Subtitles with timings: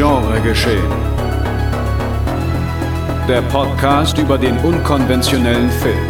[0.00, 0.90] Genre geschehen.
[3.28, 6.06] Der Podcast über den unkonventionellen Film.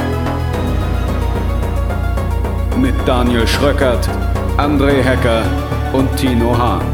[2.80, 4.08] Mit Daniel Schröckert,
[4.58, 5.42] André Hecker
[5.92, 6.84] und Tino Hahn.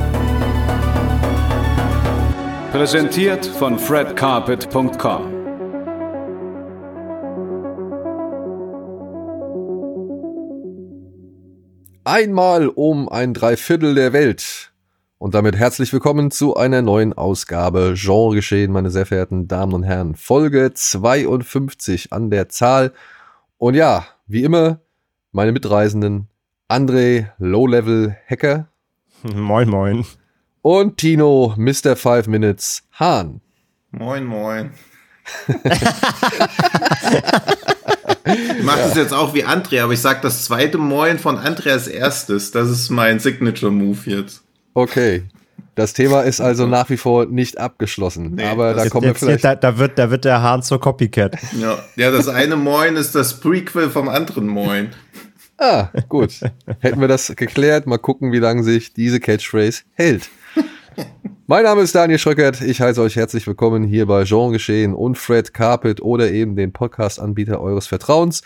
[2.73, 5.35] Präsentiert von fredcarpet.com.
[12.05, 14.73] Einmal um ein Dreiviertel der Welt.
[15.19, 19.83] Und damit herzlich willkommen zu einer neuen Ausgabe Genre geschehen, meine sehr verehrten Damen und
[19.83, 20.15] Herren.
[20.15, 22.93] Folge 52 an der Zahl.
[23.57, 24.81] Und ja, wie immer,
[25.33, 26.29] meine Mitreisenden
[26.69, 28.69] André Low-Level Hacker.
[29.23, 30.05] Moin, moin.
[30.61, 31.97] Und Tino Mr.
[31.97, 33.41] Five Minutes Hahn.
[33.93, 34.73] Moin, moin.
[38.29, 41.75] Ich mache das jetzt auch wie Andrea, aber ich sage das zweite Moin von Andrea
[41.75, 42.51] als erstes.
[42.51, 44.46] Das ist mein Signature-Move jetzt.
[44.77, 45.23] Okay.
[45.75, 48.35] Das Thema ist also nach wie vor nicht abgeschlossen.
[48.35, 49.43] Nee, aber da kommen wir vielleicht.
[49.43, 51.35] Da, da, wird, da wird der Hahn zur Copycat.
[51.59, 54.91] Ja, ja, das eine Moin ist das Prequel vom anderen Moin.
[55.57, 56.41] Ah, gut.
[56.81, 57.87] Hätten wir das geklärt.
[57.87, 60.29] Mal gucken, wie lange sich diese Catchphrase hält.
[61.47, 62.61] Mein Name ist Daniel Schröckert.
[62.61, 66.75] Ich heiße euch herzlich willkommen hier bei Jean Geschehen und Fred Carpet oder eben den
[66.75, 68.43] Podcast-Anbieter eures Vertrauens.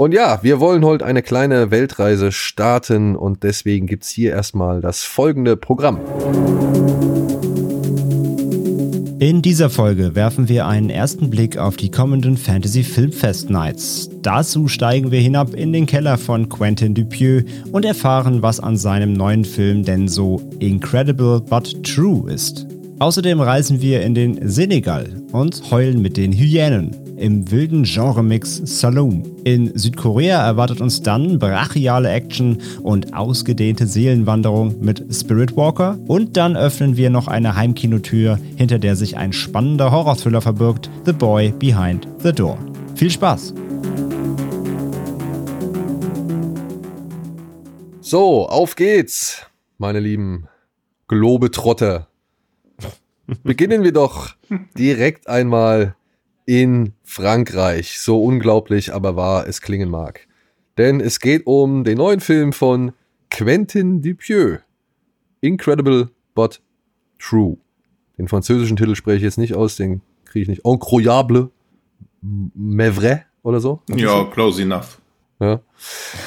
[0.00, 5.04] Und ja, wir wollen heute eine kleine Weltreise starten und deswegen gibt's hier erstmal das
[5.04, 6.00] folgende Programm.
[9.18, 14.08] In dieser Folge werfen wir einen ersten Blick auf die kommenden Fantasy Filmfest Nights.
[14.22, 19.12] Dazu steigen wir hinab in den Keller von Quentin Dupieux und erfahren, was an seinem
[19.12, 22.66] neuen Film denn so incredible but true ist.
[23.00, 29.36] Außerdem reisen wir in den Senegal und heulen mit den Hyänen im wilden Genremix Saloon.
[29.44, 36.56] In Südkorea erwartet uns dann brachiale Action und ausgedehnte Seelenwanderung mit Spirit Walker und dann
[36.56, 42.08] öffnen wir noch eine Heimkinotür, hinter der sich ein spannender Horrorthriller verbirgt, The Boy Behind
[42.22, 42.58] the Door.
[42.94, 43.54] Viel Spaß!
[48.00, 49.46] So, auf geht's,
[49.78, 50.48] meine lieben
[51.06, 52.08] Globetrotter.
[53.44, 54.30] Beginnen wir doch
[54.76, 55.94] direkt einmal
[56.46, 57.98] in Frankreich.
[58.00, 60.26] So unglaublich, aber wahr es klingen mag.
[60.78, 62.92] Denn es geht um den neuen Film von
[63.30, 64.60] Quentin Dupieux.
[65.40, 66.60] Incredible but
[67.18, 67.58] True.
[68.18, 70.64] Den französischen Titel spreche ich jetzt nicht aus, den kriege ich nicht.
[70.64, 71.50] Incroyable,
[72.22, 73.82] mais vrai oder so.
[73.88, 74.99] Ja, close enough.
[75.40, 75.60] Ja,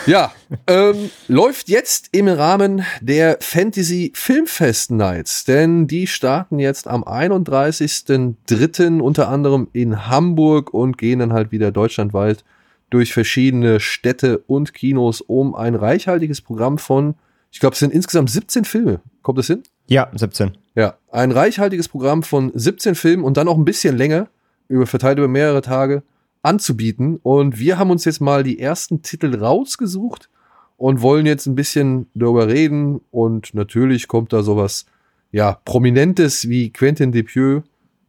[0.08, 0.34] ja
[0.66, 9.00] ähm, läuft jetzt im Rahmen der Fantasy Filmfest Nights, denn die starten jetzt am 31.03.
[9.00, 12.44] unter anderem in Hamburg und gehen dann halt wieder deutschlandweit
[12.90, 17.14] durch verschiedene Städte und Kinos um ein reichhaltiges Programm von,
[17.52, 19.00] ich glaube, es sind insgesamt 17 Filme.
[19.22, 19.62] Kommt es hin?
[19.88, 20.58] Ja, 17.
[20.74, 24.28] Ja, ein reichhaltiges Programm von 17 Filmen und dann auch ein bisschen länger,
[24.70, 26.02] über verteilt über mehrere Tage
[26.44, 27.20] anzubieten.
[27.24, 30.30] Und wir haben uns jetzt mal die ersten Titel rausgesucht
[30.78, 33.02] und wollen jetzt ein bisschen darüber reden.
[33.10, 34.86] Und natürlich kommt da sowas,
[35.32, 37.64] ja, Prominentes wie Quentin Depieux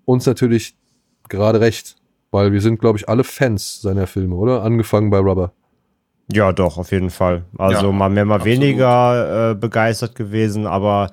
[0.04, 0.76] uns natürlich
[1.30, 1.96] gerade recht.
[2.30, 4.62] Weil wir sind, glaube ich, alle Fans seiner Filme, oder?
[4.62, 5.52] Angefangen bei Rubber.
[6.32, 7.44] Ja, doch, auf jeden Fall.
[7.56, 8.60] Also ja, mal mehr, mal absolut.
[8.60, 11.10] weniger äh, begeistert gewesen, aber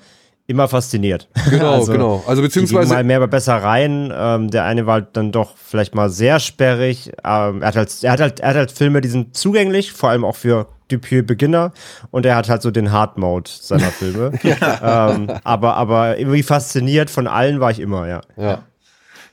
[0.47, 1.27] immer fasziniert.
[1.49, 2.23] Genau, also, genau.
[2.27, 4.11] Also beziehungsweise mal mehr, besser rein.
[4.15, 7.11] Ähm, der eine war dann doch vielleicht mal sehr sperrig.
[7.23, 10.09] Ähm, er, hat halt, er, hat halt, er hat halt Filme, die sind zugänglich, vor
[10.09, 11.73] allem auch für Dupieux Beginner.
[12.11, 14.31] Und er hat halt so den Hard Mode seiner Filme.
[14.43, 15.11] ja.
[15.11, 18.21] ähm, aber, aber irgendwie fasziniert von allen war ich immer, ja.
[18.37, 18.63] Ja.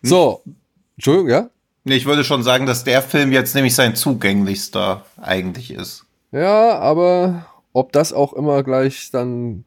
[0.02, 0.42] So,
[0.96, 1.50] Entschuldigung, ja?
[1.84, 6.04] Nee, ich würde schon sagen, dass der Film jetzt nämlich sein zugänglichster eigentlich ist.
[6.32, 9.64] Ja, aber ob das auch immer gleich dann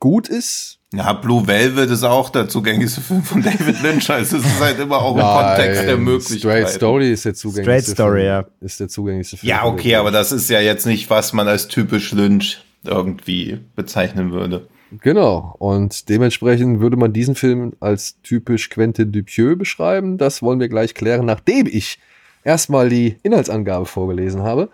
[0.00, 0.78] gut ist.
[0.94, 4.08] Ja, Blue Velvet ist auch der zugänglichste Film von David Lynch.
[4.10, 6.40] Also es ist halt immer auch im Kontext der Möglichkeiten.
[6.40, 8.26] Straight Story ist der zugänglichste Straight Story, Film.
[8.26, 8.44] ja.
[8.60, 9.48] Ist der zugänglichste Film.
[9.50, 14.32] Ja, okay, aber das ist ja jetzt nicht, was man als typisch Lynch irgendwie bezeichnen
[14.32, 14.66] würde.
[15.02, 15.54] Genau.
[15.58, 20.16] Und dementsprechend würde man diesen Film als typisch Quentin Dupieux beschreiben.
[20.16, 21.98] Das wollen wir gleich klären, nachdem ich
[22.44, 24.70] erstmal die Inhaltsangabe vorgelesen habe.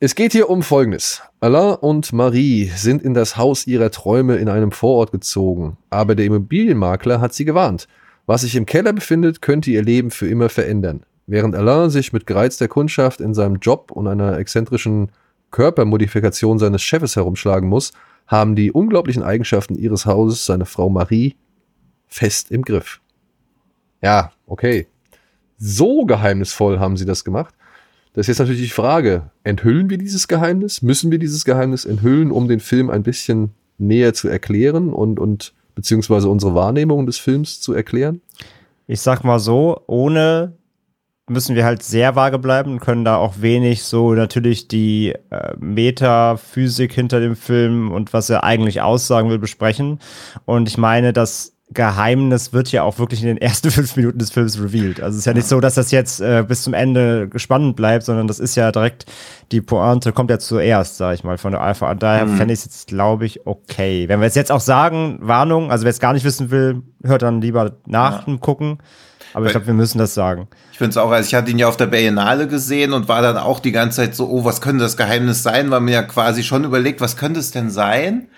[0.00, 1.22] Es geht hier um Folgendes.
[1.40, 6.26] Alain und Marie sind in das Haus ihrer Träume in einem Vorort gezogen, aber der
[6.26, 7.88] Immobilienmakler hat sie gewarnt.
[8.24, 11.02] Was sich im Keller befindet, könnte ihr Leben für immer verändern.
[11.26, 15.10] Während Alain sich mit gereizter Kundschaft in seinem Job und einer exzentrischen
[15.50, 17.92] Körpermodifikation seines Chefes herumschlagen muss,
[18.28, 21.34] haben die unglaublichen Eigenschaften ihres Hauses seine Frau Marie
[22.06, 23.00] fest im Griff.
[24.00, 24.86] Ja, okay.
[25.56, 27.52] So geheimnisvoll haben sie das gemacht.
[28.18, 30.82] Das ist jetzt natürlich die Frage, enthüllen wir dieses Geheimnis?
[30.82, 35.54] Müssen wir dieses Geheimnis enthüllen, um den Film ein bisschen näher zu erklären und, und
[35.76, 38.20] beziehungsweise unsere Wahrnehmung des Films zu erklären?
[38.88, 40.54] Ich sag mal so, ohne
[41.28, 45.54] müssen wir halt sehr vage bleiben und können da auch wenig so natürlich die äh,
[45.60, 50.00] Metaphysik hinter dem Film und was er eigentlich aussagen will besprechen.
[50.44, 54.30] Und ich meine, das Geheimnis wird ja auch wirklich in den ersten fünf Minuten des
[54.30, 55.00] Films revealed.
[55.02, 58.04] Also es ist ja nicht so, dass das jetzt äh, bis zum Ende gespannt bleibt,
[58.04, 59.04] sondern das ist ja direkt,
[59.52, 61.90] die Pointe kommt ja zuerst, sag ich mal, von der Alpha.
[61.90, 62.36] Und daher Mhm.
[62.36, 64.08] fände ich es jetzt, glaube ich, okay.
[64.08, 67.22] Wenn wir es jetzt auch sagen, Warnung, also wer es gar nicht wissen will, hört
[67.22, 68.78] dann lieber nach dem Gucken.
[69.34, 70.48] Aber ich glaube, wir müssen das sagen.
[70.72, 73.20] Ich finde es auch, also ich hatte ihn ja auf der Biennale gesehen und war
[73.20, 75.70] dann auch die ganze Zeit so, oh, was könnte das Geheimnis sein?
[75.70, 78.28] Weil mir ja quasi schon überlegt, was könnte es denn sein?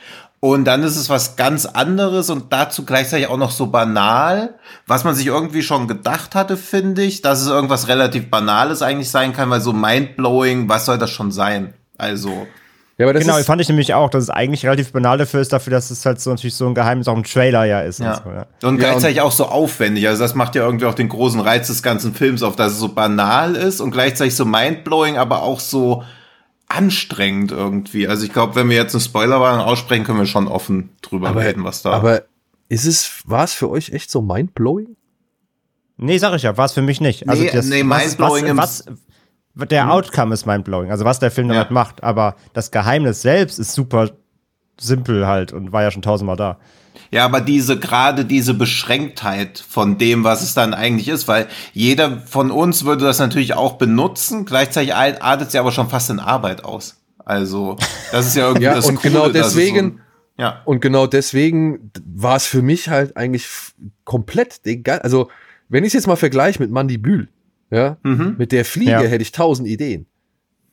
[0.42, 4.54] Und dann ist es was ganz anderes und dazu gleichzeitig auch noch so banal,
[4.87, 9.10] was man sich irgendwie schon gedacht hatte, finde ich, dass es irgendwas relativ Banales eigentlich
[9.10, 11.75] sein kann, weil so mindblowing, was soll das schon sein?
[11.98, 12.46] Also,
[12.96, 15.42] Ja, aber das genau, ist, fand ich nämlich auch, dass es eigentlich relativ banal dafür
[15.42, 18.00] ist, dafür, dass es halt so natürlich so ein Geheimnis auch im Trailer ja ist.
[18.00, 18.14] ja.
[18.14, 18.46] Und so, ja.
[18.66, 20.08] Und Ja, gleichzeitig auch so aufwendig.
[20.08, 22.78] Also das macht ja irgendwie auch den großen Reiz des ganzen Films auf, dass es
[22.78, 26.02] so banal ist und gleichzeitig so mindblowing, aber auch so
[26.70, 28.06] anstrengend irgendwie.
[28.08, 31.44] Also ich glaube, wenn wir jetzt eine Spoilerwarnung aussprechen, können wir schon offen drüber aber,
[31.44, 31.90] reden, was da.
[31.93, 32.22] aber
[32.69, 34.96] ist es, war es für euch echt so mindblowing?
[35.96, 37.28] Nee, sag ich ja, war es für mich nicht.
[37.28, 38.84] Also Nee, das, nee, was, mindblowing im- was,
[39.55, 41.72] was, der Outcome ist mindblowing, also was der Film damit Ja.
[41.75, 44.11] macht, aber das Geheimnis selbst ist super
[44.81, 46.58] simpel halt und war ja schon tausendmal da.
[47.12, 52.18] Ja, aber diese, gerade diese Beschränktheit von dem, was es dann eigentlich ist, weil jeder
[52.20, 56.64] von uns würde das natürlich auch benutzen, gleichzeitig artet ja aber schon fast in Arbeit
[56.64, 57.00] aus.
[57.24, 57.76] Also,
[58.12, 59.90] das ist ja irgendwie Ja, das und Coole, genau dass es deswegen-
[60.36, 60.62] So, ja.
[60.64, 63.46] Und genau deswegen war es für mich halt eigentlich
[64.04, 65.00] komplett egal.
[65.00, 65.28] Also,
[65.68, 67.28] wenn ich es jetzt mal vergleiche mit Mandibül,
[67.70, 68.36] ja, Mhm.
[68.38, 69.00] mit der Fliege Ja.
[69.02, 70.06] hätte ich tausend Ideen.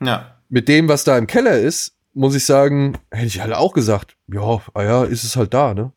[0.01, 0.35] Ja.
[0.49, 4.15] Mit dem, was da im Keller ist, muss ich sagen, hätte ich halt auch gesagt,
[4.31, 5.91] ja, ah ja, ist es halt da, ne?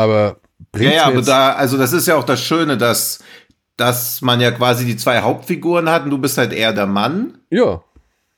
[0.00, 0.36] Aber
[0.72, 3.18] bringt Ja, ja, aber da, also das ist ja auch das Schöne, dass,
[3.76, 7.38] dass man ja quasi die zwei Hauptfiguren hat und du bist halt eher der Mann.
[7.50, 7.82] ja,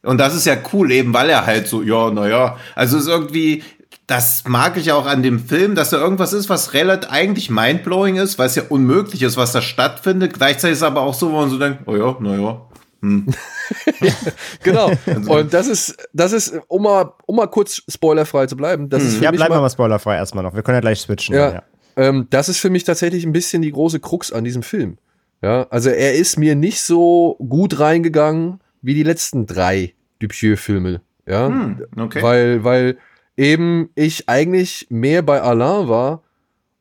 [0.03, 3.09] Und das ist ja cool, eben weil er halt so, ja, naja, also es ist
[3.09, 3.62] irgendwie,
[4.09, 8.17] das mag ich auch an dem Film, dass da irgendwas ist, was relativ eigentlich mindblowing
[8.17, 10.35] ist, weil es ja unmöglich ist, was da stattfindet.
[10.35, 12.61] Gleichzeitig ist es aber auch so, wo man so denkt, oh ja, naja.
[14.63, 14.91] genau.
[15.07, 19.03] Also Und das ist, das ist, um mal, um mal kurz spoilerfrei zu bleiben, das
[19.03, 20.55] ist für Ja, mich bleiben wir mal, mal spoilerfrei erstmal noch.
[20.55, 21.35] Wir können ja gleich switchen.
[21.35, 21.53] Ja.
[21.53, 21.63] ja.
[21.97, 24.99] Ähm, das ist für mich tatsächlich ein bisschen die große Krux an diesem Film.
[25.43, 31.01] Ja, also er ist mir nicht so gut reingegangen wie die letzten drei Dupieux-Filme.
[31.27, 32.23] Ja, Hm, okay.
[32.23, 32.99] weil, weil
[33.37, 36.23] eben ich eigentlich mehr bei Alain war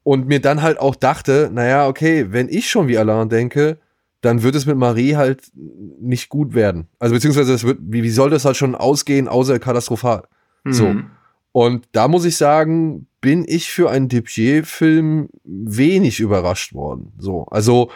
[0.03, 3.77] und mir dann halt auch dachte, naja, okay, wenn ich schon wie Alain denke,
[4.21, 5.51] dann wird es mit Marie halt
[5.99, 6.87] nicht gut werden.
[6.99, 10.23] Also beziehungsweise es wird, wie, wie soll das halt schon ausgehen, außer katastrophal.
[10.63, 10.89] So.
[10.89, 11.09] Mhm.
[11.51, 17.13] Und da muss ich sagen, bin ich für einen Dupieux-Film wenig überrascht worden.
[17.17, 17.91] So, also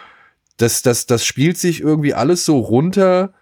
[0.56, 3.32] das, das, das spielt sich irgendwie alles so runter.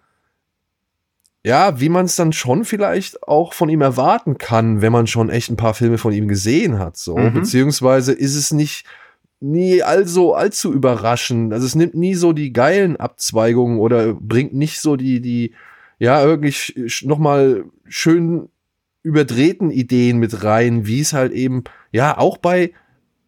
[1.46, 5.28] Ja, wie man es dann schon vielleicht auch von ihm erwarten kann, wenn man schon
[5.30, 6.96] echt ein paar Filme von ihm gesehen hat.
[6.96, 7.34] So, Mhm.
[7.34, 8.86] beziehungsweise ist es nicht
[9.44, 11.52] nie also allzu überraschend.
[11.52, 15.52] Also es nimmt nie so die geilen Abzweigungen oder bringt nicht so die, die,
[15.98, 18.48] ja, irgendwie sch- noch mal schön
[19.02, 22.72] überdrehten Ideen mit rein, wie es halt eben, ja, auch bei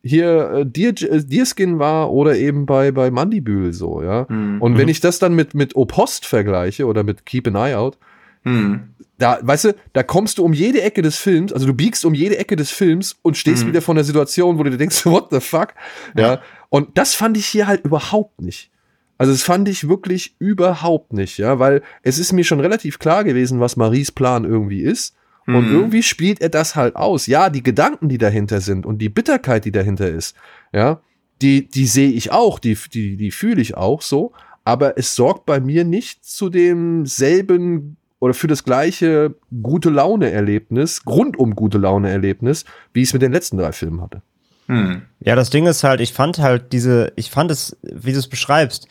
[0.02, 4.26] hier äh, Deer, äh, Deerskin war oder eben bei, bei Mandibül so, ja.
[4.28, 4.62] Mhm.
[4.62, 7.98] Und wenn ich das dann mit, mit Opost vergleiche oder mit Keep an Eye Out,
[8.44, 8.90] Mhm.
[9.18, 12.12] Da, weißt du, da kommst du um jede Ecke des Films, also du biegst um
[12.14, 13.68] jede Ecke des Films und stehst Mhm.
[13.68, 15.68] wieder vor einer Situation, wo du dir denkst, what the fuck?
[16.16, 16.40] Ja.
[16.68, 18.70] Und das fand ich hier halt überhaupt nicht.
[19.18, 23.24] Also das fand ich wirklich überhaupt nicht, ja, weil es ist mir schon relativ klar
[23.24, 25.14] gewesen, was Maries Plan irgendwie ist.
[25.46, 25.72] Und Mhm.
[25.74, 27.26] irgendwie spielt er das halt aus.
[27.26, 30.34] Ja, die Gedanken, die dahinter sind und die Bitterkeit, die dahinter ist,
[30.72, 31.00] ja,
[31.40, 34.32] die, die sehe ich auch, die, die, die fühle ich auch so.
[34.64, 41.54] Aber es sorgt bei mir nicht zu demselben oder für das gleiche gute Laune-Erlebnis, rundum
[41.54, 44.22] gute Laune-Erlebnis, wie ich es mit den letzten drei Filmen hatte.
[44.68, 45.02] Mhm.
[45.20, 48.28] Ja, das Ding ist halt, ich fand halt diese, ich fand es, wie du es
[48.28, 48.88] beschreibst,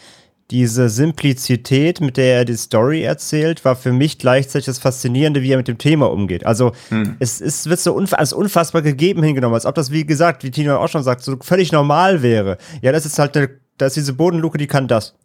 [0.51, 5.51] diese Simplizität, mit der er die Story erzählt, war für mich gleichzeitig das Faszinierende, wie
[5.51, 6.45] er mit dem Thema umgeht.
[6.45, 6.73] Also
[7.17, 10.51] es, es wird so unf als unfassbar gegeben hingenommen, als ob das, wie gesagt, wie
[10.51, 12.59] Tino auch schon sagt, so völlig normal wäre.
[12.83, 15.15] Ja, das ist halt eine, da ist diese Bodenluke, die kann das.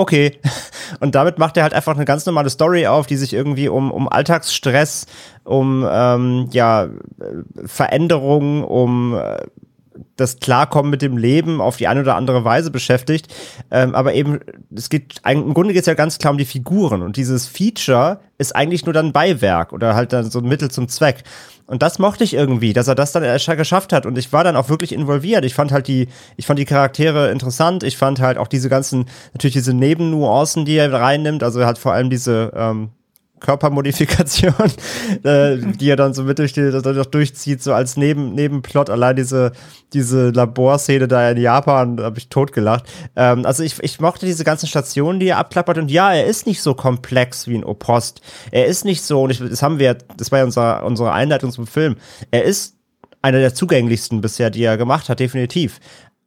[0.00, 0.38] Okay.
[1.00, 3.92] Und damit macht er halt einfach eine ganz normale Story auf, die sich irgendwie um,
[3.92, 5.04] um Alltagsstress,
[5.44, 6.88] um ähm, ja, äh,
[7.66, 9.42] Veränderungen, um äh,
[10.16, 13.28] das Klarkommen mit dem Leben auf die eine oder andere Weise beschäftigt.
[13.70, 14.40] Ähm, aber eben,
[14.74, 17.02] es geht, im Grunde geht es ja ganz klar um die Figuren.
[17.02, 20.88] Und dieses Feature ist eigentlich nur dann Beiwerk oder halt dann so ein Mittel zum
[20.88, 21.24] Zweck.
[21.66, 23.22] Und das mochte ich irgendwie, dass er das dann
[23.56, 24.04] geschafft hat.
[24.04, 25.44] Und ich war dann auch wirklich involviert.
[25.44, 27.84] Ich fand halt die, ich fand die Charaktere interessant.
[27.84, 31.44] Ich fand halt auch diese ganzen, natürlich diese Nebennuancen, die er reinnimmt.
[31.44, 32.90] Also er hat vor allem diese, ähm,
[33.40, 34.54] Körpermodifikation,
[35.24, 36.70] äh, die er dann so mit durch die,
[37.10, 38.90] durchzieht, so als Neben, Nebenplot.
[38.90, 39.52] Allein diese,
[39.92, 42.84] diese Laborszene da in Japan, da habe ich totgelacht.
[43.16, 45.78] Ähm, also ich, ich mochte diese ganzen Stationen, die er abklappert.
[45.78, 48.20] Und ja, er ist nicht so komplex wie ein Opost.
[48.50, 51.50] Er ist nicht so, und ich, das haben wir, das war ja unser, unsere Einleitung
[51.50, 51.96] zum Film.
[52.30, 52.76] Er ist
[53.22, 55.80] einer der zugänglichsten bisher, die er gemacht hat, definitiv.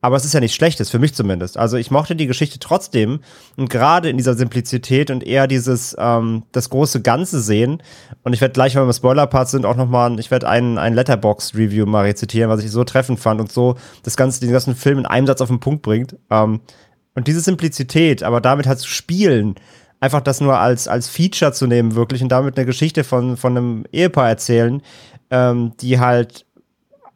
[0.03, 1.57] Aber es ist ja nichts Schlechtes, für mich zumindest.
[1.57, 3.22] Also ich mochte die Geschichte trotzdem
[3.55, 7.81] und gerade in dieser Simplizität und eher dieses, ähm, das große Ganze sehen.
[8.22, 10.93] Und ich werde gleich, wenn wir im Spoiler-Part sind, auch nochmal, ich werde einen, einen
[10.93, 15.00] Letterbox-Review mal rezitieren, was ich so treffend fand und so das Ganze, den ganzen Film
[15.00, 16.17] in einem Satz auf den Punkt bringt.
[16.29, 16.60] Ähm,
[17.15, 19.55] und diese Simplizität, aber damit halt zu spielen,
[20.01, 23.55] einfach das nur als, als Feature zu nehmen, wirklich, und damit eine Geschichte von, von
[23.55, 24.81] einem Ehepaar erzählen,
[25.29, 26.45] ähm, die halt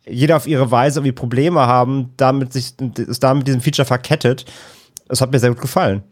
[0.10, 4.46] jeder auf ihre Weise irgendwie Probleme haben, damit sich, ist damit diesem Feature verkettet.
[5.08, 6.04] Das hat mir sehr gut gefallen.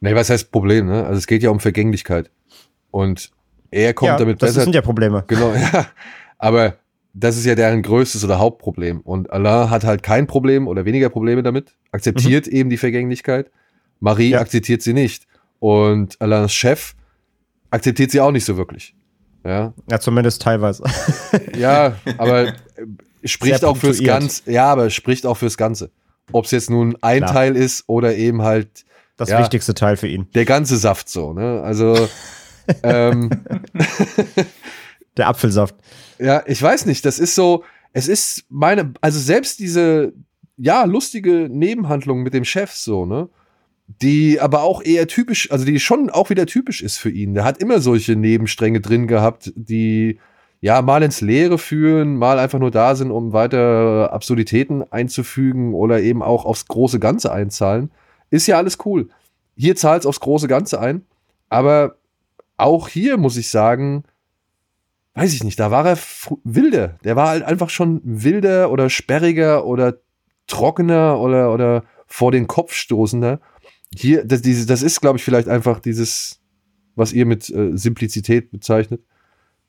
[0.00, 1.04] Nee, was heißt Problem, ne?
[1.04, 2.30] Also es geht ja um Vergänglichkeit.
[2.90, 3.30] Und
[3.70, 4.56] er kommt ja, damit das besser.
[4.56, 5.24] Das sind ja Probleme.
[5.26, 5.86] Genau, ja.
[6.38, 6.76] Aber
[7.14, 9.00] das ist ja deren größtes oder Hauptproblem.
[9.00, 12.52] Und Alain hat halt kein Problem oder weniger Probleme damit, akzeptiert mhm.
[12.52, 13.50] eben die Vergänglichkeit.
[14.00, 14.40] Marie ja.
[14.40, 15.26] akzeptiert sie nicht.
[15.60, 16.94] Und Alains Chef
[17.70, 18.94] akzeptiert sie auch nicht so wirklich.
[19.44, 20.84] Ja, ja zumindest teilweise.
[21.56, 22.52] ja, aber
[23.24, 24.50] spricht auch fürs Ganze.
[24.50, 25.90] Ja, aber spricht auch fürs Ganze.
[26.32, 27.32] Ob es jetzt nun ein Klar.
[27.32, 28.84] Teil ist oder eben halt
[29.16, 30.28] das ja, wichtigste Teil für ihn.
[30.34, 31.62] Der ganze Saft so, ne?
[31.62, 32.08] Also
[32.82, 33.30] ähm,
[35.16, 35.76] der Apfelsaft.
[36.16, 37.04] Ja, ich weiß nicht.
[37.04, 37.64] Das ist so.
[37.92, 40.12] Es ist meine, also selbst diese
[40.56, 43.28] ja lustige Nebenhandlung mit dem Chef so, ne?
[43.86, 47.34] Die aber auch eher typisch, also die schon auch wieder typisch ist für ihn.
[47.34, 50.20] Der hat immer solche Nebenstränge drin gehabt, die
[50.64, 56.00] ja, mal ins Leere führen, mal einfach nur da sind, um weiter Absurditäten einzufügen oder
[56.00, 57.90] eben auch aufs große Ganze einzahlen,
[58.30, 59.10] ist ja alles cool.
[59.58, 61.04] Hier zahlt es aufs große Ganze ein,
[61.50, 61.96] aber
[62.56, 64.04] auch hier muss ich sagen,
[65.12, 65.98] weiß ich nicht, da war er
[66.44, 66.98] wilder.
[67.04, 69.98] Der war halt einfach schon wilder oder sperriger oder
[70.46, 73.38] trockener oder, oder vor den Kopf stoßender.
[73.94, 76.40] Hier, das, das ist, glaube ich, vielleicht einfach dieses,
[76.94, 79.02] was ihr mit äh, Simplizität bezeichnet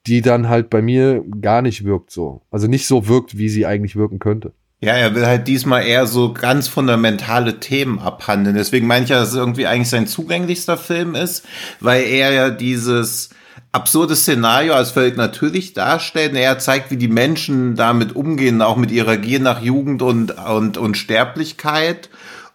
[0.08, 2.42] die dann halt bei mir gar nicht wirkt so.
[2.52, 4.54] Also nicht so wirkt, wie sie eigentlich wirken könnte.
[4.82, 8.56] Ja, er will halt diesmal eher so ganz fundamentale Themen abhandeln.
[8.56, 11.46] Deswegen meine ich ja, dass es irgendwie eigentlich sein zugänglichster Film ist,
[11.80, 13.30] weil er ja dieses
[13.72, 16.34] absurde Szenario als völlig natürlich darstellt.
[16.34, 20.32] Und er zeigt, wie die Menschen damit umgehen, auch mit ihrer Gier nach Jugend und,
[20.32, 22.10] und, und Sterblichkeit.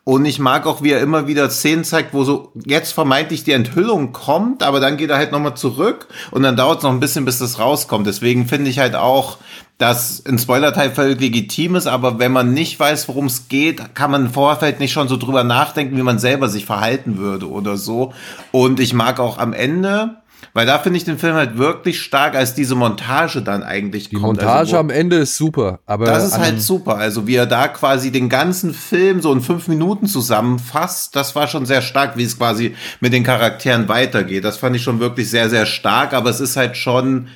[0.05, 3.53] Und ich mag auch, wie er immer wieder Szenen zeigt, wo so jetzt vermeintlich die
[3.53, 7.01] Enthüllung kommt, aber dann geht er halt nochmal zurück und dann dauert es noch ein
[7.01, 8.07] bisschen, bis das rauskommt.
[8.07, 9.37] Deswegen finde ich halt auch,
[9.77, 14.11] dass ein Spoiler-Teil völlig legitim ist, aber wenn man nicht weiß, worum es geht, kann
[14.11, 17.77] man im Vorfeld nicht schon so drüber nachdenken, wie man selber sich verhalten würde oder
[17.77, 18.13] so.
[18.53, 20.17] Und ich mag auch am Ende,
[20.53, 24.17] weil da finde ich den Film halt wirklich stark, als diese Montage dann eigentlich die
[24.17, 24.41] kommt.
[24.41, 26.07] Die Montage also, am Ende ist super, aber.
[26.07, 26.97] Das ist halt super.
[26.97, 31.47] Also wie er da quasi den ganzen Film so in fünf Minuten zusammenfasst, das war
[31.47, 34.45] schon sehr stark, wie es quasi mit den Charakteren weitergeht.
[34.45, 37.29] Das fand ich schon wirklich sehr, sehr stark, aber es ist halt schon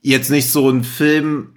[0.00, 1.56] jetzt nicht so ein Film,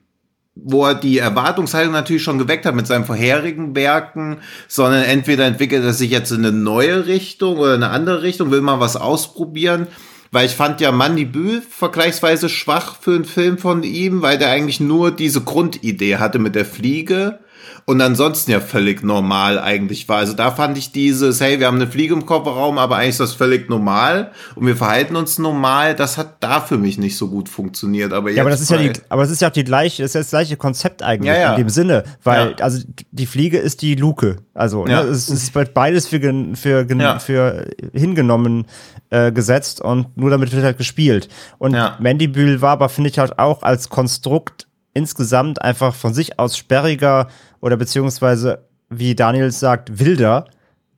[0.55, 4.37] wo er die Erwartungshaltung natürlich schon geweckt hat mit seinen vorherigen Werken,
[4.67, 8.61] sondern entweder entwickelt er sich jetzt in eine neue Richtung oder eine andere Richtung, will
[8.61, 9.87] mal was ausprobieren
[10.31, 14.79] weil ich fand ja Mandibül vergleichsweise schwach für einen Film von ihm, weil der eigentlich
[14.79, 17.39] nur diese Grundidee hatte mit der Fliege
[17.85, 20.17] und ansonsten ja völlig normal eigentlich war.
[20.17, 23.19] Also da fand ich dieses, hey, wir haben eine Fliege im Kofferraum, aber eigentlich ist
[23.19, 25.95] das völlig normal und wir verhalten uns normal.
[25.95, 28.13] Das hat da für mich nicht so gut funktioniert.
[28.13, 30.11] Aber ja, aber das ist ja die, aber es ist ja auch die gleiche, das
[30.11, 31.51] ist ja das gleiche Konzept eigentlich ja, ja.
[31.53, 32.63] in dem Sinne, weil ja.
[32.63, 36.19] also die Fliege ist die Luke, also ne, es ist beides für
[36.55, 38.65] für für hingenommen
[39.09, 41.29] äh, gesetzt und nur damit wird halt gespielt.
[41.57, 41.97] Und ja.
[41.99, 47.27] Mandibül war aber finde ich halt auch als Konstrukt insgesamt einfach von sich aus sperriger
[47.61, 50.45] oder beziehungsweise, wie Daniel sagt, wilder,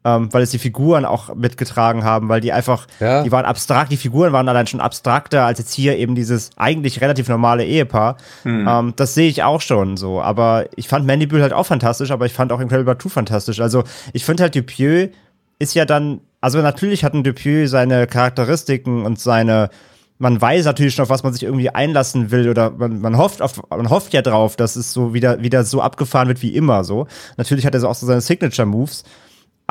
[0.04, 3.24] ähm, weil es die Figuren auch mitgetragen haben, weil die einfach, ja.
[3.24, 7.02] die waren abstrakt, die Figuren waren allein schon abstrakter als jetzt hier eben dieses eigentlich
[7.02, 8.18] relativ normale Ehepaar.
[8.44, 8.68] Hm.
[8.68, 10.22] Ähm, das sehe ich auch schon so.
[10.22, 13.60] Aber ich fand Mandibül halt auch fantastisch, aber ich fand auch Incredible 2 fantastisch.
[13.60, 15.10] Also ich finde halt Dupieux
[15.60, 19.70] ist ja dann, also natürlich hatten Dupieux seine Charakteristiken und seine
[20.22, 23.42] man weiß natürlich schon, auf was man sich irgendwie einlassen will oder man, man hofft
[23.42, 26.84] auf, man hofft ja drauf, dass es so wieder, wieder so abgefahren wird wie immer
[26.84, 27.08] so.
[27.38, 29.04] Natürlich hat er so auch so seine Signature Moves,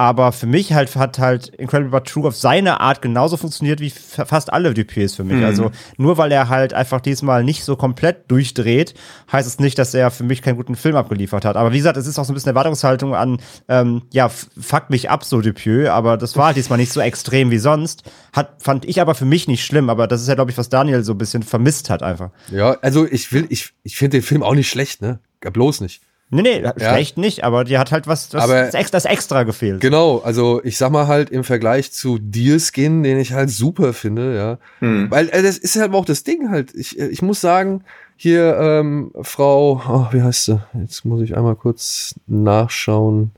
[0.00, 3.90] aber für mich halt hat halt Incredible But True auf seine Art genauso funktioniert wie
[3.90, 5.36] fast alle Dupiers für mich.
[5.36, 5.44] Mhm.
[5.44, 8.94] Also nur weil er halt einfach diesmal nicht so komplett durchdreht,
[9.30, 11.56] heißt es nicht, dass er für mich keinen guten Film abgeliefert hat.
[11.56, 15.10] Aber wie gesagt, es ist auch so ein bisschen Erwartungshaltung an, ähm, ja, fuck mich
[15.10, 18.02] ab so Dupieux, aber das war halt diesmal nicht so extrem wie sonst.
[18.32, 20.70] Hat, fand ich aber für mich nicht schlimm, aber das ist ja, glaube ich, was
[20.70, 22.30] Daniel so ein bisschen vermisst hat einfach.
[22.50, 25.18] Ja, also ich will, ich, ich finde den Film auch nicht schlecht, ne?
[25.42, 26.00] Bloß nicht.
[26.32, 26.72] Nee, nee, ja.
[26.76, 29.80] schlecht nicht, aber die hat halt was, was aber, das, das extra gefehlt.
[29.80, 34.36] Genau, also ich sag mal halt im Vergleich zu Deerskin, den ich halt super finde,
[34.36, 34.58] ja.
[34.78, 35.10] Hm.
[35.10, 36.72] Weil äh, das ist halt auch das Ding halt.
[36.74, 37.82] Ich, äh, ich muss sagen,
[38.16, 40.60] hier ähm, Frau, oh, wie heißt sie?
[40.74, 43.32] Jetzt muss ich einmal kurz nachschauen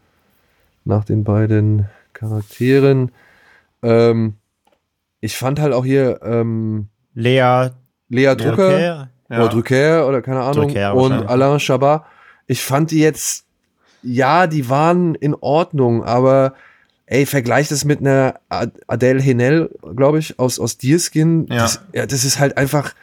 [0.85, 3.11] nach den beiden Charakteren.
[3.83, 4.35] Ähm,
[5.21, 7.71] ich fand halt auch hier ähm, Lea,
[8.11, 9.09] Lea Drucker Drucker, ja.
[9.31, 12.05] oder Drucker oder keine Ahnung Drucker und Alain Chabat
[12.47, 13.45] ich fand die jetzt,
[14.03, 16.55] ja, die waren in Ordnung, aber
[17.07, 21.47] ey, vergleich das mit einer Adele Henel, glaube ich, aus, aus Deerskin.
[21.49, 21.57] Ja.
[21.57, 22.95] Das, ja, das ist halt einfach,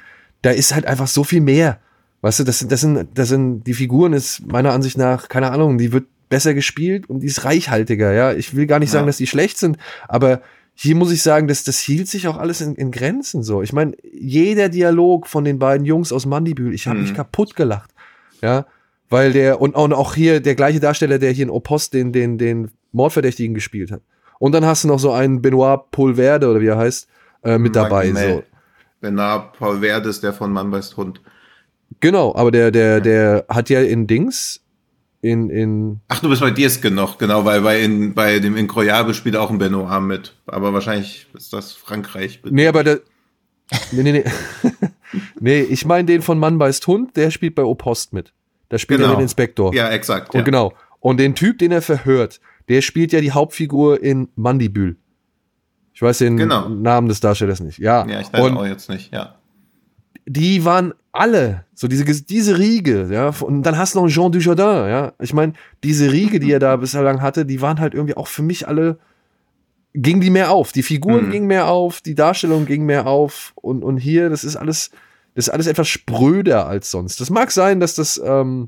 [0.42, 1.80] da ist halt einfach so viel mehr.
[2.22, 5.52] Weißt du, das sind, das sind, das sind, die Figuren ist meiner Ansicht nach, keine
[5.52, 8.34] Ahnung, die wird besser gespielt und die ist reichhaltiger, ja.
[8.34, 9.78] Ich will gar nicht sagen, dass die schlecht sind,
[10.08, 10.42] aber
[10.74, 13.62] hier muss ich sagen, dass das hielt sich auch alles in, in Grenzen so.
[13.62, 17.04] Ich meine, jeder Dialog von den beiden Jungs aus Mandibül, ich habe mhm.
[17.04, 17.92] mich kaputt gelacht.
[18.42, 18.66] Ja,
[19.10, 22.38] weil der, und, und auch hier der gleiche Darsteller, der hier in Opost den, den,
[22.38, 24.02] den Mordverdächtigen gespielt hat.
[24.40, 27.08] Und dann hast du noch so einen Benoit Polverde oder wie er heißt,
[27.44, 28.12] äh, mit dabei.
[28.12, 28.44] So.
[29.02, 31.22] Benoit Polverde ist der von Mann beißt Hund.
[32.00, 34.62] Genau, aber der, der, der hat ja in Dings,
[35.22, 36.00] in, in.
[36.08, 39.50] Ach, du bist bei Diersken noch, genau, weil bei, in, bei dem Incroyable spielt auch
[39.50, 40.36] ein Benoit mit.
[40.46, 42.42] Aber wahrscheinlich ist das Frankreich.
[42.46, 43.02] Nee, aber der.
[43.92, 44.24] Nee, nee, nee.
[45.40, 48.34] nee, ich meine den von Mann beißt Hund, der spielt bei Opost mit.
[48.70, 49.14] Da spielt genau.
[49.14, 49.74] er den Inspektor.
[49.74, 50.34] Ja, exakt.
[50.34, 50.46] Und ja.
[50.46, 50.74] genau.
[51.00, 54.98] Und den Typ, den er verhört, der spielt ja die Hauptfigur in Mandibül.
[55.94, 56.70] Ich weiß den genau.
[56.70, 57.80] Namen des Darstellers nicht.
[57.80, 59.36] Ja, ja ich weiß und auch jetzt nicht, ja.
[60.26, 64.90] Die waren alle, so diese, diese Riege, ja, und dann hast du noch Jean Dujardin,
[64.90, 65.14] ja.
[65.20, 68.44] Ich meine, diese Riege, die er da bislang hatte, die waren halt irgendwie auch für
[68.44, 69.00] mich alle,
[69.94, 70.72] ging die mehr auf.
[70.72, 71.32] Die Figuren mhm.
[71.32, 74.92] gingen mehr auf, die Darstellung ging mehr auf und, und hier, das ist alles,
[75.40, 77.22] das ist alles etwas spröder als sonst.
[77.22, 78.68] Das mag sein, dass das, ähm,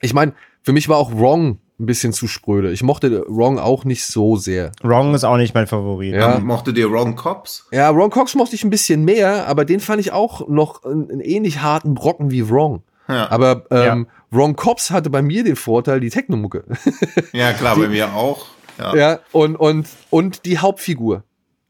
[0.00, 0.32] ich meine,
[0.64, 2.72] für mich war auch Wrong ein bisschen zu spröde.
[2.72, 4.72] Ich mochte Wrong auch nicht so sehr.
[4.82, 6.16] Wrong ist auch nicht mein Favorit.
[6.16, 6.38] Ja.
[6.38, 7.68] Ähm, mochte dir Wrong Cops?
[7.70, 11.20] Ja, Wrong Cops mochte ich ein bisschen mehr, aber den fand ich auch noch einen,
[11.20, 12.82] ähnlich harten Brocken wie Wrong.
[13.06, 13.30] Ja.
[13.30, 14.36] Aber ähm, ja.
[14.36, 16.64] Wrong Cops hatte bei mir den Vorteil, die Technomucke.
[17.32, 18.46] ja, klar, die, bei mir auch.
[18.78, 21.22] Ja, ja und, und, und die Hauptfigur.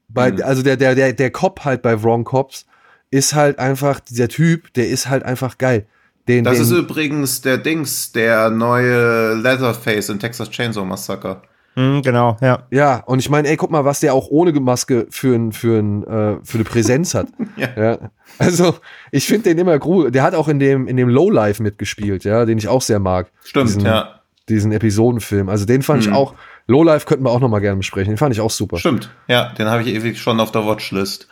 [0.09, 0.41] Bei, mhm.
[0.43, 2.65] Also der, der, der, der Cop halt bei Wrong Cops
[3.11, 5.87] ist halt einfach, dieser Typ, der ist halt einfach geil.
[6.29, 11.43] Den, das den, ist übrigens der Dings, der neue Leatherface in Texas Chainsaw Massacre.
[11.75, 12.65] Mhm, genau, ja.
[12.71, 15.79] Ja, und ich meine, ey, guck mal, was der auch ohne Maske für, ein, für,
[15.79, 17.29] ein, äh, für eine Präsenz hat.
[17.57, 17.69] ja.
[17.77, 17.99] ja.
[18.39, 18.75] Also,
[19.13, 20.11] ich finde den immer cool.
[20.11, 23.31] Der hat auch in dem, in dem Lowlife mitgespielt, ja, den ich auch sehr mag.
[23.45, 24.21] Stimmt, diesen, ja.
[24.49, 25.49] Diesen Episodenfilm.
[25.49, 26.09] Also, den fand mhm.
[26.09, 26.35] ich auch,
[26.67, 28.13] Lowlife könnten wir auch noch mal gerne besprechen.
[28.13, 28.79] Den fand ich auch super.
[28.79, 31.29] Stimmt, ja, den habe ich ewig schon auf der Watchlist.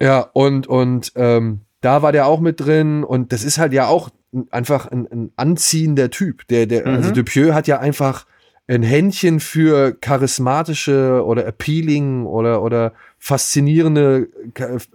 [0.00, 3.86] Ja, und, und ähm, da war der auch mit drin und das ist halt ja
[3.86, 4.10] auch
[4.50, 6.46] einfach ein, ein anziehender Typ.
[6.48, 6.96] Der, der, also mhm.
[6.96, 8.26] Also Dupieux hat ja einfach
[8.68, 14.28] ein Händchen für charismatische oder appealing oder, oder faszinierende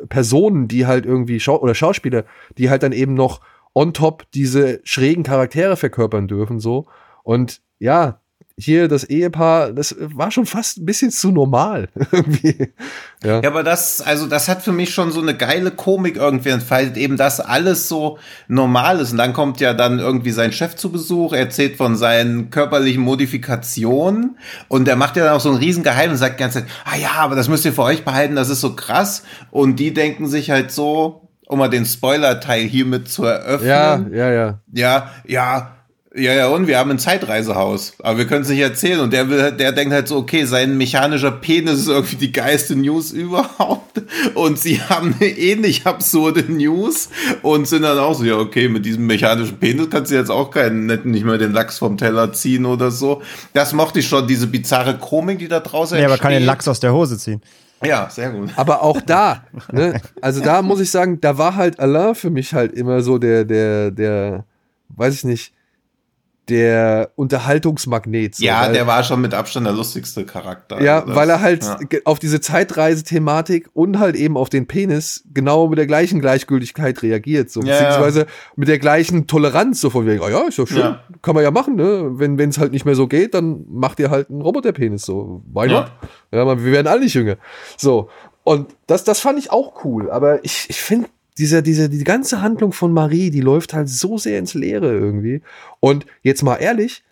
[0.09, 2.25] Personen, die halt irgendwie Schau oder Schauspieler,
[2.57, 3.41] die halt dann eben noch
[3.73, 6.87] on top diese schrägen Charaktere verkörpern dürfen, so.
[7.23, 8.20] Und ja,
[8.63, 11.89] hier das Ehepaar, das war schon fast ein bisschen zu normal.
[13.23, 13.41] ja.
[13.41, 16.97] ja, aber das, also das hat für mich schon so eine geile Komik irgendwie entfaltet,
[16.97, 19.11] eben dass alles so normal ist.
[19.11, 24.37] Und dann kommt ja dann irgendwie sein Chef zu Besuch, erzählt von seinen körperlichen Modifikationen
[24.67, 26.97] und er macht ja dann auch so ein Riesengeheim und sagt die ganze Zeit, ah
[26.97, 29.23] ja, aber das müsst ihr für euch behalten, das ist so krass.
[29.49, 33.67] Und die denken sich halt so, um mal den Spoiler-Teil hiermit zu eröffnen.
[33.67, 34.61] Ja, ja, ja.
[34.71, 35.80] Ja, ja
[36.13, 37.93] ja, ja, und wir haben ein Zeitreisehaus.
[37.99, 38.99] Aber wir können es nicht erzählen.
[38.99, 42.75] Und der will, der denkt halt so, okay, sein mechanischer Penis ist irgendwie die geilste
[42.75, 44.01] News überhaupt.
[44.33, 47.07] Und sie haben eine ähnlich absurde News
[47.43, 50.51] und sind dann auch so, ja, okay, mit diesem mechanischen Penis kannst du jetzt auch
[50.51, 53.21] keinen netten, nicht mehr den Lachs vom Teller ziehen oder so.
[53.53, 56.67] Das mochte ich schon, diese bizarre Komik, die da draußen Ja, aber kann den Lachs
[56.67, 57.41] aus der Hose ziehen.
[57.85, 58.49] Ja, sehr gut.
[58.57, 62.53] Aber auch da, ne, also da muss ich sagen, da war halt Alain für mich
[62.53, 64.43] halt immer so der, der, der,
[64.89, 65.53] weiß ich nicht,
[66.49, 68.35] der Unterhaltungsmagnet.
[68.35, 70.81] So, ja, weil, der war schon mit Abstand der lustigste Charakter.
[70.81, 71.77] Ja, Also weil er halt ja.
[72.05, 77.49] auf diese Zeitreise-Thematik und halt eben auf den Penis genau mit der gleichen Gleichgültigkeit reagiert.
[77.51, 78.25] So, Ja, beziehungsweise
[78.55, 81.03] mit der gleichen Toleranz, so von wegen, oh ja, ist doch schön, Ja.
[81.21, 82.09] kann man ja machen, ne?
[82.13, 85.03] Wenn es halt nicht mehr so geht, dann macht ihr halt einen Roboterpenis.
[85.03, 85.81] So, why Ja.
[85.81, 85.91] not?
[86.31, 87.37] Ja, man, wir werden alle nicht jünger.
[87.77, 88.09] So.
[88.43, 90.09] Und das, das fand ich auch cool.
[90.09, 94.17] Aber ich, ich finde, diese, diese, die ganze Handlung von Marie, die läuft halt so
[94.17, 95.41] sehr ins Leere irgendwie.
[95.79, 97.03] Und jetzt mal ehrlich,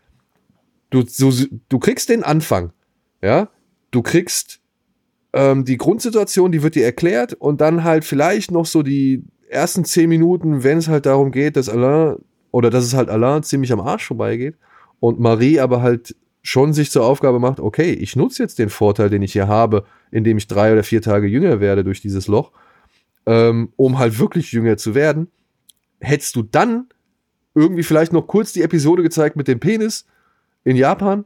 [0.90, 1.32] du, du,
[1.70, 2.72] du kriegst den Anfang,
[3.22, 3.50] ja,
[3.92, 4.60] du kriegst
[5.34, 9.86] ähm, die Grundsituation, die wird dir erklärt und dann halt vielleicht noch so die ersten
[9.86, 12.18] zehn Minuten, wenn es halt darum geht, dass Alain
[12.52, 14.56] oder dass es halt Alain ziemlich am Arsch vorbeigeht
[15.00, 19.10] und Marie aber halt schon sich zur Aufgabe macht, okay, ich nutze jetzt den Vorteil,
[19.10, 22.52] den ich hier habe, indem ich drei oder vier Tage jünger werde durch dieses Loch,
[23.30, 25.28] ähm, um halt wirklich jünger zu werden.
[26.00, 26.88] Hättest du dann
[27.54, 30.08] irgendwie vielleicht noch kurz die Episode gezeigt mit dem Penis
[30.64, 31.26] in Japan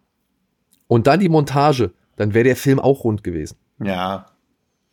[0.87, 3.55] und dann die Montage, dann wäre der Film auch rund gewesen.
[3.81, 4.25] Ja.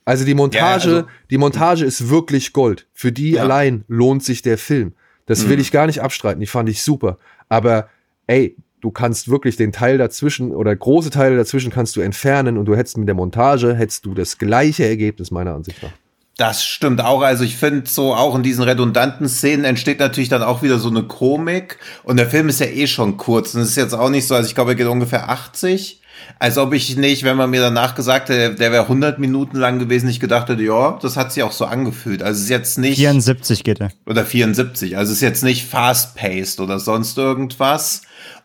[0.04, 2.86] Also die Montage, Ja, also- die Montage ist wirklich Gold.
[2.92, 3.42] Für die Ja.
[3.42, 4.92] allein lohnt sich der Film.
[5.26, 5.62] Das will Mhm.
[5.62, 6.40] ich gar nicht abstreiten.
[6.40, 7.18] Die fand ich super.
[7.48, 7.88] Aber
[8.26, 12.66] ey, du kannst wirklich den Teil dazwischen oder große Teile dazwischen kannst du entfernen und
[12.66, 15.92] du hättest mit der Montage hättest du das gleiche Ergebnis meiner Ansicht nach.
[16.40, 17.20] Das stimmt auch.
[17.20, 20.88] Also ich finde so auch in diesen redundanten Szenen entsteht natürlich dann auch wieder so
[20.88, 21.76] eine Komik.
[22.02, 23.54] Und der Film ist ja eh schon kurz.
[23.54, 26.00] Und es ist jetzt auch nicht so, also ich glaube, er geht ungefähr 80.
[26.38, 29.78] Als ob ich nicht, wenn man mir danach gesagt hätte, der wäre 100 Minuten lang
[29.78, 32.22] gewesen, ich gedacht hätte, ja, das hat sich auch so angefühlt.
[32.22, 33.90] Also es ist jetzt nicht, 74 geht er.
[34.06, 38.00] oder 74, also es ist jetzt nicht fast-paced oder sonst irgendwas.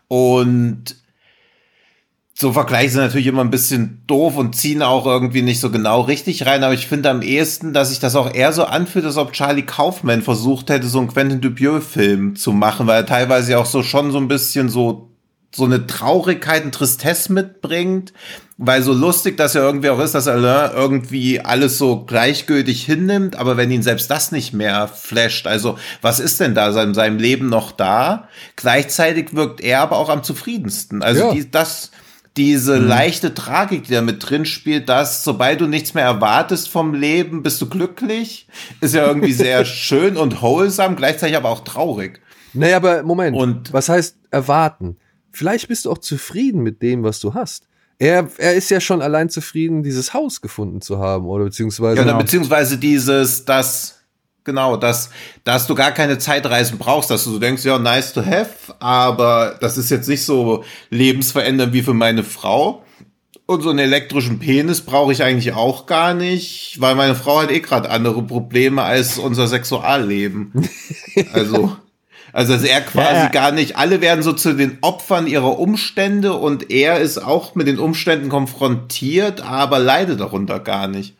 [0.08, 0.96] Und
[2.38, 6.02] so Vergleiche sind natürlich immer ein bisschen doof und ziehen auch irgendwie nicht so genau
[6.02, 9.16] richtig rein, aber ich finde am ehesten, dass sich das auch eher so anfühlt, als
[9.16, 13.64] ob Charlie Kaufman versucht hätte, so einen Quentin Dupieux-Film zu machen, weil er teilweise auch
[13.64, 15.10] so schon so ein bisschen so
[15.54, 18.12] so eine Traurigkeit, ein Tristesse mitbringt,
[18.58, 23.36] weil so lustig das ja irgendwie auch ist, dass Alain irgendwie alles so gleichgültig hinnimmt,
[23.36, 27.18] aber wenn ihn selbst das nicht mehr flasht, also was ist denn da in seinem
[27.18, 28.28] Leben noch da?
[28.56, 31.02] Gleichzeitig wirkt er aber auch am zufriedensten.
[31.02, 31.32] Also Ja.
[31.32, 31.90] die, das,
[32.36, 36.94] diese leichte Tragik, die da mit drin spielt, dass sobald du nichts mehr erwartest vom
[36.94, 38.46] Leben, bist du glücklich,
[38.80, 42.20] ist ja irgendwie sehr schön und wholesome, gleichzeitig aber auch traurig.
[42.52, 43.36] Naja, aber Moment.
[43.36, 44.96] Und- was heißt erwarten?
[45.32, 47.64] Vielleicht bist du auch zufrieden mit dem, was du hast.
[47.98, 51.96] Er, er ist ja schon allein zufrieden, dieses Haus gefunden zu haben, oder beziehungsweise.
[51.96, 53.95] Ja, oder beziehungsweise dieses, dass,
[54.46, 55.10] genau, dass,
[55.44, 59.58] dass du gar keine Zeitreisen brauchst, dass du so denkst, ja, nice to have, aber
[59.60, 62.82] das ist jetzt nicht so lebensverändernd wie für meine Frau.
[63.44, 67.52] Und so einen elektrischen Penis brauche ich eigentlich auch gar nicht, weil meine Frau hat
[67.52, 70.52] eh gerade andere Probleme als unser Sexualleben.
[71.32, 71.74] Also,
[72.32, 73.28] also dass er quasi Ja, ja.
[73.28, 77.66] gar nicht, alle werden so zu den Opfern ihrer Umstände und er ist auch mit
[77.66, 81.14] den Umständen konfrontiert, aber leidet darunter gar nicht.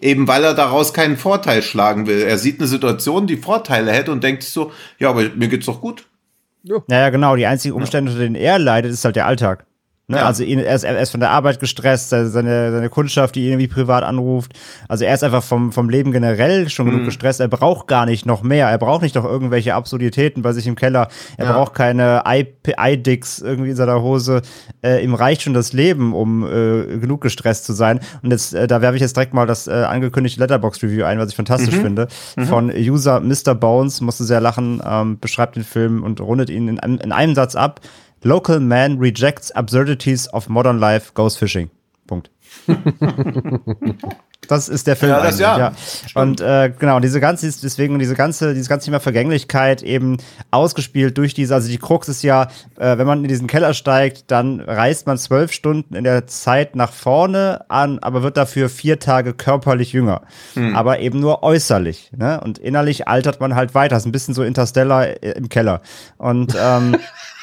[0.00, 2.22] Eben weil er daraus keinen Vorteil schlagen will.
[2.22, 5.66] Er sieht eine Situation, die Vorteile hätte und denkt sich so, ja, aber mir geht's
[5.66, 6.06] doch gut.
[6.88, 7.36] Naja, genau.
[7.36, 9.66] Die einzigen Umstände, unter denen er leidet, ist halt der Alltag.
[10.10, 10.16] Ne?
[10.16, 10.26] Ja.
[10.26, 12.30] Also er, ist, er ist von der Arbeit gestresst, seine,
[12.72, 14.52] seine Kundschaft, die ihn irgendwie privat anruft.
[14.88, 16.90] Also er ist einfach vom, vom Leben generell schon Mhm.
[16.90, 17.38] genug gestresst.
[17.40, 18.68] Er braucht gar nicht noch mehr.
[18.68, 21.08] Er braucht nicht noch irgendwelche Absurditäten bei sich im Keller.
[21.36, 21.52] Er Ja.
[21.52, 24.42] braucht keine Eye- Eye-Dicks irgendwie in seiner Hose.
[24.82, 28.00] Äh, ihm reicht schon das Leben, um äh, genug gestresst zu sein.
[28.22, 31.28] Und jetzt, äh, da werfe ich jetzt direkt mal das äh, angekündigte Letterbox-Review ein, was
[31.30, 31.82] ich fantastisch Mhm.
[31.82, 32.08] finde.
[32.48, 33.54] Von User Mr.
[33.54, 37.54] Bones, musste sehr lachen, ähm, beschreibt den Film und rundet ihn in, in einem Satz
[37.54, 37.80] ab.
[38.22, 41.70] Local man rejects absurdities of modern life, goes fishing.
[42.06, 42.30] Punkt.
[44.50, 45.12] Das ist der Film.
[45.12, 46.20] Ja, das eigentlich, ja.
[46.20, 50.16] Und äh, genau, diese ganze, deswegen diese ganze, dieses ganze Thema Vergänglichkeit eben
[50.50, 54.24] ausgespielt durch diese, also die Krux ist ja, äh, wenn man in diesen Keller steigt,
[54.32, 58.98] dann reist man zwölf Stunden in der Zeit nach vorne an, aber wird dafür vier
[58.98, 60.22] Tage körperlich jünger.
[60.74, 62.10] Aber eben nur äußerlich.
[62.16, 62.40] Ne?
[62.40, 63.94] Und innerlich altert man halt weiter.
[63.94, 65.80] Das ist ein bisschen so Interstellar äh, im Keller.
[66.18, 66.96] Und ähm,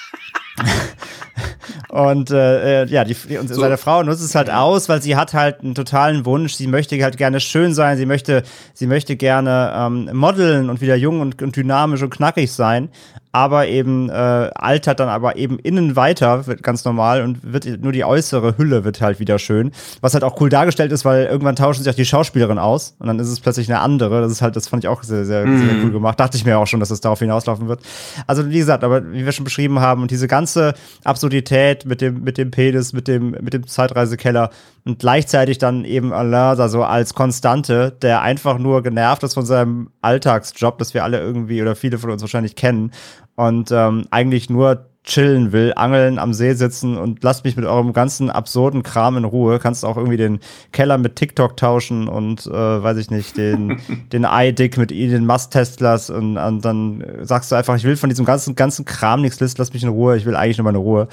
[1.90, 5.16] Und äh, äh, ja, die, die, und seine Frau nutzt es halt aus, weil sie
[5.16, 6.54] hat halt einen totalen Wunsch.
[6.54, 7.98] Sie möchte halt gerne schön sein.
[7.98, 8.44] Sie möchte,
[8.74, 12.90] sie möchte gerne ähm, modeln und wieder jung und, und dynamisch und knackig sein.
[13.38, 17.92] Aber eben äh, altert dann aber eben innen weiter, wird ganz normal und wird nur
[17.92, 19.74] die äußere Hülle wird halt wieder schön.
[20.02, 23.06] Was halt auch cool dargestellt ist, weil irgendwann tauschen sich auch die Schauspielerin aus und
[23.06, 24.22] dann ist es plötzlich eine andere.
[24.22, 26.20] Das ist halt, das fand ich auch sehr, sehr, sehr cool gemacht.
[26.20, 27.82] Dachte ich mir auch schon, dass es darauf hinauslaufen wird.
[28.26, 30.74] Also wie gesagt, aber wie wir schon beschrieben haben und diese ganze
[31.04, 34.50] Absurdität mit dem, mit dem Penis, mit dem, mit dem Zeitreisekeller
[34.84, 39.46] und gleichzeitig dann eben Alain da so als Konstante, der einfach nur genervt ist von
[39.46, 42.92] seinem Alltagsjob, das wir alle irgendwie oder viele von uns wahrscheinlich kennen
[43.38, 47.94] und ähm, eigentlich nur chillen will, angeln, am See sitzen und lasst mich mit eurem
[47.94, 49.58] ganzen absurden Kram in Ruhe.
[49.58, 50.40] Kannst auch irgendwie den
[50.74, 53.80] Keller mit TikTok tauschen und äh, weiß ich nicht, den,
[54.12, 58.26] den iDick mit den Must-Testlers und, und, dann sagst du einfach, ich will von diesem
[58.26, 61.08] ganzen, ganzen Kram nichts listen, lass mich in Ruhe, ich will eigentlich nur meine Ruhe.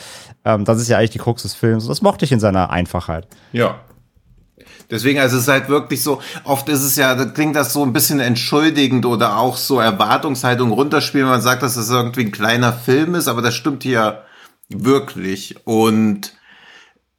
[0.45, 1.85] Ähm, das ist ja eigentlich die Krux des Films.
[1.85, 3.29] Und das mochte ich in seiner Einfachheit.
[3.53, 3.77] Ja.
[4.95, 7.85] Deswegen, also es ist halt wirklich so, oft ist es ja, da klingt das so
[7.85, 12.31] ein bisschen entschuldigend oder auch so Erwartungshaltung runterspielen, wenn man sagt, dass das irgendwie ein
[12.31, 14.23] kleiner Film ist, aber das stimmt hier
[14.69, 15.57] wirklich.
[15.65, 16.33] Und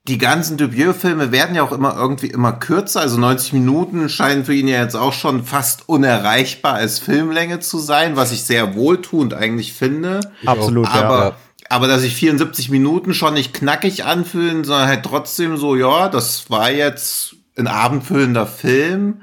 [0.08, 4.54] die ganzen Dubieux-Filme werden ja auch immer irgendwie immer kürzer, also 90 Minuten scheinen für
[4.54, 9.34] ihn ja jetzt auch schon fast unerreichbar als Filmlänge zu sein, was ich sehr wohltuend
[9.34, 10.22] eigentlich finde.
[10.46, 11.36] Absolut, aber, ja.
[11.68, 16.50] Aber dass sich 74 Minuten schon nicht knackig anfühlen, sondern halt trotzdem so, ja, das
[16.50, 19.22] war jetzt ein abendfüllender Film.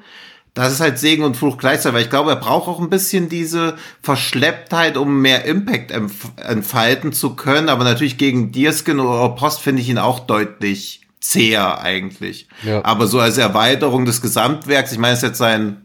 [0.54, 3.30] Das ist halt Segen und Fluch gleichzeitig, weil ich glaube, er braucht auch ein bisschen
[3.30, 7.70] diese Verschlepptheit, um mehr Impact entfalten zu können.
[7.70, 12.48] Aber natürlich gegen Deerskin oder Post finde ich ihn auch deutlich zäher eigentlich.
[12.64, 12.84] Ja.
[12.84, 15.81] Aber so als Erweiterung des Gesamtwerks, ich meine, es ist jetzt sein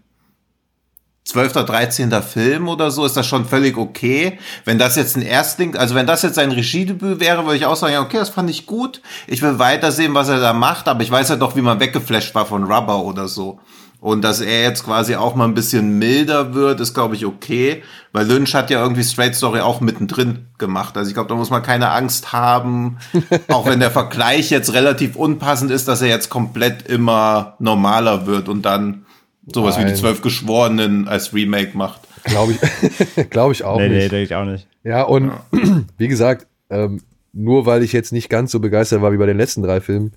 [1.28, 1.52] 12.
[1.66, 2.12] 13.
[2.24, 4.40] Film oder so, ist das schon völlig okay.
[4.64, 7.76] Wenn das jetzt ein Erstling, also wenn das jetzt sein Regiedebüt wäre, würde ich auch
[7.76, 9.02] sagen, ja, okay, das fand ich gut.
[9.28, 11.82] Ich will weitersehen, was er da macht, aber ich weiß ja halt doch, wie man
[11.82, 13.60] weggeflasht war von Rubber oder so.
[14.00, 17.84] Und dass er jetzt quasi auch mal ein bisschen milder wird, ist, glaube ich, okay.
[18.14, 20.96] Weil Lynch hat ja irgendwie Straight Story auch mittendrin gemacht.
[20.96, 23.00] Also ich glaube, da muss man keine Angst haben,
[23.50, 28.48] auch wenn der Vergleich jetzt relativ unpassend ist, dass er jetzt komplett immer normaler wird
[28.48, 29.07] und dann
[29.54, 29.88] sowas Nein.
[29.88, 32.02] wie die Zwölf Geschworenen als Remake macht.
[32.24, 33.98] Glaube ich, glaube ich auch nee, nicht.
[33.98, 34.68] Nee, denke ich auch nicht.
[34.84, 35.84] Ja, und ja.
[35.98, 37.02] wie gesagt, ähm,
[37.34, 40.14] nur weil ich jetzt nicht ganz so begeistert war wie bei den letzten drei Filmen,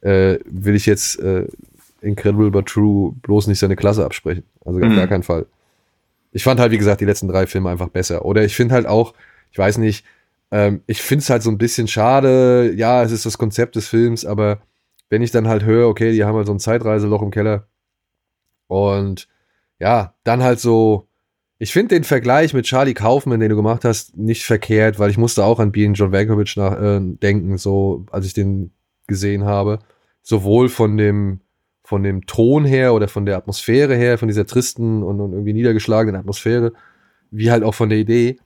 [0.00, 1.46] äh, will ich jetzt äh,
[2.00, 4.44] Incredible but True bloß nicht seine Klasse absprechen.
[4.64, 4.96] Also auf mhm.
[4.96, 5.46] gar keinen Fall.
[6.32, 8.24] Ich fand halt, wie gesagt, die letzten drei Filme einfach besser.
[8.24, 9.14] Oder ich finde halt auch,
[9.50, 10.04] ich weiß nicht,
[10.50, 12.72] ähm, ich finde es halt so ein bisschen schade.
[12.76, 14.58] Ja, es ist das Konzept des Films, aber
[15.08, 17.66] wenn ich dann halt höre, okay, die haben halt so ein Zeitreiseloch im Keller
[18.66, 19.28] und
[19.78, 21.08] ja, dann halt so,
[21.58, 25.18] ich finde den Vergleich mit Charlie Kaufman, den du gemacht hast, nicht verkehrt, weil ich
[25.18, 28.72] musste auch an Being John Vankovich nach, äh, denken, so als ich den
[29.06, 29.80] gesehen habe.
[30.22, 31.40] Sowohl von dem
[31.84, 35.52] von dem Ton her oder von der Atmosphäre her, von dieser tristen und, und irgendwie
[35.52, 36.72] niedergeschlagenen Atmosphäre,
[37.30, 38.38] wie halt auch von der Idee.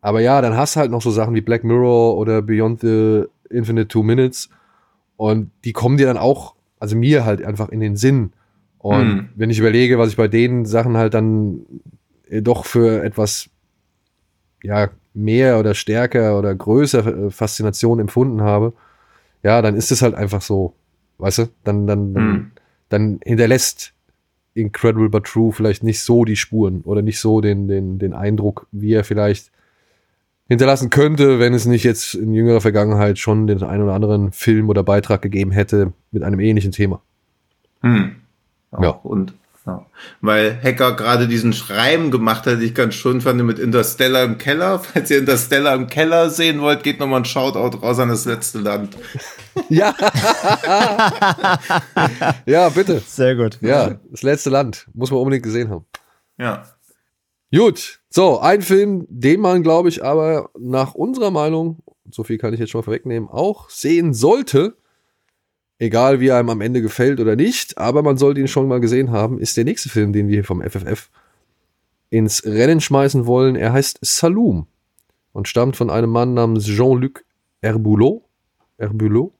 [0.00, 3.24] Aber ja, dann hast du halt noch so Sachen wie Black Mirror oder Beyond the
[3.50, 4.48] Infinite Two Minutes
[5.16, 8.32] und die kommen dir dann auch, also mir halt einfach in den Sinn.
[8.78, 9.28] Und mhm.
[9.34, 11.60] wenn ich überlege, was ich bei den Sachen halt dann
[12.28, 13.50] äh, doch für etwas
[14.62, 18.72] ja, mehr oder stärker oder größer äh, Faszination empfunden habe,
[19.42, 20.74] ja, dann ist es halt einfach so,
[21.18, 22.50] weißt du, dann, dann, dann mhm
[22.88, 23.92] dann hinterlässt
[24.54, 28.66] Incredible but True vielleicht nicht so die Spuren oder nicht so den, den, den Eindruck,
[28.72, 29.52] wie er vielleicht
[30.48, 34.68] hinterlassen könnte, wenn es nicht jetzt in jüngerer Vergangenheit schon den einen oder anderen Film
[34.68, 37.02] oder Beitrag gegeben hätte mit einem ähnlichen Thema.
[38.72, 38.84] Hm.
[38.84, 38.90] ja.
[38.90, 39.34] Und
[39.68, 39.84] ja.
[40.22, 44.78] Weil Hacker gerade diesen Schreiben gemacht hat, ich ganz schön fand mit Interstellar im Keller.
[44.82, 48.60] Falls ihr Interstellar im Keller sehen wollt, geht nochmal ein Shoutout raus an das letzte
[48.60, 48.96] Land.
[49.68, 49.94] Ja.
[52.46, 53.02] ja, bitte.
[53.06, 53.58] Sehr gut.
[53.60, 54.88] Ja, das letzte Land.
[54.94, 55.84] Muss man unbedingt gesehen haben.
[56.38, 56.64] Ja.
[57.54, 58.00] Gut.
[58.08, 62.60] So, ein Film, den man, glaube ich, aber nach unserer Meinung, so viel kann ich
[62.60, 64.78] jetzt schon mal vorwegnehmen, auch sehen sollte
[65.78, 68.80] egal wie er einem am Ende gefällt oder nicht, aber man sollte ihn schon mal
[68.80, 71.10] gesehen haben, ist der nächste Film, den wir vom FFF
[72.10, 73.56] ins Rennen schmeißen wollen.
[73.56, 74.66] Er heißt Saloum
[75.32, 77.24] und stammt von einem Mann namens Jean-Luc
[77.60, 78.22] Herbulot.
[78.78, 79.32] Herbulot.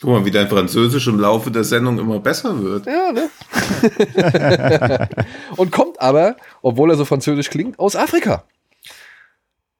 [0.00, 2.86] Guck mal, wie dein Französisch im Laufe der Sendung immer besser wird.
[2.86, 3.30] Ja, ne?
[5.56, 8.44] und kommt aber, obwohl er so französisch klingt, aus Afrika.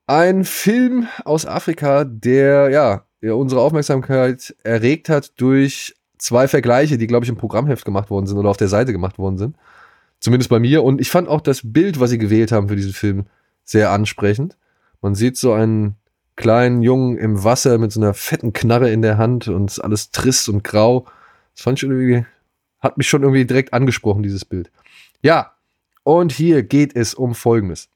[0.06, 7.24] Ein Film aus Afrika, der ja unsere Aufmerksamkeit erregt hat durch zwei Vergleiche, die, glaube
[7.24, 9.56] ich, im Programmheft gemacht worden sind oder auf der Seite gemacht worden sind.
[10.20, 10.82] Zumindest bei mir.
[10.82, 13.26] Und ich fand auch das Bild, was sie gewählt haben für diesen Film,
[13.62, 14.56] sehr ansprechend.
[15.02, 15.96] Man sieht so einen
[16.36, 20.48] kleinen Jungen im Wasser mit so einer fetten Knarre in der Hand und alles trist
[20.48, 21.04] und grau.
[21.54, 22.24] Das fand ich irgendwie,
[22.80, 24.70] hat mich schon irgendwie direkt angesprochen, dieses Bild.
[25.20, 25.52] Ja,
[26.04, 27.90] und hier geht es um Folgendes.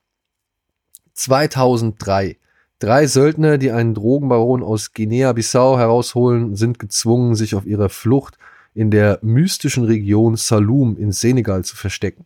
[1.15, 2.37] 2003
[2.79, 8.39] Drei Söldner, die einen Drogenbaron aus Guinea-Bissau herausholen, sind gezwungen, sich auf ihrer Flucht
[8.73, 12.25] in der mystischen Region Saloum in Senegal zu verstecken.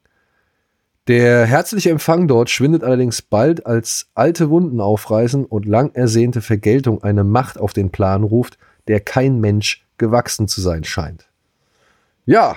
[1.08, 7.02] Der herzliche Empfang dort schwindet allerdings bald, als alte Wunden aufreißen und lang ersehnte Vergeltung
[7.02, 11.28] eine Macht auf den Plan ruft, der kein Mensch gewachsen zu sein scheint.
[12.26, 12.56] Ja,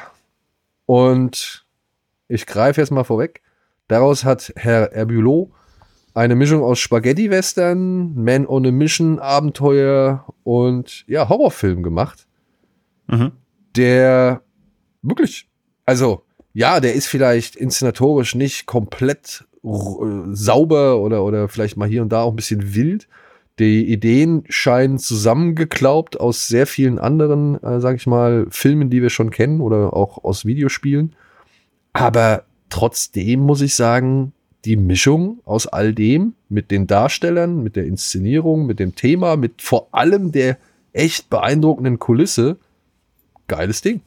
[0.86, 1.66] und
[2.28, 3.42] ich greife jetzt mal vorweg.
[3.88, 5.52] Daraus hat Herr Herbulot
[6.16, 12.26] Eine Mischung aus Spaghetti-Western, Man on a Mission, Abenteuer und ja, Horrorfilm gemacht.
[13.08, 13.34] Mhm.
[13.76, 14.42] Der
[15.02, 15.50] wirklich,
[15.86, 16.24] also
[16.54, 22.14] ja, der ist vielleicht inszenatorisch nicht komplett r- sauber oder, oder vielleicht mal hier und
[22.14, 23.10] da auch ein bisschen wild.
[23.60, 29.10] Die Ideen scheinen zusammengeklaubt aus sehr vielen anderen, äh, sag ich mal, Filmen, die wir
[29.10, 31.14] schon kennen oder auch aus Videospielen.
[31.92, 34.32] Aber trotzdem muss ich sagen,
[34.66, 39.62] die Mischung aus all dem mit den Darstellern, mit der Inszenierung, mit dem Thema, mit
[39.62, 40.58] vor allem der
[40.94, 42.58] echt beeindruckenden Kulisse,
[43.48, 44.02] geiles Ding.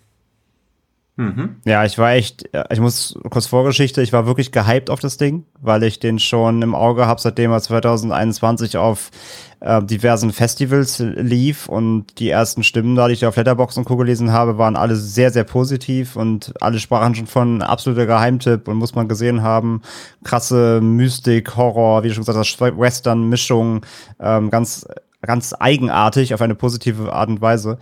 [1.18, 1.56] Mhm.
[1.64, 5.16] Ja, ich war echt, äh, ich muss kurz Vorgeschichte, ich war wirklich gehypt auf das
[5.16, 9.10] Ding, weil ich den schon im Auge habe, seitdem er 2021 auf
[9.58, 13.96] äh, diversen Festivals lief und die ersten Stimmen da, die ich auf Letterboxd und Co.
[13.96, 18.76] gelesen habe, waren alle sehr, sehr positiv und alle sprachen schon von absoluter Geheimtipp und
[18.76, 19.82] muss man gesehen haben.
[20.22, 23.84] Krasse Mystik, Horror, wie du schon gesagt hast, Western-Mischung,
[24.20, 24.86] ähm, ganz,
[25.22, 27.78] ganz eigenartig auf eine positive Art und Weise.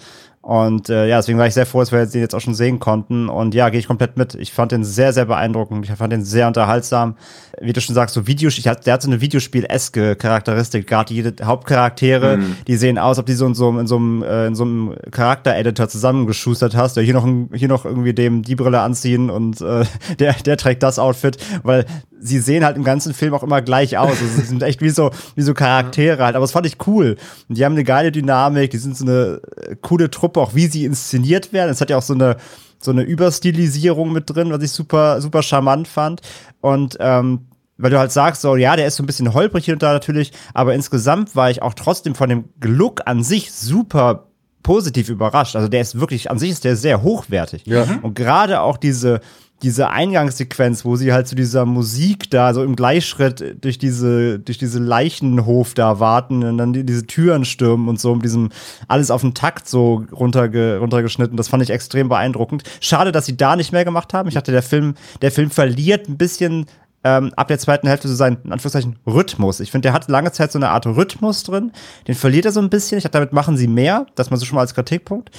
[0.47, 2.79] Und äh, ja, deswegen war ich sehr froh, dass wir den jetzt auch schon sehen
[2.79, 3.29] konnten.
[3.29, 4.37] Und ja, gehe ich komplett mit.
[4.37, 5.85] Ich fand den sehr, sehr beeindruckend.
[5.85, 7.17] Ich fand den sehr unterhaltsam.
[7.61, 10.87] Wie du schon sagst, so Videospiel, der hat so eine Videospiel-eske Charakteristik.
[10.87, 14.47] Gerade die Hauptcharaktere, die sehen aus, ob die so in so, in so einem, äh,
[14.47, 16.97] in so einem Charakter-Editor zusammengeschustert hast.
[16.97, 19.85] Ja, hier noch, hier noch irgendwie dem die Brille anziehen und äh,
[20.21, 21.87] der, der trägt das Outfit, weil
[22.21, 24.11] sie sehen halt im ganzen Film auch immer gleich aus.
[24.11, 26.37] Also, sie sind echt wie so, wie so Charaktere halt.
[26.37, 27.17] Aber das fand ich cool.
[27.49, 30.67] Und die haben eine geile Dynamik, die sind so eine äh, coole Truppe, auch wie
[30.67, 31.71] sie inszeniert werden.
[31.71, 32.37] Es hat ja auch so eine,
[32.79, 36.21] so eine Überstilisierung mit drin, was ich super, super charmant fand.
[36.61, 37.47] Und ähm,
[37.79, 39.93] weil du halt sagst, so, ja, der ist so ein bisschen holprig hier und da
[39.93, 44.29] natürlich, aber insgesamt war ich auch trotzdem von dem Look an sich super
[44.63, 45.55] positiv überrascht.
[45.55, 47.67] Also der ist wirklich, an sich ist der sehr hochwertig.
[47.67, 47.87] Ja.
[48.03, 49.21] Und gerade auch diese,
[49.63, 54.59] diese Eingangssequenz, wo sie halt zu dieser Musik da so im Gleichschritt durch diese, durch
[54.59, 58.51] diese Leichenhof da warten und dann die, diese Türen stürmen und so, mit diesem
[58.87, 61.37] alles auf den Takt so runterge, runtergeschnitten.
[61.37, 62.65] Das fand ich extrem beeindruckend.
[62.81, 64.29] Schade, dass sie da nicht mehr gemacht haben.
[64.29, 66.67] Ich dachte, der Film, der Film verliert ein bisschen
[67.07, 69.61] ähm, ab der zweiten Hälfte so seinen, in Anführungszeichen, Rhythmus.
[69.61, 71.71] Ich finde, der hat lange Zeit so eine Art Rhythmus drin.
[72.09, 72.99] Den verliert er so ein bisschen.
[72.99, 74.07] Ich dachte, damit machen sie mehr.
[74.17, 75.31] Das mal so schon mal als Kritikpunkt.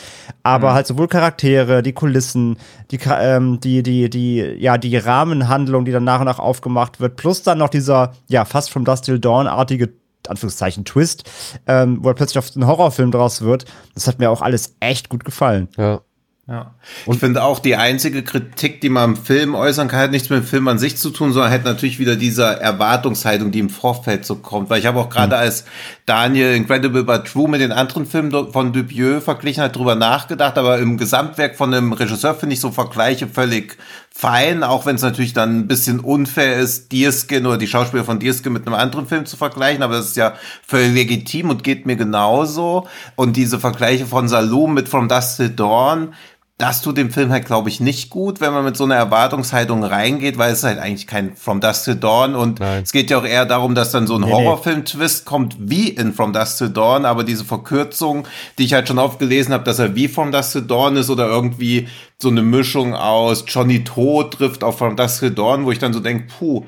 [0.43, 2.57] Aber halt sowohl Charaktere, die Kulissen,
[2.89, 7.17] die, ähm, die, die, die, ja, die Rahmenhandlung, die dann nach und nach aufgemacht wird,
[7.17, 9.89] plus dann noch dieser, ja, fast from Dust Till Dawn-artige
[10.29, 11.29] Anführungszeichen Twist,
[11.67, 13.65] ähm, wo er plötzlich auf einen Horrorfilm draus wird.
[13.93, 15.67] Das hat mir auch alles echt gut gefallen.
[15.77, 16.01] Ja.
[16.49, 16.75] Ja.
[17.05, 20.39] Ich finde auch die einzige Kritik, die man im Film äußern kann, hat nichts mit
[20.39, 24.25] dem Film an sich zu tun, sondern halt natürlich wieder dieser Erwartungshaltung, die im Vorfeld
[24.25, 24.69] so kommt.
[24.69, 25.65] Weil ich habe auch gerade als
[26.05, 30.79] Daniel Incredible but True mit den anderen Filmen von Dupieux verglichen hat, drüber nachgedacht, aber
[30.79, 33.77] im Gesamtwerk von einem Regisseur finde ich so Vergleiche völlig
[34.17, 38.19] fein, auch wenn es natürlich dann ein bisschen unfair ist, Deerskin oder die Schauspieler von
[38.19, 40.33] Deerskin mit einem anderen Film zu vergleichen, aber das ist ja
[40.65, 42.87] völlig legitim und geht mir genauso.
[43.15, 46.15] Und diese Vergleiche von Saloon mit From Dusk Till Dawn,
[46.59, 49.83] das tut dem Film halt, glaube ich, nicht gut, wenn man mit so einer Erwartungshaltung
[49.83, 52.81] reingeht, weil es ist halt eigentlich kein From Dusk Till Dawn und Nein.
[52.83, 54.31] es geht ja auch eher darum, dass dann so ein Nee.
[54.31, 58.97] Horrorfilm-Twist kommt wie in From Dusk Till Dawn, aber diese Verkürzung, die ich halt schon
[58.97, 62.41] oft gelesen habe, dass er wie From Dusk Till Dawn ist oder irgendwie so eine
[62.41, 66.25] Mischung aus Johnny Tod trifft auf From Dusk Till Dawn, wo ich dann so denke,
[66.39, 66.65] puh,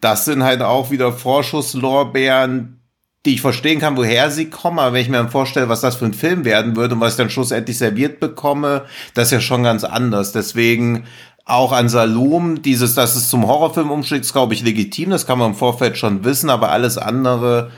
[0.00, 2.78] das sind halt auch wieder Vorschusslorbeeren,
[3.24, 5.96] die ich verstehen kann, woher sie kommen, aber wenn ich mir dann vorstelle, was das
[5.96, 8.82] für ein Film werden würde und was ich dann schlussendlich serviert bekomme,
[9.14, 10.32] das ist ja schon ganz anders.
[10.32, 11.04] Deswegen
[11.44, 15.38] auch an Salom, dieses, dass es zum Horrorfilm umschlägt, ist, glaube ich, legitim, das kann
[15.38, 17.70] man im Vorfeld schon wissen, aber alles andere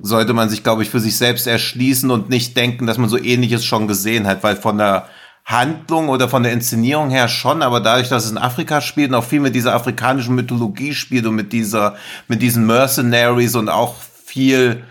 [0.00, 3.18] sollte man sich, glaube ich, für sich selbst erschließen und nicht denken, dass man so
[3.18, 5.06] ähnliches schon gesehen hat, weil von der
[5.44, 9.16] Handlung oder von der Inszenierung her schon, aber dadurch, dass es in Afrika spielt und
[9.16, 11.96] auch viel mit dieser afrikanischen Mythologie spielt und mit dieser,
[12.28, 14.84] mit diesen Mercenaries und auch viel,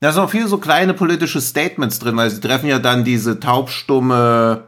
[0.00, 3.40] da sind auch viele so kleine politische Statements drin, weil sie treffen ja dann diese
[3.40, 4.64] taubstumme,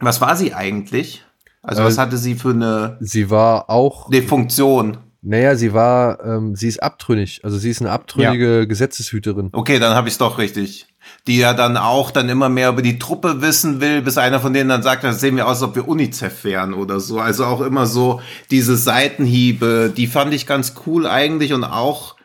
[0.00, 1.24] was war sie eigentlich?
[1.62, 4.98] Also Äh, was hatte sie für eine, Sie war auch, eine Funktion?
[5.24, 7.42] naja, sie war, ähm, sie ist abtrünnig.
[7.44, 9.50] Also sie ist eine abtrünnige Gesetzeshüterin.
[9.52, 10.88] Okay, dann habe ich es doch richtig.
[11.28, 14.52] Die ja dann auch dann immer mehr über die Truppe wissen will, bis einer von
[14.52, 17.20] denen dann sagt, das sehen wir aus, als ob wir UNICEF wären oder so.
[17.20, 22.16] Also auch immer so diese Seitenhiebe, die fand ich ganz cool eigentlich und auch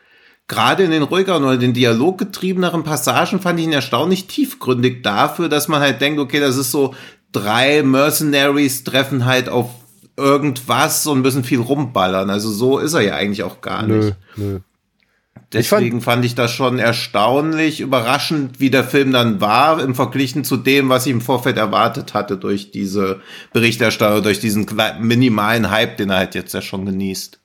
[0.48, 5.68] gerade in den ruhigeren oder den dialoggetriebeneren Passagen fand ich ihn erstaunlich tiefgründig dafür, dass
[5.68, 6.94] man halt denkt, okay, das ist so
[7.32, 9.70] drei Mercenaries treffen halt auf
[10.16, 12.30] irgendwas und müssen viel rumballern.
[12.30, 14.16] Also so ist er ja eigentlich auch gar nicht.
[14.36, 14.60] Nö, nö.
[15.52, 20.58] Deswegen fand, ich das schon erstaunlich, überraschend, wie der Film dann war, im Verglichen zu
[20.58, 23.20] dem, was ich im Vorfeld erwartet hatte durch diese
[23.54, 24.66] Berichterstattung, durch diesen
[25.00, 27.40] minimalen Hype, den er halt jetzt ja schon genießt.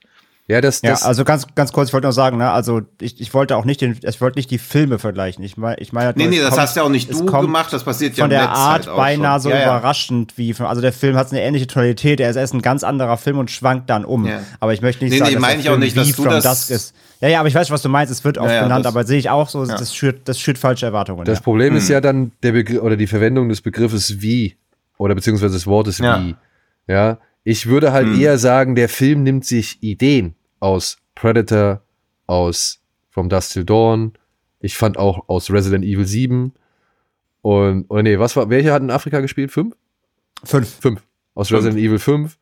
[0.54, 3.20] Ja, das, Ja, das, also ganz, ganz kurz, ich wollte noch sagen, ne, also ich,
[3.20, 5.44] ich wollte auch nicht den, ich wollte nicht die Filme vergleichen.
[5.44, 7.74] Ich meine, ich meine, halt Nee, nee, das kommt- hast ja auch nicht du gemacht,
[7.74, 9.42] das passiert ja von der Netz Art halt auch beinahe schon.
[9.42, 9.64] so Ja, ja.
[9.64, 13.18] überraschend wie also der Film hat eine ähnliche Tonalität, er ist erst ein ganz anderer
[13.18, 14.28] Film und schwankt dann um.
[14.28, 14.40] Ja.
[14.60, 16.12] Aber ich möchte nicht Nee, sagen, nee, dass meine der ich auch nicht, dass wie
[16.12, 16.96] du From das- Dusk ist.
[17.22, 18.94] Ja, ja, aber ich weiß, was du meinst, es wird oft Ja, ja, genannt, das-
[18.94, 21.26] aber sehe ich auch so, das schürt, das schürt falsche Erwartungen.
[21.26, 21.44] das ja.
[21.44, 21.78] Problem Hm.
[21.78, 24.56] ist ja dann der Begriff oder die Verwendung des Begriffes wie
[24.98, 26.22] oder beziehungsweise des Wortes Ja.
[26.22, 26.36] wie.
[26.88, 28.20] Ja, ich würde halt Hm.
[28.22, 31.82] eher sagen, der Film nimmt sich Ideen aus Predator,
[32.26, 34.14] aus From Dusk Till Dawn.
[34.60, 36.54] Ich fand auch aus Resident Evil 7
[37.42, 38.50] und oder nee, was war?
[38.50, 39.52] Welche hat in Afrika gespielt?
[39.52, 39.76] Fünf?
[40.46, 40.70] Fünf.
[40.80, 41.04] Fünf.
[41.36, 41.60] Aus Fünf.
[41.60, 42.38] Resident Evil 5.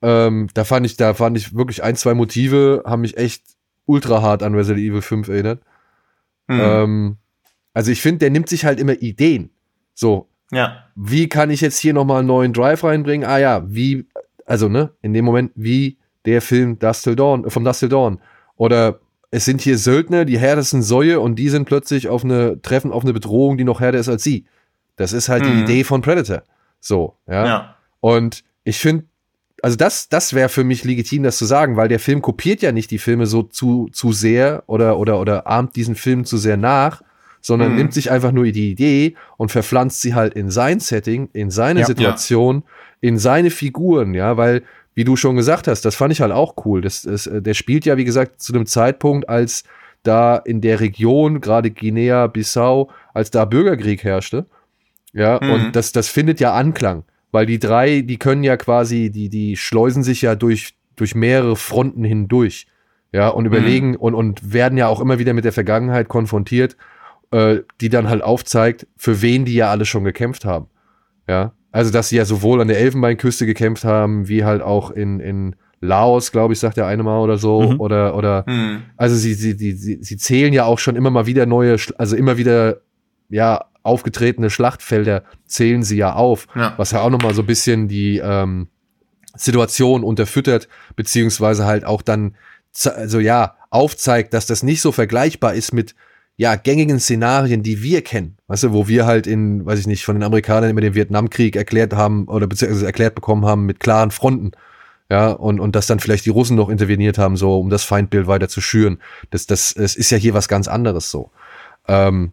[0.00, 3.44] Ähm, da fand ich, da fand ich wirklich ein, zwei Motive, haben mich echt
[3.84, 5.62] ultra hart an Resident Evil 5 erinnert.
[6.48, 6.60] Hm.
[6.60, 7.16] Ähm,
[7.74, 9.50] also ich finde, der nimmt sich halt immer Ideen.
[9.92, 10.84] So, ja.
[10.94, 13.28] wie kann ich jetzt hier nochmal einen neuen Drive reinbringen?
[13.28, 14.06] Ah ja, wie,
[14.46, 17.88] also ne, in dem Moment, wie der Film Dust Till Dawn, äh, vom Dust Till
[17.88, 18.20] Dawn.
[18.56, 19.00] Oder
[19.30, 23.02] es sind hier Söldner, die härtesten Säue und die sind plötzlich auf eine, treffen auf
[23.02, 24.44] eine Bedrohung, die noch härter ist als sie.
[24.96, 25.62] Das ist halt die Mhm.
[25.64, 26.42] Idee von Predator.
[26.80, 27.46] So, ja.
[27.46, 27.76] Ja.
[28.00, 29.04] Und ich finde,
[29.62, 32.70] also das, das wäre für mich legitim, das zu sagen, weil der Film kopiert ja
[32.70, 36.56] nicht die Filme so zu, zu sehr oder, oder, oder ahmt diesen Film zu sehr
[36.56, 37.02] nach,
[37.40, 37.76] sondern Mhm.
[37.76, 41.80] nimmt sich einfach nur die Idee und verpflanzt sie halt in sein Setting, in seine
[41.80, 41.86] Ja.
[41.86, 42.62] Situation,
[43.00, 44.62] in seine Figuren, ja, weil,
[44.94, 46.80] wie du schon gesagt hast, das fand ich halt auch cool.
[46.80, 49.64] Das, das, äh, der spielt ja, wie gesagt, zu einem Zeitpunkt, als
[50.02, 54.46] da in der Region, gerade Guinea-Bissau, als da Bürgerkrieg herrschte.
[55.12, 55.50] Ja, Mhm.
[55.50, 59.56] und das, das findet ja Anklang, weil die drei, die können ja quasi, die, die
[59.56, 62.66] schleusen sich ja durch, durch mehrere Fronten hindurch.
[63.12, 66.76] Ja, und überlegen und, und werden ja auch immer wieder mit der Vergangenheit konfrontiert,
[67.30, 70.66] äh, die dann halt aufzeigt, für wen die ja alle schon gekämpft haben.
[71.28, 75.18] Ja, also dass sie ja sowohl an der Elfenbeinküste gekämpft haben, wie halt auch in,
[75.20, 77.80] in Laos, glaube ich, sagt der eine mal oder so, Mhm.
[77.80, 78.82] oder, oder Hm.
[78.96, 82.16] also sie, sie, sie, sie, sie zählen ja auch schon immer mal wieder neue, also
[82.16, 82.78] immer wieder
[83.28, 86.74] ja aufgetretene Schlachtfelder zählen sie ja auf, Ja.
[86.78, 88.68] was ja auch noch mal so ein bisschen die ähm,
[89.36, 92.36] Situation unterfüttert, beziehungsweise halt auch dann,
[92.84, 95.94] also ja, aufzeigt, dass das nicht so vergleichbar ist mit
[96.36, 98.36] ja, gängigen Szenarien, die wir kennen.
[98.48, 101.54] Weißt du, wo wir halt in, weiß ich nicht, von den Amerikanern immer den Vietnamkrieg
[101.54, 104.52] erklärt haben oder beziehungsweise erklärt bekommen haben mit klaren Fronten.
[105.10, 108.26] Ja, und, und dass dann vielleicht die Russen noch interveniert haben, so, um das Feindbild
[108.26, 108.98] weiter zu schüren.
[109.30, 111.30] Das, das, es ist ja hier was ganz anderes so.
[111.86, 112.32] Ähm,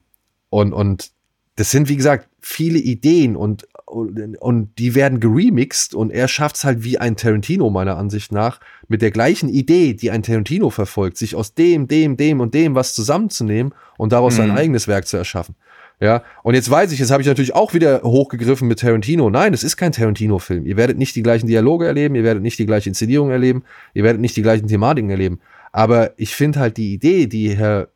[0.49, 1.11] und, und
[1.57, 6.55] das sind, wie gesagt, viele Ideen und, und, und die werden geremixed und er schafft
[6.55, 10.69] es halt wie ein Tarantino, meiner Ansicht nach, mit der gleichen Idee, die ein Tarantino
[10.69, 14.57] verfolgt, sich aus dem, dem, dem und dem was zusammenzunehmen und daraus sein Mhm.
[14.57, 15.55] eigenes Werk zu erschaffen.
[15.99, 19.29] Ja, und jetzt weiß ich, jetzt habe ich natürlich auch wieder hochgegriffen mit Tarantino.
[19.29, 20.65] Nein, es ist kein Tarantino-Film.
[20.65, 23.63] Ihr werdet nicht die gleichen Dialoge erleben, ihr werdet nicht die gleiche Inszenierung erleben,
[23.93, 25.39] ihr werdet nicht die gleichen Thematiken erleben.
[25.71, 27.89] Aber ich finde halt die Idee, die Herr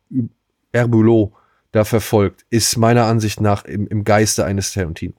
[0.72, 1.32] Herbulot
[1.72, 5.14] da verfolgt, ist meiner Ansicht nach im, im Geiste eines Tarantino.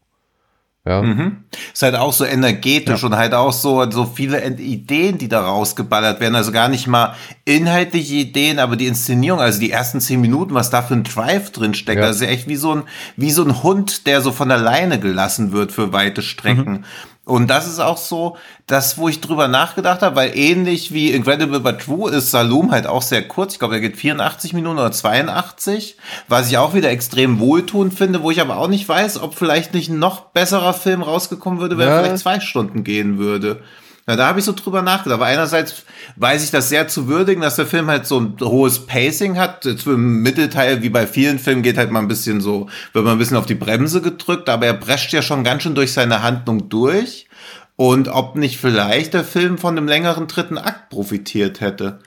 [0.87, 1.01] Ja.
[1.01, 1.37] Mhm.
[1.73, 6.21] Ist halt auch so energetisch und halt auch so, so viele Ideen, die da rausgeballert
[6.21, 6.35] werden.
[6.35, 10.69] Also gar nicht mal inhaltliche Ideen, aber die Inszenierung, also die ersten zehn Minuten, was
[10.69, 11.99] da für ein Drive drin steckt.
[11.99, 12.07] Ja.
[12.07, 12.83] Das ist ja echt wie so ein,
[13.17, 16.85] wie so ein Hund, der so von alleine gelassen wird für weite Strecken.
[17.27, 21.59] Und das ist auch so das, wo ich drüber nachgedacht habe, weil ähnlich wie Incredible
[21.59, 23.53] But True ist Saloon halt auch sehr kurz.
[23.53, 25.97] Ich glaube, er geht 84 Minuten oder 82,
[26.29, 29.73] was ich auch wieder extrem wohltuend finde, wo ich aber auch nicht weiß, ob vielleicht
[29.73, 31.95] nicht ein noch besserer Film rausgekommen würde, wenn Ja.
[31.97, 33.61] er vielleicht zwei Stunden gehen würde.
[34.09, 35.19] Na, da habe ich so drüber nachgedacht.
[35.19, 35.83] Aber einerseits
[36.15, 39.65] weiß ich das sehr zu würdigen, dass der Film halt so ein hohes Pacing hat.
[39.65, 43.19] Im Mittelteil, wie bei vielen Filmen, geht halt mal ein bisschen so, wird man ein
[43.19, 46.69] bisschen auf die Bremse gedrückt, aber er prescht ja schon ganz schön durch seine Handlung
[46.69, 47.27] durch.
[47.75, 51.99] Und ob nicht vielleicht der Film von einem längeren dritten Akt profitiert hätte.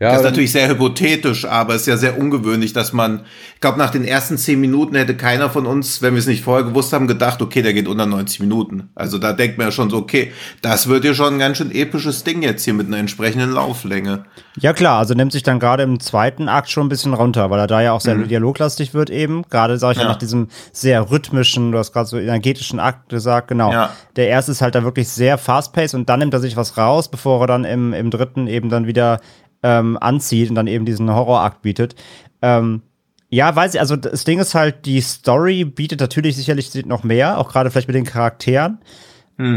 [0.00, 3.20] Ja, Das ist natürlich sehr hypothetisch, aber es ist ja sehr ungewöhnlich, dass man,
[3.54, 6.42] ich glaube, nach den ersten zehn Minuten hätte keiner von uns, wenn wir es nicht
[6.42, 8.90] vorher gewusst haben, gedacht, okay, der geht unter 90 Minuten.
[8.96, 10.32] Also da denkt man ja schon so, okay,
[10.62, 14.24] das wird ja schon ein ganz schön episches Ding jetzt hier mit einer entsprechenden Lauflänge.
[14.58, 17.60] Ja klar, also nimmt sich dann gerade im zweiten Akt schon ein bisschen runter, weil
[17.60, 18.04] er da ja auch Mhm.
[18.04, 19.42] sehr dialoglastig wird eben.
[19.48, 20.04] Gerade sage ich ja.
[20.04, 20.08] Ja.
[20.10, 23.70] nach diesem sehr rhythmischen, du hast gerade so energetischen Akt gesagt, genau.
[23.70, 23.90] Ja.
[24.16, 27.08] Der erste ist halt da wirklich sehr fast-paced und dann nimmt er sich was raus,
[27.08, 29.20] bevor er dann im, im dritten eben dann wieder
[29.64, 31.96] ähm, anzieht und dann eben diesen Horrorakt bietet.
[32.42, 32.82] Ähm,
[33.30, 37.38] ja, weiß ich, also das Ding ist halt, die Story bietet natürlich sicherlich noch mehr,
[37.38, 38.78] auch gerade vielleicht mit den Charakteren.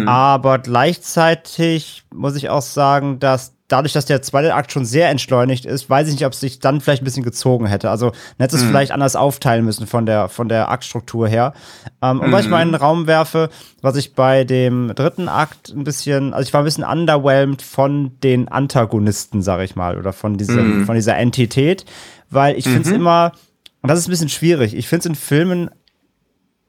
[0.08, 5.66] Aber gleichzeitig muss ich auch sagen, dass dadurch, dass der zweite Akt schon sehr entschleunigt
[5.66, 7.90] ist, weiß ich nicht, ob es sich dann vielleicht ein bisschen gezogen hätte.
[7.90, 11.54] Also man hätte es vielleicht anders aufteilen müssen von der, von der Aktstruktur her.
[12.02, 13.50] Ähm, Und was ich mal in den Raum werfe,
[13.82, 18.12] was ich bei dem dritten Akt ein bisschen, also ich war ein bisschen underwhelmed von
[18.24, 21.86] den Antagonisten, sag ich mal, oder von diesem, von dieser Entität,
[22.30, 23.34] weil ich finde es immer,
[23.82, 25.70] und das ist ein bisschen schwierig, ich finde es in Filmen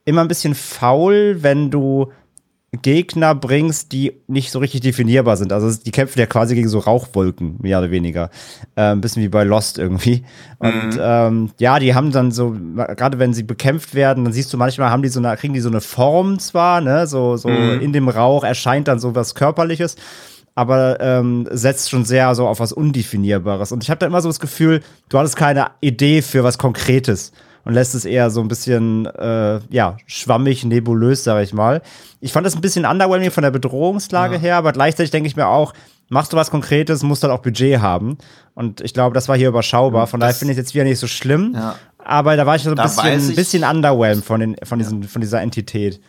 [0.05, 2.11] immer ein bisschen faul, wenn du
[2.73, 5.55] Gegner bringst, die nicht so richtig definierbar sind.
[5.55, 8.31] Also die kämpfen ja quasi gegen so Rauchwolken, mehr oder weniger.
[8.77, 10.23] Äh, ein bisschen wie bei Lost irgendwie.
[10.59, 14.59] Und ähm, ja, die haben dann so, gerade wenn sie bekämpft werden, dann siehst du
[14.59, 17.95] manchmal, haben die so eine, kriegen die so eine Form zwar, ne, so, so in
[17.95, 19.97] dem Rauch erscheint dann so was Körperliches,
[20.55, 23.73] aber ähm, setzt schon sehr so auf was Undefinierbares.
[23.73, 27.33] Und ich habe da immer so das Gefühl, du hattest keine Idee für was Konkretes
[27.69, 31.83] und lässt es eher so ein bisschen, äh, ja, schwammig, nebulös, sage ich mal.
[32.21, 35.47] Ich fand das ein bisschen underwhelming von der Bedrohungslage her, aber gleichzeitig denke ich mir
[35.49, 35.75] auch,
[36.09, 38.17] machst du was Konkretes, musst du halt auch Budget haben.
[38.55, 40.07] Und ich glaube, das war hier überschaubar.
[40.07, 41.53] Von daher Das- finde ich jetzt wieder nicht so schlimm.
[41.55, 41.75] Ja.
[42.03, 45.03] Aber da war ich so ein Da bisschen, ich- bisschen underwhelmed von, den, von, diesen,
[45.03, 46.01] von dieser Entität.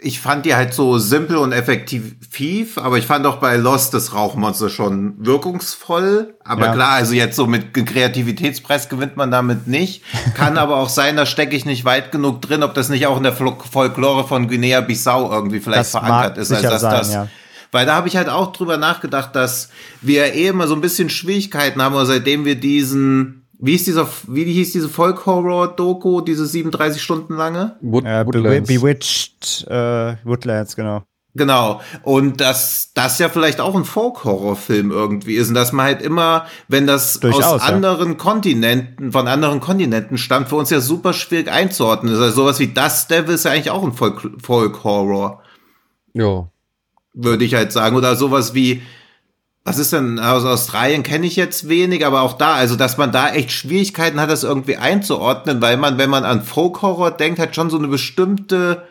[0.00, 4.14] Ich fand die halt so simpel und effektiv, aber ich fand auch bei Lost das
[4.14, 6.36] Rauchmonster schon wirkungsvoll.
[6.44, 6.72] Aber Ja.
[6.72, 10.02] klar, also jetzt so mit Kreativitätspreis gewinnt man damit nicht.
[10.34, 13.16] Kann aber auch sein, da stecke ich nicht weit genug drin, ob das nicht auch
[13.16, 16.48] in der Fol- Folklore von Guinea-Bissau irgendwie vielleicht Das verankert ist.
[16.48, 17.28] Sicher dass sein, das, ja.
[17.72, 19.68] Weil da habe ich halt auch drüber nachgedacht, dass
[20.00, 24.08] wir eh immer so ein bisschen Schwierigkeiten haben, oder seitdem wir diesen, wie hieß dieser,
[24.28, 27.76] wie hieß diese Folk-Horror-Doku, diese 37 Stunden lange?
[27.80, 28.68] Wood, Äh, Woodlands.
[28.68, 31.02] Bewitched äh, Woodlands, genau.
[31.34, 31.80] Genau.
[32.02, 35.48] Und dass das ja vielleicht auch ein Folk-Horror-Film irgendwie ist.
[35.48, 37.74] Und dass man halt immer, wenn das Durchaus, aus ja.
[37.74, 42.20] anderen Kontinenten, von anderen Kontinenten stammt, für uns ja super schwierig einzuordnen ist.
[42.20, 45.42] Also sowas wie Das Devil ist ja eigentlich auch ein Folk- Folk-Horror,
[46.14, 46.48] Ja.
[47.14, 47.94] würde ich halt sagen.
[47.96, 48.82] Oder sowas wie,
[49.68, 53.12] was ist denn, aus Australien kenne ich jetzt wenig, aber auch da, also dass man
[53.12, 57.54] da echt Schwierigkeiten hat, das irgendwie einzuordnen, weil man, wenn man an Folk-Horror denkt, hat
[57.54, 58.84] schon so eine bestimmte,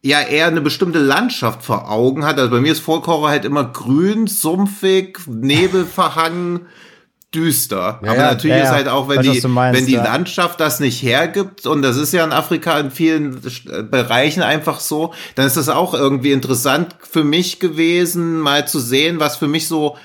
[0.00, 2.38] ja eher eine bestimmte Landschaft vor Augen hat.
[2.38, 6.64] Also bei mir ist Folk-Horror halt immer grün, sumpfig, nebelverhangen,
[7.34, 8.00] düster.
[8.02, 10.04] Ja, Aber natürlich ja, ist halt auch, wenn die, meinst, wenn die ja.
[10.04, 14.80] Landschaft das nicht hergibt, und das ist ja in Afrika in vielen äh, Bereichen einfach
[14.80, 19.48] so, dann ist das auch irgendwie interessant für mich gewesen, mal zu sehen, was für
[19.48, 19.96] mich so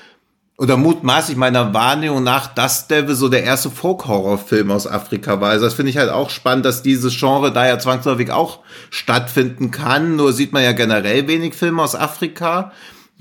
[0.58, 5.50] oder mutmaßlich meiner Wahrnehmung nach das Devil so der erste Folk-Horror-Film aus Afrika war.
[5.50, 8.60] Also das finde ich halt auch spannend, dass dieses Genre da ja zwangsläufig auch
[8.90, 10.14] stattfinden kann.
[10.14, 12.70] Nur sieht man ja generell wenig Filme aus Afrika.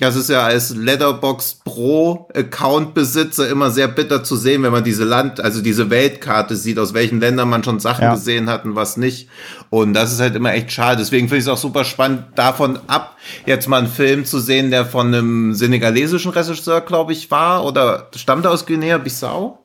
[0.02, 4.84] Das ist ja als Letterbox Pro Account Besitzer immer sehr bitter zu sehen, wenn man
[4.84, 8.16] diese Land, also diese Weltkarte sieht, aus welchen Ländern man schon Sachen Ja.
[8.16, 9.30] gesehen hat und was nicht.
[9.70, 10.98] Und das ist halt immer echt schade.
[10.98, 14.72] Deswegen finde ich es auch super spannend, davon ab, jetzt mal einen Film zu sehen,
[14.72, 19.64] der von einem senegalesischen Regisseur, glaube ich, war oder stammt aus Guinea-Bissau?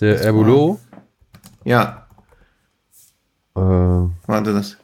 [0.00, 0.80] Der Erbolo.
[1.64, 2.06] Ja,
[3.56, 4.78] Äh, warte das.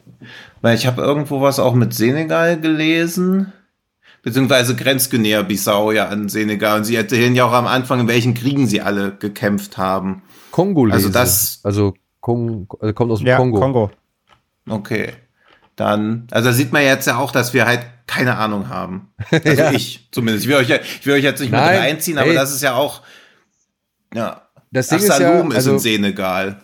[0.61, 3.51] Weil ich habe irgendwo was auch mit Senegal gelesen.
[4.23, 6.77] Beziehungsweise grenzt Guinea-Bissau ja an Senegal.
[6.79, 10.21] Und sie erzählen ja auch am Anfang, in welchen Kriegen sie alle gekämpft haben.
[10.51, 10.95] Kongolese.
[10.95, 13.59] Also das- Also, Kong, also kommt aus dem Ja, Kongo.
[13.59, 13.91] Kongo.
[14.69, 15.13] Okay.
[15.75, 19.11] Dann, also da sieht man jetzt ja auch, dass wir halt keine Ahnung haben.
[19.31, 20.45] Also ich zumindest.
[20.45, 22.35] Ich will euch, ja- ich will euch jetzt nicht Nein, mit reinziehen, aber ey.
[22.35, 23.01] das ist ja auch,
[24.13, 24.43] ja.
[24.71, 26.61] Das Ding Ach, ist ja, Salum ist, also- in Senegal.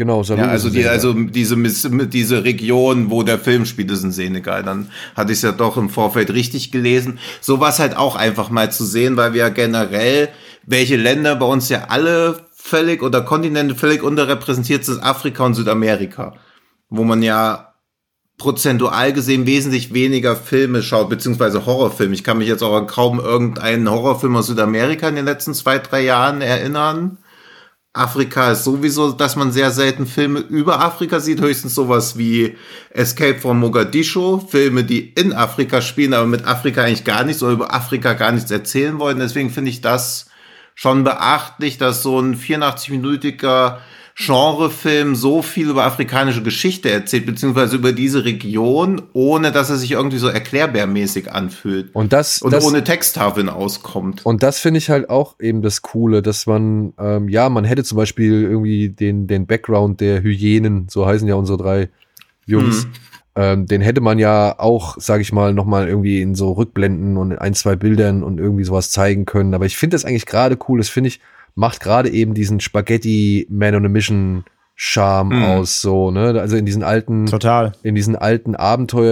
[0.00, 1.58] Genau, Salou Ja, also die, also diese,
[2.06, 4.62] diese Region, wo der Film spielt, ist in Senegal.
[4.62, 7.18] Dann hatte ich es ja doch im Vorfeld richtig gelesen.
[7.42, 10.30] Sowas halt auch einfach mal zu sehen, weil wir ja generell,
[10.64, 16.32] welche Länder bei uns ja alle völlig oder Kontinente völlig unterrepräsentiert sind, Afrika und Südamerika.
[16.88, 17.74] Wo man ja
[18.38, 22.14] prozentual gesehen wesentlich weniger Filme schaut, beziehungsweise Horrorfilme.
[22.14, 25.78] Ich kann mich jetzt auch an kaum irgendeinen Horrorfilm aus Südamerika in den letzten zwei,
[25.78, 27.18] drei Jahren erinnern.
[27.92, 32.56] Afrika ist sowieso, dass man sehr selten Filme über Afrika sieht, höchstens sowas wie
[32.90, 37.52] Escape from Mogadischu, Filme, die in Afrika spielen, aber mit Afrika eigentlich gar nichts oder
[37.52, 39.18] über Afrika gar nichts erzählen wollen.
[39.18, 40.26] Deswegen finde ich das
[40.76, 43.78] schon beachtlich, dass so ein 84-minütiger
[44.20, 49.92] Genrefilm so viel über afrikanische Geschichte erzählt, beziehungsweise über diese Region, ohne dass er sich
[49.92, 51.88] irgendwie so erklärbärmäßig anfühlt.
[51.94, 54.26] Und das, Und das ohne Texttafeln auskommt.
[54.26, 57.82] Und das finde ich halt auch eben das Coole, dass man, ähm, ja, man hätte
[57.82, 61.88] zum Beispiel irgendwie den, den Background der Hyänen, so heißen ja unsere drei
[62.44, 62.88] Jungs,
[63.36, 67.30] ähm, den hätte man ja auch, sag ich mal, nochmal irgendwie in so Rückblenden und
[67.30, 69.54] in ein, zwei Bildern und irgendwie sowas zeigen können.
[69.54, 71.20] Aber ich finde das eigentlich gerade cool, das finde ich,
[71.54, 74.44] macht gerade eben diesen Spaghetti Man on a Mission
[74.82, 75.44] Charme Mhm.
[75.44, 76.40] aus, so, ne?
[76.40, 77.72] Also in diesen alten, Total.
[77.82, 78.54] in diesen alten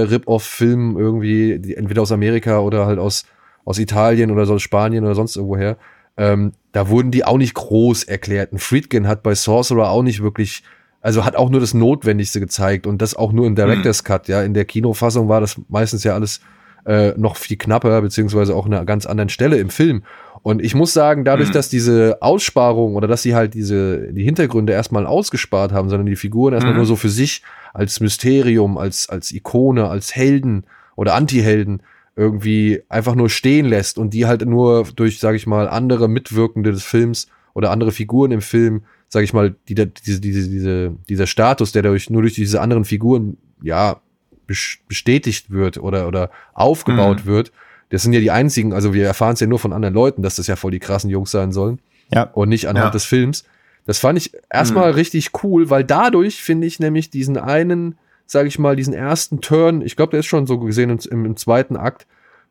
[0.03, 3.25] Abenteuer-Rip-Off-Filmen irgendwie, die entweder aus Amerika oder halt aus,
[3.65, 5.77] aus Italien oder so aus Spanien oder sonst irgendwoher.
[6.17, 8.53] Ähm, da wurden die auch nicht groß erklärt.
[8.53, 10.63] Ein Friedkin hat bei Sorcerer auch nicht wirklich,
[11.01, 14.43] also hat auch nur das Notwendigste gezeigt und das auch nur im Director's Cut, ja.
[14.43, 16.41] In der Kinofassung war das meistens ja alles
[16.87, 20.03] äh, noch viel knapper, beziehungsweise auch an einer ganz anderen Stelle im Film.
[20.43, 24.73] Und ich muss sagen, dadurch, dass diese Aussparung oder dass sie halt diese, die Hintergründe
[24.73, 27.43] erstmal ausgespart haben, sondern die Figuren erstmal nur so für sich
[27.75, 30.65] als Mysterium, als, als Ikone, als Helden
[30.97, 31.83] oder Anti-Helden
[32.17, 36.73] irgendwie einfach nur stehen lässt und die halt nur durch, sage ich mal, andere Mitwirkende
[36.73, 41.27] des Films oder andere Figuren im Film, sage ich mal, die, diese, diese, diese, dieser
[41.27, 44.01] Status, der dadurch nur durch diese anderen Figuren, ja,
[44.49, 47.53] bes- bestätigt wird oder, oder aufgebaut wird.
[47.91, 50.37] Das sind ja die einzigen, also wir erfahren es ja nur von anderen Leuten, dass
[50.37, 51.81] das ja voll die krassen Jungs sein sollen
[52.13, 52.25] Ja.
[52.25, 52.91] und nicht anhand Ja.
[52.91, 53.45] des Films.
[53.87, 58.59] Das fand ich erstmal richtig cool, weil dadurch finde ich nämlich diesen einen, sage ich
[58.59, 62.07] mal, diesen ersten Turn, ich glaube, der ist schon so gesehen im, im, zweiten Akt,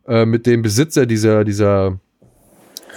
[0.07, 1.99] äh, mit dem Besitzer dieser, dieser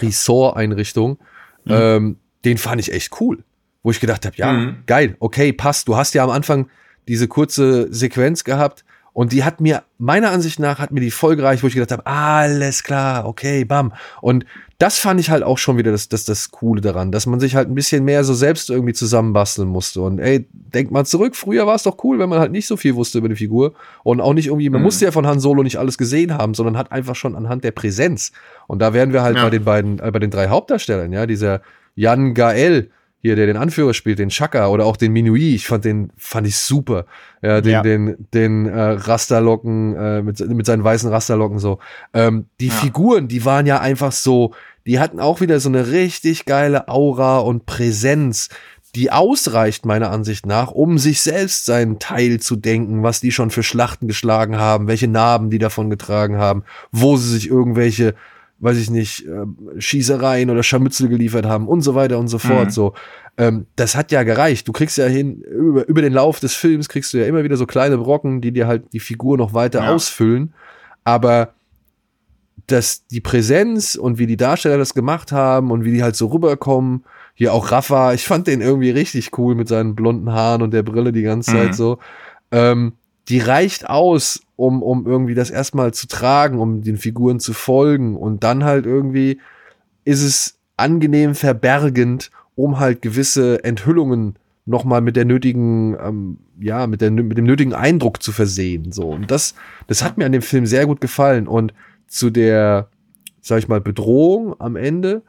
[0.00, 1.18] Resort-Einrichtung,
[1.66, 3.44] ähm, den fand ich echt cool.
[3.82, 4.76] Wo ich gedacht habe, ja, Mhm.
[4.86, 5.88] geil, okay, passt.
[5.88, 6.68] Du hast ja am Anfang
[7.08, 11.36] diese kurze Sequenz gehabt und die hat mir, meiner Ansicht nach, hat mir die voll
[11.36, 13.92] gereicht, wo ich gedacht habe, alles klar, okay, bam.
[14.20, 14.44] Und
[14.78, 17.54] das fand ich halt auch schon wieder das, das, das Coole daran, dass man sich
[17.54, 20.00] halt ein bisschen mehr so selbst irgendwie zusammenbasteln musste.
[20.00, 22.76] Und ey, denkt mal zurück, früher war es doch cool, wenn man halt nicht so
[22.76, 25.62] viel wusste über die Figur und auch nicht irgendwie, man musste ja von Han Solo
[25.62, 28.32] nicht alles gesehen haben, sondern hat einfach schon anhand der Präsenz.
[28.68, 29.44] Und da wären wir halt Ja.
[29.44, 31.60] bei den beiden, äh, bei den drei Hauptdarstellern, ja, dieser
[31.94, 32.90] Jan Gael,
[33.22, 36.46] hier, der den Anführer spielt, den Chaka oder auch den Minui, ich fand den, fand
[36.46, 37.04] ich super.
[37.42, 37.82] Ja, den, Ja.
[37.82, 41.78] den, den äh, Rasterlocken, äh, mit, mit seinen weißen Rasterlocken so.
[42.14, 44.52] Ähm, die Figuren, die waren ja einfach so,
[44.86, 48.48] die hatten auch wieder so eine richtig geile Aura und Präsenz,
[48.94, 53.50] die ausreicht, meiner Ansicht nach, um sich selbst seinen Teil zu denken, was die schon
[53.50, 58.14] für Schlachten geschlagen haben, welche Narben die davon getragen haben, wo sie sich irgendwelche
[58.60, 62.72] weiß ich nicht, ähm, Schießereien oder Scharmützel geliefert haben und so weiter und so fort.
[62.72, 62.94] So,
[63.38, 64.68] ähm, das hat ja gereicht.
[64.68, 67.56] Du kriegst ja hin, über, über den Lauf des Films kriegst du ja immer wieder
[67.56, 69.88] so kleine Brocken, die dir halt die Figur noch weiter Ja.
[69.92, 70.52] ausfüllen.
[71.04, 71.54] Aber
[72.66, 76.26] dass die Präsenz und wie die Darsteller das gemacht haben und wie die halt so
[76.26, 77.04] rüberkommen,
[77.34, 80.82] hier auch Rafa, ich fand den irgendwie richtig cool mit seinen blonden Haaren und der
[80.82, 81.98] Brille die ganze Zeit so.
[82.52, 82.92] Ähm,
[83.30, 88.16] die reicht aus, um, um irgendwie das erstmal zu tragen, um den Figuren zu folgen.
[88.16, 89.38] Und dann halt irgendwie
[90.04, 94.34] ist es angenehm verbergend, um halt gewisse Enthüllungen
[94.66, 98.90] nochmal mit der nötigen, ähm, ja, mit, der, mit dem nötigen Eindruck zu versehen.
[98.90, 99.08] So.
[99.08, 99.54] Und das,
[99.86, 101.46] das hat mir an dem Film sehr gut gefallen.
[101.46, 101.72] Und
[102.08, 102.88] zu der,
[103.40, 105.22] sag ich mal, Bedrohung am Ende,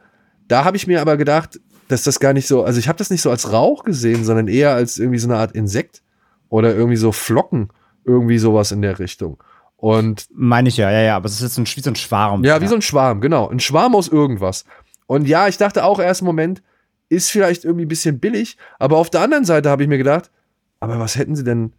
[0.48, 3.10] da habe ich mir aber gedacht, dass das gar nicht so, also ich habe das
[3.10, 6.02] nicht so als Rauch gesehen, sondern eher als irgendwie so eine Art Insekt
[6.48, 7.68] oder irgendwie so Flocken,
[8.04, 9.42] irgendwie sowas in der Richtung.
[9.76, 12.44] Und Meine ich ja, ja, ja, aber es ist jetzt ein, wie so ein Schwarm.
[12.44, 13.48] ja, wie so ein Schwarm, genau.
[13.48, 14.64] Ein Schwarm aus irgendwas.
[15.06, 16.62] Und ja, ich dachte auch erst im Moment,
[17.08, 20.30] ist vielleicht irgendwie ein bisschen billig, aber auf der anderen Seite habe ich mir gedacht,
[20.80, 21.72] aber was hätten sie denn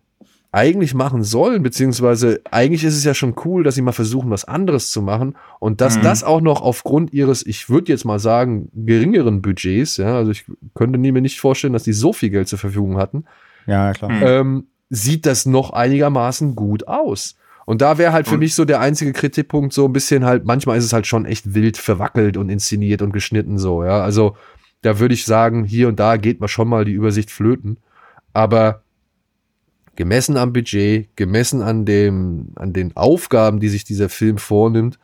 [0.52, 1.64] eigentlich machen sollen?
[1.64, 5.36] Beziehungsweise eigentlich ist es ja schon cool, dass sie mal versuchen, was anderes zu machen
[5.60, 10.16] und dass das auch noch aufgrund ihres, ich würde jetzt mal sagen, geringeren Budgets, ja,
[10.18, 10.46] also ich
[10.76, 13.26] könnte mir nicht vorstellen, dass die so viel Geld zur Verfügung hatten,
[13.66, 14.12] Ja, klar.
[14.22, 17.36] ähm, sieht das noch einigermaßen gut aus.
[17.66, 20.78] Und da wäre halt für mich so der einzige Kritikpunkt so ein bisschen halt, manchmal
[20.78, 24.04] ist es halt schon echt wild verwackelt und inszeniert und geschnitten so, ja.
[24.04, 24.36] Also
[24.82, 27.78] da würde ich sagen, hier und da geht man schon mal die Übersicht flöten.
[28.34, 28.84] Aber
[29.96, 35.00] gemessen am Budget, gemessen an dem, an den Aufgaben, die sich dieser Film vornimmt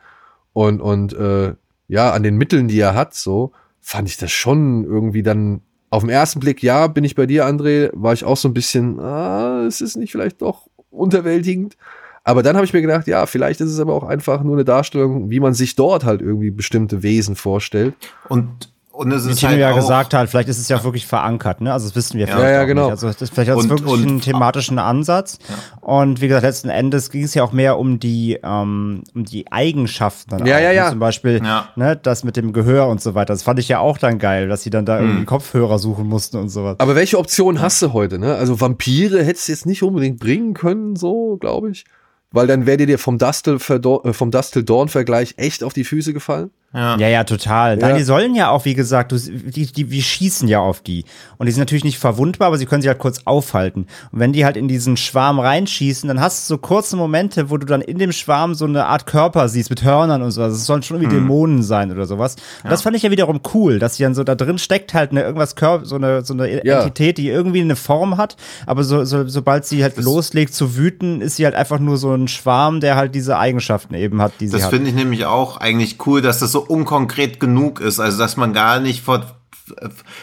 [0.52, 1.54] und, und äh,
[1.88, 6.02] ja, an den Mitteln, die er hat, so, fand ich das schon irgendwie dann auf
[6.02, 9.00] den ersten Blick, ja, bin ich bei dir, André, war ich auch so ein bisschen,
[9.00, 11.76] ah, es ist nicht vielleicht doch unterwältigend.
[12.22, 14.64] Aber dann habe ich mir gedacht, ja, vielleicht ist es aber auch einfach nur eine
[14.64, 17.94] Darstellung, wie man sich dort halt irgendwie bestimmte Wesen vorstellt.
[18.28, 20.82] Und, und es Wie ist Tino halt ja auch, gesagt hat, vielleicht ist es ja
[20.84, 21.72] wirklich verankert, ne?
[21.72, 22.82] Also das wissen wir vielleicht ja, auch genau.
[22.84, 22.90] nicht.
[22.92, 25.38] Also das, vielleicht hat es wirklich und- einen thematischen Ansatz.
[25.80, 29.50] Und wie gesagt, letzten Endes ging es ja auch mehr um die, ähm, um die
[29.50, 30.30] Eigenschaften.
[30.30, 30.90] Dann Ja, auch, ja, ja.
[30.90, 31.68] Zum Beispiel, Ja.
[31.76, 33.32] ne, das mit dem Gehör und so weiter.
[33.32, 35.06] Das fand ich ja auch dann geil, dass sie dann da Hm.
[35.06, 36.76] irgendwie Kopfhörer suchen mussten und sowas.
[36.78, 38.34] Aber welche Option hast du heute, ne?
[38.34, 41.84] Also Vampire hättest du jetzt nicht unbedingt bringen können, so, glaube ich.
[42.32, 46.12] Weil dann wäre dir vom Dustle, äh, vom Dustle Dawn Vergleich echt auf die Füße
[46.12, 46.50] gefallen.
[46.72, 47.80] Ja, ja, total.
[47.80, 47.88] Ja.
[47.88, 51.04] Nein, die sollen ja auch, wie gesagt, du, die, die, wir schießen ja auf die.
[51.36, 53.88] Und die sind natürlich nicht verwundbar, aber sie können sich halt kurz aufhalten.
[54.12, 57.56] Und wenn die halt in diesen Schwarm reinschießen, dann hast du so kurze Momente, wo
[57.56, 60.42] du dann in dem Schwarm so eine Art Körper siehst mit Hörnern und so.
[60.42, 62.36] Also es sollen schon irgendwie Dämonen sein oder sowas.
[62.62, 65.10] Und das fand ich ja wiederum cool, dass sie dann so da drin steckt halt
[65.10, 66.82] eine irgendwas Körper, so eine, so eine Ja.
[66.82, 68.36] Entität, die irgendwie eine Form hat.
[68.66, 72.14] Aber so, so, sobald sie halt loslegt zu wüten, ist sie halt einfach nur so
[72.14, 75.56] ein Schwarm, der halt diese Eigenschaften eben hat, die sie Das finde ich nämlich auch
[75.56, 78.00] eigentlich cool, dass das so unkonkret genug ist.
[78.00, 79.36] Also, dass man gar nicht ver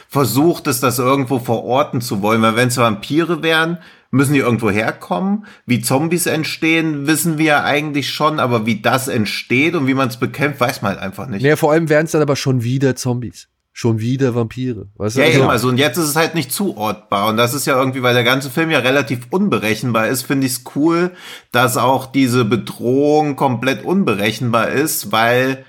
[0.10, 2.42] versucht es, das irgendwo verorten zu wollen.
[2.42, 3.78] Weil wenn es Vampire wären,
[4.12, 5.46] müssen die irgendwo herkommen.
[5.66, 8.40] Wie Zombies entstehen, wissen wir ja eigentlich schon.
[8.40, 11.44] Aber wie das entsteht und wie man es bekämpft, weiß man halt einfach nicht.
[11.44, 13.48] Naja, vor allem wären es dann aber schon wieder Zombies.
[13.74, 14.88] Schon wieder Vampire.
[14.96, 15.22] Weißt du?
[15.22, 17.30] Ja, Also- eben, also und jetzt ist es halt nicht zuortbar.
[17.30, 20.54] Und das ist ja irgendwie, weil der ganze Film ja relativ unberechenbar ist, finde ich
[20.54, 21.12] es cool,
[21.52, 25.64] dass auch diese Bedrohung komplett unberechenbar ist, weil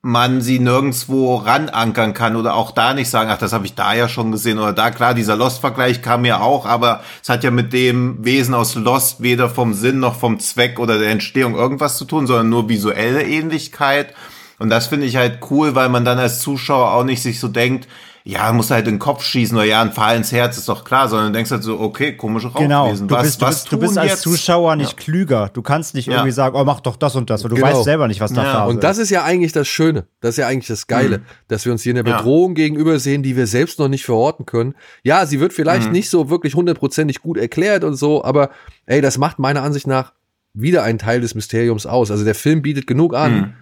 [0.00, 3.94] man sie nirgendwo ranankern kann oder auch da nicht sagen, ach, das habe ich da
[3.94, 7.50] ja schon gesehen oder da, klar, dieser Lost-Vergleich kam ja auch, aber es hat ja
[7.50, 11.98] mit dem Wesen aus Lost weder vom Sinn noch vom Zweck oder der Entstehung irgendwas
[11.98, 14.14] zu tun, sondern nur visuelle Ähnlichkeit.
[14.60, 17.48] Und das finde ich halt cool, weil man dann als Zuschauer auch nicht sich so
[17.48, 17.88] denkt,
[18.30, 20.84] ja, muss halt in den Kopf schießen oder ja, ein Pfahl ins Herz ist doch
[20.84, 23.08] klar, sondern du denkst halt so, okay, komische Genau, Rauchwesen.
[23.08, 24.20] du was, bist, du was bist, du bist als jetzt?
[24.20, 25.48] Zuschauer nicht klüger.
[25.50, 26.12] Du kannst nicht Ja.
[26.16, 27.68] irgendwie sagen, oh, mach doch das und das, weil du Genau.
[27.68, 30.06] weißt selber nicht, was da Ja, Phase Und das ist ja eigentlich das Schöne.
[30.20, 32.18] Das ist ja eigentlich das Geile, dass wir uns hier einer Ja.
[32.18, 34.74] Bedrohung gegenüber sehen, die wir selbst noch nicht verorten können.
[35.02, 38.50] Ja, sie wird vielleicht nicht so wirklich hundertprozentig gut erklärt und so, aber
[38.84, 40.12] ey, das macht meiner Ansicht nach
[40.52, 42.10] wieder einen Teil des Mysteriums aus.
[42.10, 43.54] Also der Film bietet genug an,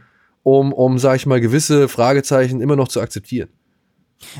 [0.43, 3.49] um, um, sag ich mal, gewisse Fragezeichen immer noch zu akzeptieren.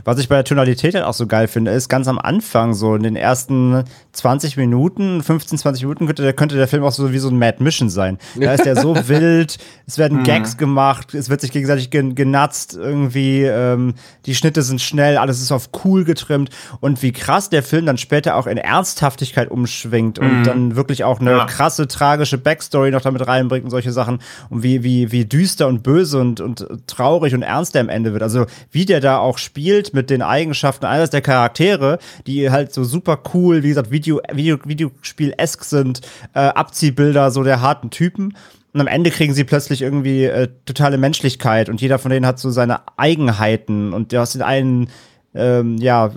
[0.05, 2.95] Was ich bei der Tonalität halt auch so geil finde, ist ganz am Anfang, so
[2.95, 7.13] in den ersten 20 Minuten, 15, 20 Minuten, könnte der, könnte der Film auch so
[7.13, 8.17] wie so ein Mad Mission sein.
[8.41, 12.75] Da ist der so wild, es werden Gags gemacht, es wird sich gegenseitig gen genatzt,
[12.75, 16.49] irgendwie, ähm, die Schnitte sind schnell, alles ist auf cool getrimmt
[16.81, 21.21] und wie krass der Film dann später auch in Ernsthaftigkeit umschwingt und dann wirklich auch
[21.21, 21.45] eine Ja.
[21.45, 25.83] krasse, tragische Backstory noch damit reinbringt und solche Sachen und wie, wie, wie düster und
[25.83, 28.23] böse und, und traurig und ernst der am Ende wird.
[28.23, 32.85] Also wie der da auch spielt mit den Eigenschaften eines der Charaktere, die halt so
[32.85, 36.01] super cool, wie gesagt, Video, Video, Videospiel-esk sind,
[36.35, 38.37] äh, Abziehbilder so der harten Typen.
[38.73, 42.39] Und am Ende kriegen sie plötzlich irgendwie äh, totale Menschlichkeit und jeder von denen hat
[42.39, 44.89] so seine Eigenheiten und du hast den einen
[45.35, 46.11] ähm, ja,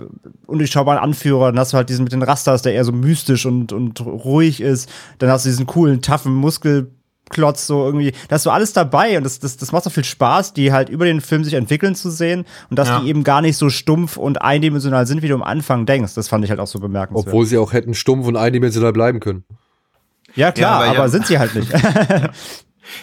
[0.46, 3.72] undurchschaubaren Anführer, dann hast du halt diesen mit den Rastas, der eher so mystisch und,
[3.72, 6.32] und ruhig ist, dann hast du diesen coolen, toughen
[7.30, 10.04] Muskelklotz so irgendwie, da hast du alles dabei und das, das, das macht so viel
[10.04, 13.00] Spaß, die halt über den Film sich entwickeln zu sehen und dass Ja.
[13.00, 16.14] die eben gar nicht so stumpf und eindimensional sind, wie du am Anfang denkst.
[16.14, 17.28] Das fand ich halt auch so bemerkenswert.
[17.28, 19.44] Obwohl sie auch hätten stumpf und eindimensional bleiben können.
[20.34, 21.70] ja, klar, Ja, aber ja- sind sie halt nicht.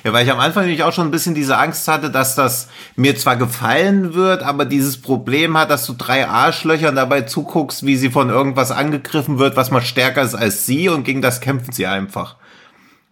[0.04, 2.68] Ja, weil ich am Anfang nämlich auch schon ein bisschen diese Angst hatte, dass das
[2.98, 7.96] mir zwar gefallen wird, aber dieses Problem hat, dass du drei Arschlöchern dabei zuguckst, wie
[7.96, 11.72] sie von irgendwas angegriffen wird, was mal stärker ist als sie und gegen das kämpfen
[11.72, 12.36] sie einfach.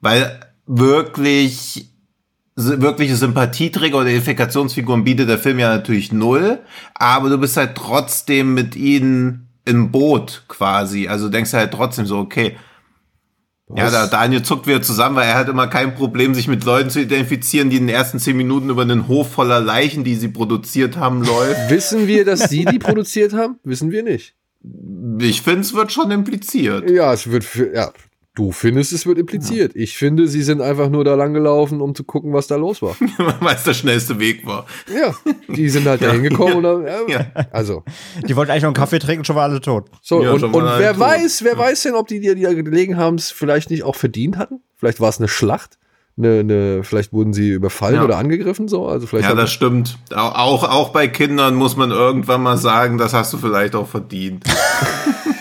[0.02, 1.90] Weil wirklich
[2.56, 6.60] wirkliche Sympathieträger oder Identifikationsfiguren bietet der Film ja natürlich null,
[6.94, 11.08] aber du bist halt trotzdem mit ihnen im Boot quasi.
[11.08, 12.56] Also denkst du halt trotzdem so, okay,
[13.76, 16.92] ja, da, Daniel zuckt wieder zusammen, weil er hat immer kein Problem, sich mit Leuten
[16.92, 20.28] zu identifizieren, die in den ersten zehn Minuten über einen Hof voller Leichen, die sie
[20.28, 21.60] produziert haben, läuft.
[21.72, 23.58] Wissen wir, dass sie die produziert haben?
[23.64, 24.36] Wissen wir nicht.
[25.20, 26.90] Ich finde, es wird schon impliziert.
[26.90, 27.92] Ja, es wird für, ja,
[28.36, 29.72] du findest, es wird impliziert.
[29.76, 32.82] Ich finde, sie sind einfach nur da lang gelaufen, um zu gucken, was da los
[32.82, 32.96] war.
[33.40, 34.66] weil es der schnellste Weg war.
[34.94, 35.14] Ja,
[35.48, 37.26] die sind halt da hingekommen und dann, ja, Ja.
[37.52, 37.84] also.
[38.28, 39.86] die wollten eigentlich noch einen Kaffee trinken, schon waren alle tot.
[40.02, 41.00] So, Ja, und, und wer tot.
[41.00, 44.38] weiß, wer weiß denn, ob die, die da gelegen haben, es vielleicht nicht auch verdient
[44.38, 44.62] hatten?
[44.76, 45.80] Vielleicht war es eine Schlacht.
[46.18, 48.04] Eine, eine, vielleicht wurden sie überfallen Ja.
[48.06, 48.88] oder angegriffen, so.
[48.88, 49.98] Also vielleicht Ja, das stimmt.
[50.14, 53.88] Au- Auch, auch bei Kindern muss man irgendwann mal sagen, das hast du vielleicht auch
[53.88, 54.46] verdient.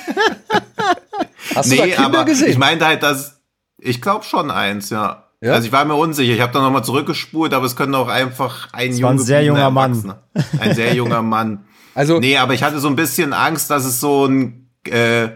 [1.56, 2.50] hast du da Kinder aber gesehen?
[2.50, 3.40] ich meinte halt, dass
[3.78, 5.24] ich glaube schon eins, ja.
[5.40, 5.52] Ja?
[5.52, 6.32] Also ich war mir unsicher.
[6.32, 9.70] Ich habe dann nochmal zurückgespult, aber es könnte auch einfach ein war ein sehr junger
[9.70, 10.14] Mann.
[10.58, 11.64] Ein sehr junger Mann.
[11.94, 15.30] also, Nee, aber ich hatte so ein bisschen Angst, dass es so ein, äh, äh,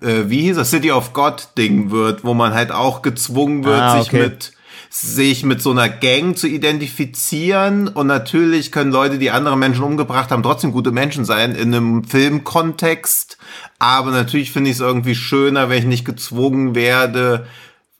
[0.00, 3.98] wie hieß das, City of God Ding wird, wo man halt auch gezwungen wird, Ah,
[3.98, 4.22] sich okay.
[4.22, 4.53] mit
[4.94, 10.30] sich mit so einer Gang zu identifizieren und natürlich können Leute, die andere Menschen umgebracht
[10.30, 13.36] haben, trotzdem gute Menschen sein in einem Filmkontext,
[13.80, 17.48] aber natürlich finde ich es irgendwie schöner, wenn ich nicht gezwungen werde,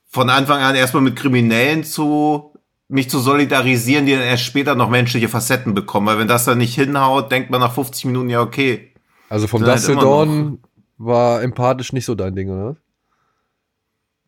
[0.08, 2.52] von Anfang an erstmal mit Kriminellen zu
[2.86, 6.06] mich zu solidarisieren, die dann erst später noch menschliche Facetten bekommen.
[6.06, 8.92] Weil wenn das dann nicht hinhaut, denkt man nach 50 Minuten, ja, okay.
[9.28, 10.58] also vom sind halt Dawn
[10.96, 12.76] war empathisch nicht so dein Ding, oder?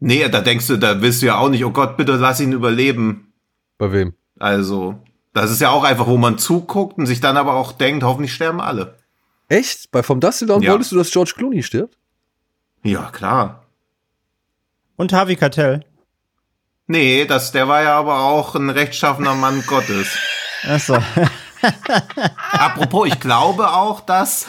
[0.00, 2.52] Nee, da denkst du, da willst du ja auch nicht, oh Gott, bitte lass ihn
[2.52, 3.32] überleben.
[3.78, 4.14] Bei wem?
[4.38, 4.98] Also,
[5.32, 8.32] Das ist ja auch einfach, wo man zuguckt und sich dann aber auch denkt, hoffentlich
[8.34, 8.96] sterben alle.
[9.48, 9.90] Echt?
[9.90, 10.72] Bei Vom Dust Till Dawn Ja.
[10.72, 11.96] wolltest du, dass George Clooney stirbt?
[12.82, 13.64] Ja, klar.
[14.96, 15.84] Und Harvey Keitel.
[16.86, 20.16] Nee, das, der war ja aber auch ein rechtschaffener Mann Gottes.
[20.66, 20.96] Achso.
[22.52, 24.46] Apropos, ich glaube auch, dass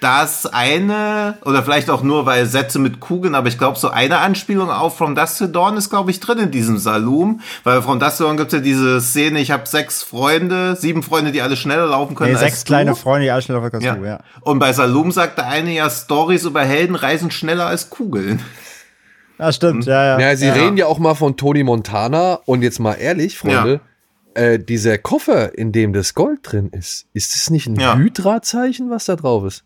[0.00, 4.18] das eine, oder vielleicht auch nur, weil Sätze mit Kugeln, aber ich glaube, so eine
[4.18, 7.40] Anspielung auf From Dusk to Dawn ist, glaube ich, drin in diesem Saloon.
[7.64, 11.02] Weil From Dusk to Dawn gibt es ja diese Szene, ich habe sechs Freunde, sieben
[11.02, 12.68] Freunde, die alle schneller laufen können Nee, als sechs du.
[12.68, 13.90] kleine Freunde, die alle schnell auf der Ja.
[13.94, 14.20] Kostüm, ja.
[14.40, 18.40] Und bei Saloon sagt der eine ja, Stories über Helden reisen schneller als Kugeln.
[19.38, 20.20] Ah, stimmt, ja, ja.
[20.20, 23.80] Ja, sie reden ja auch mal von Tony Montana und jetzt mal ehrlich, Freunde,
[24.40, 27.96] äh, dieser Koffer, in dem das Gold drin ist, ist es nicht ein Ja.
[27.96, 29.64] Hydra-Zeichen, was da drauf ist?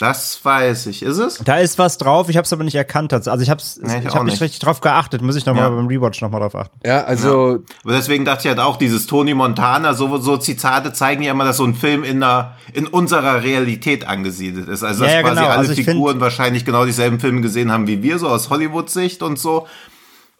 [0.00, 1.02] Das weiß ich.
[1.02, 1.38] Ist es?
[1.44, 3.12] Da ist was drauf, ich habe es aber nicht erkannt.
[3.12, 5.22] Also ich habe Nee, ich ich hab nicht richtig drauf geachtet.
[5.22, 5.70] Muss ich nochmal Ja.
[5.70, 6.78] beim Rewatch nochmal drauf achten.
[6.86, 11.24] Ja, also Aber deswegen dachte ich halt auch, dieses Tony Montana, so, so Zitate zeigen
[11.24, 14.84] ja immer, dass so ein Film in, einer, in unserer Realität angesiedelt ist.
[14.84, 15.48] Also, dass Ja, ja, quasi genau.
[15.48, 19.36] alle Also Figuren wahrscheinlich genau dieselben Filme gesehen haben wie wir, so aus Hollywood-Sicht und
[19.36, 19.66] so.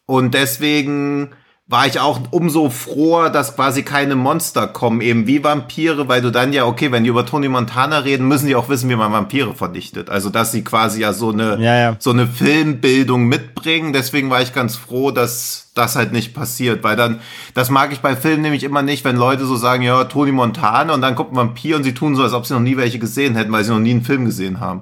[0.06, 1.30] Und deswegen
[1.70, 6.32] war ich auch umso froher, dass quasi keine Monster kommen, eben wie Vampire, weil du
[6.32, 9.12] dann ja, okay, wenn die über Tony Montana reden, müssen die auch wissen, wie man
[9.12, 10.08] Vampire vernichtet.
[10.08, 11.96] Also, dass sie quasi ja so eine, Ja, ja.
[11.98, 13.92] so eine Filmbildung mitbringen.
[13.92, 17.20] Deswegen war ich ganz froh, dass das halt nicht passiert, weil dann,
[17.52, 20.94] das mag ich bei Filmen nämlich immer nicht, wenn Leute so sagen, ja, Tony Montana
[20.94, 22.98] und dann kommt ein Vampir und sie tun so, als ob sie noch nie welche
[22.98, 24.80] gesehen hätten, weil sie noch nie einen Film gesehen haben.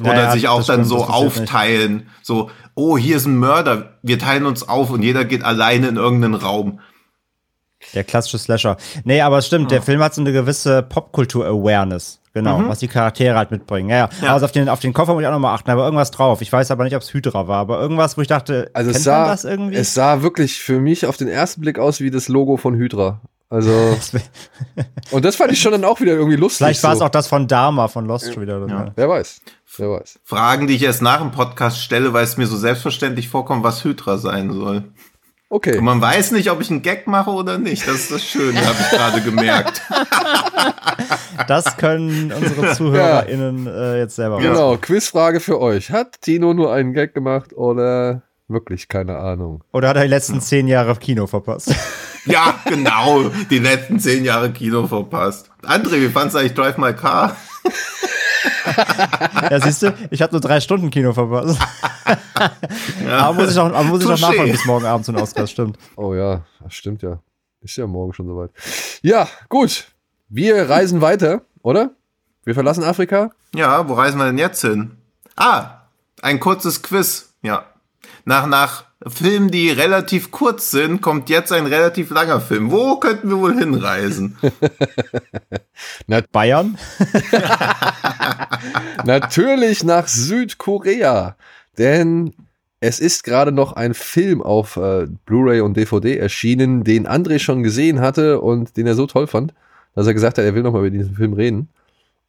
[0.00, 3.98] Oder Ja, ja, sich auch dann stimmt, so aufteilen, so, oh, hier ist ein Mörder,
[4.02, 6.80] wir teilen uns auf und jeder geht alleine in irgendeinen Raum.
[7.94, 8.76] Der klassische Slasher.
[9.04, 12.20] Nee, aber es stimmt, der Film hat so eine gewisse Popkultur-Awareness.
[12.34, 13.90] Genau, was die Charaktere halt mitbringen.
[13.90, 14.08] Ja, ja.
[14.22, 14.32] Ja.
[14.32, 16.40] Also auf den, auf den Koffer muss ich auch nochmal achten, aber irgendwas drauf.
[16.40, 18.96] Ich weiß aber nicht, ob es Hydra war, aber irgendwas, wo ich dachte, Also es
[18.96, 19.74] kennt sah, man das irgendwie?
[19.76, 23.20] es sah wirklich für mich auf den ersten Blick aus wie das Logo von Hydra.
[23.52, 23.70] Also,
[25.10, 26.58] und das fand ich schon dann auch wieder irgendwie lustig.
[26.64, 27.04] Vielleicht war es so.
[27.04, 28.62] auch das von Dharma von Lost wieder.
[28.62, 28.92] Oder so.
[28.96, 29.42] Wer weiß,
[29.76, 30.20] wer weiß.
[30.24, 33.84] Fragen, die ich erst nach dem Podcast stelle, weil es mir so selbstverständlich vorkommt, was
[33.84, 34.84] Hydra sein soll.
[35.50, 37.86] Okay, Und man weiß nicht, ob ich einen Gag mache oder nicht.
[37.86, 39.82] Das ist das Schöne, habe ich gerade gemerkt.
[41.48, 45.90] Das können unsere ZuhörerInnen äh, jetzt selber raus- genau, Quizfrage für euch.
[45.90, 48.22] Hat Tino nur einen Gag gemacht oder
[48.52, 49.62] wirklich keine Ahnung?
[49.72, 51.74] Oder hat er die letzten zehn Jahre Kino verpasst?
[52.24, 53.30] Ja, genau.
[53.50, 55.50] Die letzten zehn Jahre Kino verpasst.
[55.64, 57.36] André, wie fandst du eigentlich Drive My Car?
[59.50, 61.60] ja, siehst du, ich habe nur drei Stunden Kino verpasst.
[63.10, 65.50] aber muss ich noch, aber muss ich noch nachholen bis morgen Abend zu den Oscars,
[65.50, 65.76] stimmt.
[65.96, 67.18] Oh ja, das stimmt ja.
[67.60, 68.50] Ist ja morgen schon soweit.
[69.02, 69.86] Ja, gut.
[70.28, 71.90] Wir reisen weiter, oder?
[72.44, 73.30] Wir verlassen Afrika.
[73.54, 74.92] Ja, wo reisen wir denn jetzt hin?
[75.36, 75.82] Ah,
[76.22, 77.34] ein kurzes Quiz.
[77.42, 77.66] Ja.
[78.24, 82.70] Nach, nach Filmen, die relativ kurz sind, kommt jetzt ein relativ langer Film.
[82.70, 84.36] Wo könnten wir wohl hinreisen?
[86.32, 86.78] Bayern?
[89.04, 91.36] Natürlich nach Südkorea.
[91.78, 92.32] Denn
[92.80, 97.62] es ist gerade noch ein Film auf äh, Blu-ray und DVD erschienen, den André schon
[97.62, 99.54] gesehen hatte und den er so toll fand,
[99.94, 101.68] dass er gesagt hat, er will noch mal über diesen Film reden.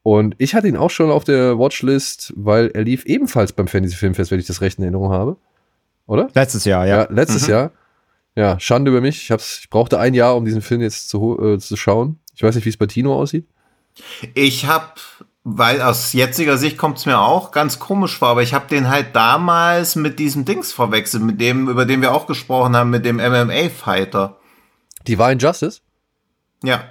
[0.02, 3.96] Und ich hatte ihn auch schon auf der Watchlist, weil er lief ebenfalls beim Fantasy
[3.96, 5.38] Filmfest, wenn ich das recht in Erinnerung habe.
[6.06, 6.30] Oder?
[6.34, 7.08] Letztes Jahr, Ja, ja.
[7.10, 7.72] letztes Jahr.
[8.36, 9.22] Ja, Schande über mich.
[9.24, 12.20] Ich, hab's, ich brauchte ein Jahr, um diesen Film jetzt zu, ho- äh, zu schauen.
[12.36, 13.48] Ich weiß nicht, wie es bei Tino aussieht.
[14.34, 15.00] Ich hab,
[15.44, 18.90] weil aus jetziger Sicht kommt es mir auch ganz komisch vor, aber ich habe den
[18.90, 23.06] halt damals mit diesem Dings verwechselt, mit dem, über den wir auch gesprochen haben, mit
[23.06, 24.38] dem MMA-Fighter.
[25.08, 25.82] Divine Justice?
[26.64, 26.84] Ja.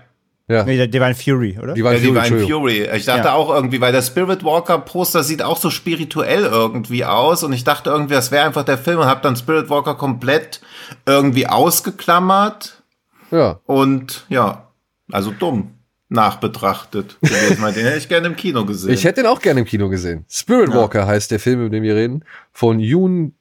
[0.49, 0.65] Ja.
[0.65, 1.73] Nee, der Divine Fury, oder?
[1.75, 2.47] Divine Ja, Fury, Divine.
[2.47, 2.89] Fury.
[2.97, 3.33] Ich dachte Ja.
[3.35, 7.65] auch irgendwie, weil der Spirit Walker Poster sieht auch so spirituell irgendwie aus und ich
[7.65, 10.61] dachte irgendwie, das wäre einfach der Film und habe dann Spirit Walker komplett
[11.07, 12.83] irgendwie ausgeklammert
[13.31, 13.61] Ja.
[13.67, 14.69] und ja,
[15.11, 15.75] also dumm
[16.09, 17.63] nachbetrachtet gewesen.
[17.75, 18.93] Den hätte ich gerne im Kino gesehen.
[18.93, 20.27] Ich hätte den auch gerne im Kino gesehen.
[20.29, 20.75] Spirit Ja.
[20.75, 22.25] Walker heißt der Film, über den wir reden.
[22.53, 23.35] Von Yoon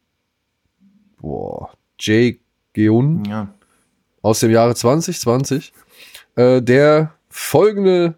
[1.19, 2.39] boah, Jae
[2.73, 3.47] Geun ja.
[4.21, 5.73] aus dem Jahre 2020,
[6.41, 8.15] äh, der folgende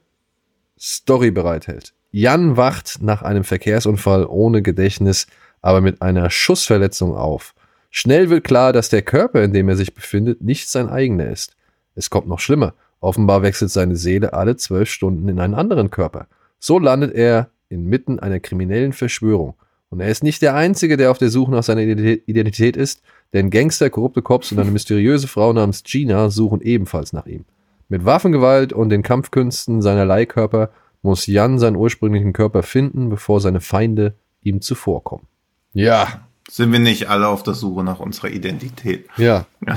[0.79, 1.93] Story bereithält.
[2.11, 5.27] Jan wacht nach einem Verkehrsunfall ohne Gedächtnis,
[5.61, 7.53] aber mit einer Schussverletzung auf.
[7.89, 11.55] Schnell wird klar, dass der Körper, in dem er sich befindet, nicht sein eigener ist.
[11.95, 12.73] Es kommt noch schlimmer.
[12.99, 16.27] Offenbar wechselt seine Seele alle zwölf Stunden in einen anderen Körper.
[16.59, 19.55] So landet er inmitten einer kriminellen Verschwörung.
[19.89, 23.01] Und er ist nicht der Einzige, der auf der Suche nach seiner Identität Identität ist,
[23.33, 27.45] denn Gangster, korrupte Cops und eine mysteriöse Frau namens Gina suchen ebenfalls nach ihm.
[27.89, 30.69] Mit Waffengewalt und den Kampfkünsten seiner Leihkörper
[31.01, 35.27] muss Jan seinen ursprünglichen Körper finden, bevor seine Feinde ihm zuvorkommen.
[35.73, 39.07] Ja, Sind wir nicht alle auf der Suche nach unserer Identität?
[39.17, 39.45] Ja.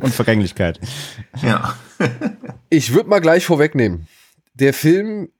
[0.00, 0.80] Und Vergänglichkeit.
[1.42, 1.74] Ja.
[2.70, 4.08] Ich würde mal gleich vorwegnehmen.
[4.52, 5.30] Der Film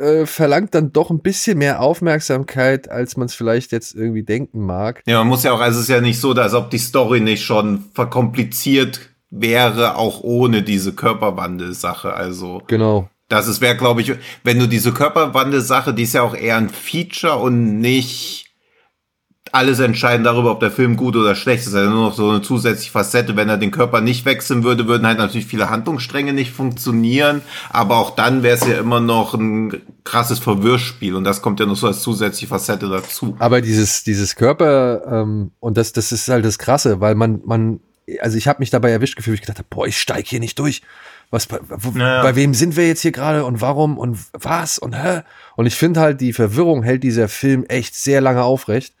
[0.00, 4.66] äh, verlangt dann doch ein bisschen mehr Aufmerksamkeit, als man es vielleicht jetzt irgendwie denken
[4.66, 5.00] mag.
[5.06, 7.20] Ja, man muss ja auch, also es ist ja nicht so, als ob die Story
[7.20, 12.14] nicht schon verkompliziert wäre, auch ohne diese Körperwandel-Sache.
[12.14, 12.62] Also.
[12.66, 13.08] Genau.
[13.28, 14.12] Das ist, wäre, glaube ich,
[14.44, 18.46] wenn du diese Körperwandel-Sache, die ist ja auch eher ein Feature und nicht
[19.52, 21.74] alles entscheiden darüber, ob der Film gut oder schlecht ist.
[21.74, 23.36] Also nur noch so eine zusätzliche Facette.
[23.36, 27.42] Wenn er den Körper nicht wechseln würde, würden halt natürlich viele Handlungsstränge nicht funktionieren.
[27.70, 31.14] Aber auch dann wäre es ja immer noch ein krasses Verwirrspiel.
[31.14, 33.36] Und das kommt ja noch so als zusätzliche Facette dazu.
[33.38, 37.80] Aber dieses, dieses Körper, ähm, und das, das ist halt das Krasse, weil man, man,
[38.20, 40.58] also ich habe mich dabei erwischt gefühlt, ich gedacht habe, boah, ich steig hier nicht
[40.58, 40.82] durch.
[41.30, 42.22] Was, wo, Naja.
[42.22, 45.22] bei wem sind wir jetzt hier gerade und warum und was und hä?
[45.56, 48.94] Und ich finde halt, die Verwirrung hält dieser Film echt sehr lange aufrecht.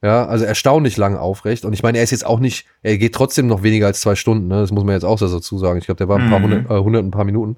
[0.00, 1.64] Ja, also erstaunlich lang aufrecht.
[1.64, 4.16] Und ich meine, er ist jetzt auch nicht, er geht trotzdem noch weniger als zwei
[4.16, 4.60] Stunden, ne?
[4.60, 5.78] Das muss man jetzt auch so dazu sagen.
[5.78, 6.44] Ich glaube, der war ein paar Mhm.
[6.44, 7.56] hundert, äh, hundert, ein paar Minuten.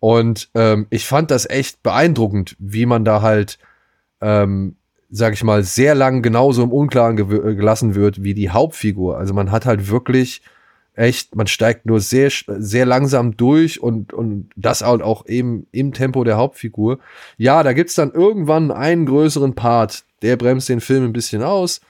[0.00, 3.58] Und ähm, ich fand das echt beeindruckend, wie man da halt,
[4.20, 4.76] ähm,
[5.10, 9.16] sag ich mal, sehr lang genauso im Unklaren gew- äh, gelassen wird wie die Hauptfigur.
[9.16, 10.42] Also man hat halt wirklich
[10.94, 15.92] echt, man steigt nur sehr, sehr langsam durch und, und das halt auch eben im
[15.92, 16.98] Tempo der Hauptfigur.
[17.36, 21.80] Ja, da gibt's dann irgendwann einen größeren Part, der bremst den Film ein bisschen aus,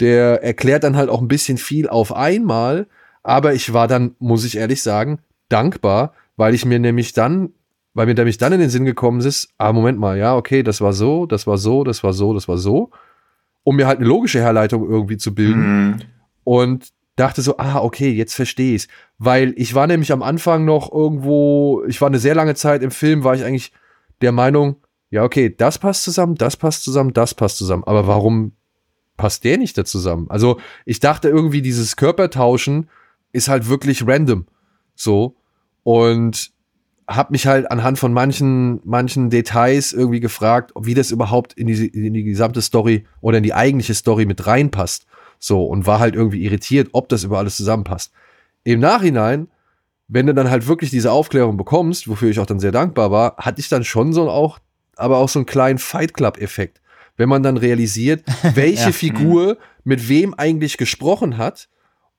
[0.00, 2.86] der erklärt dann halt auch ein bisschen viel auf einmal,
[3.22, 7.50] aber ich war dann, muss ich ehrlich sagen, dankbar, weil ich mir nämlich dann,
[7.96, 10.82] weil mir nämlich dann in den Sinn gekommen ist, ah, Moment mal, ja, okay, das
[10.82, 12.90] war so, das war so, das war so, das war so,
[13.64, 15.96] um mir halt eine logische Herleitung irgendwie zu bilden Mhm.
[16.44, 18.88] und dachte so, ah, okay, jetzt verstehe ich's.
[19.16, 22.90] Weil ich war nämlich am Anfang noch irgendwo, ich war eine sehr lange Zeit im
[22.90, 23.72] Film, war ich eigentlich
[24.20, 24.76] der Meinung,
[25.08, 27.84] ja, okay, das passt zusammen, das passt zusammen, das passt zusammen.
[27.84, 28.52] Aber warum
[29.16, 30.26] passt der nicht da zusammen?
[30.28, 32.90] Also ich dachte irgendwie, dieses Körpertauschen
[33.32, 34.44] ist halt wirklich random.
[34.94, 35.36] So.
[35.82, 36.50] Und
[37.08, 41.86] hab mich halt anhand von manchen, manchen Details irgendwie gefragt, wie das überhaupt in die,
[41.86, 45.06] in die gesamte Story oder in die eigentliche Story mit reinpasst.
[45.38, 48.12] So, und war halt irgendwie irritiert, ob das über alles zusammenpasst.
[48.64, 49.48] Im Nachhinein,
[50.08, 53.36] wenn du dann halt wirklich diese Aufklärung bekommst, wofür ich auch dann sehr dankbar war,
[53.36, 54.58] hatte ich dann schon so auch,
[54.96, 56.80] aber auch so einen kleinen Fight Club-Effekt.
[57.16, 58.92] Wenn man dann realisiert, welche Ja.
[58.92, 61.68] Figur mit wem eigentlich gesprochen hat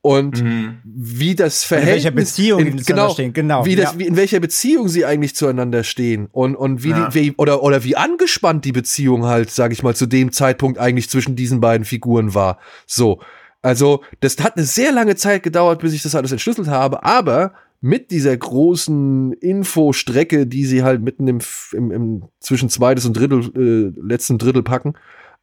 [0.08, 0.78] und Mhm.
[0.84, 3.66] wie das In Verhältnis welcher Beziehung zueinander genau, stehen, genau.
[3.66, 4.00] wie das, ja.
[4.00, 7.10] wie, in welcher Beziehung sie eigentlich zueinander stehen und und wie, Ja.
[7.10, 10.80] die, wie oder oder wie angespannt die Beziehung halt, sage ich mal, zu dem Zeitpunkt
[10.80, 12.58] eigentlich zwischen diesen beiden Figuren war.
[12.86, 13.20] So,
[13.62, 17.54] also das hat eine sehr lange Zeit gedauert, bis ich das alles entschlüsselt habe, aber
[17.82, 21.40] mit dieser großen Infostrecke, die sie halt mitten im,
[21.74, 24.94] im, im zwischen zweites und Drittel, äh, letzten Drittel packen,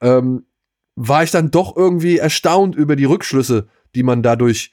[0.00, 0.44] ähm,
[0.96, 4.72] war ich dann doch irgendwie erstaunt über die Rückschlüsse, die man dadurch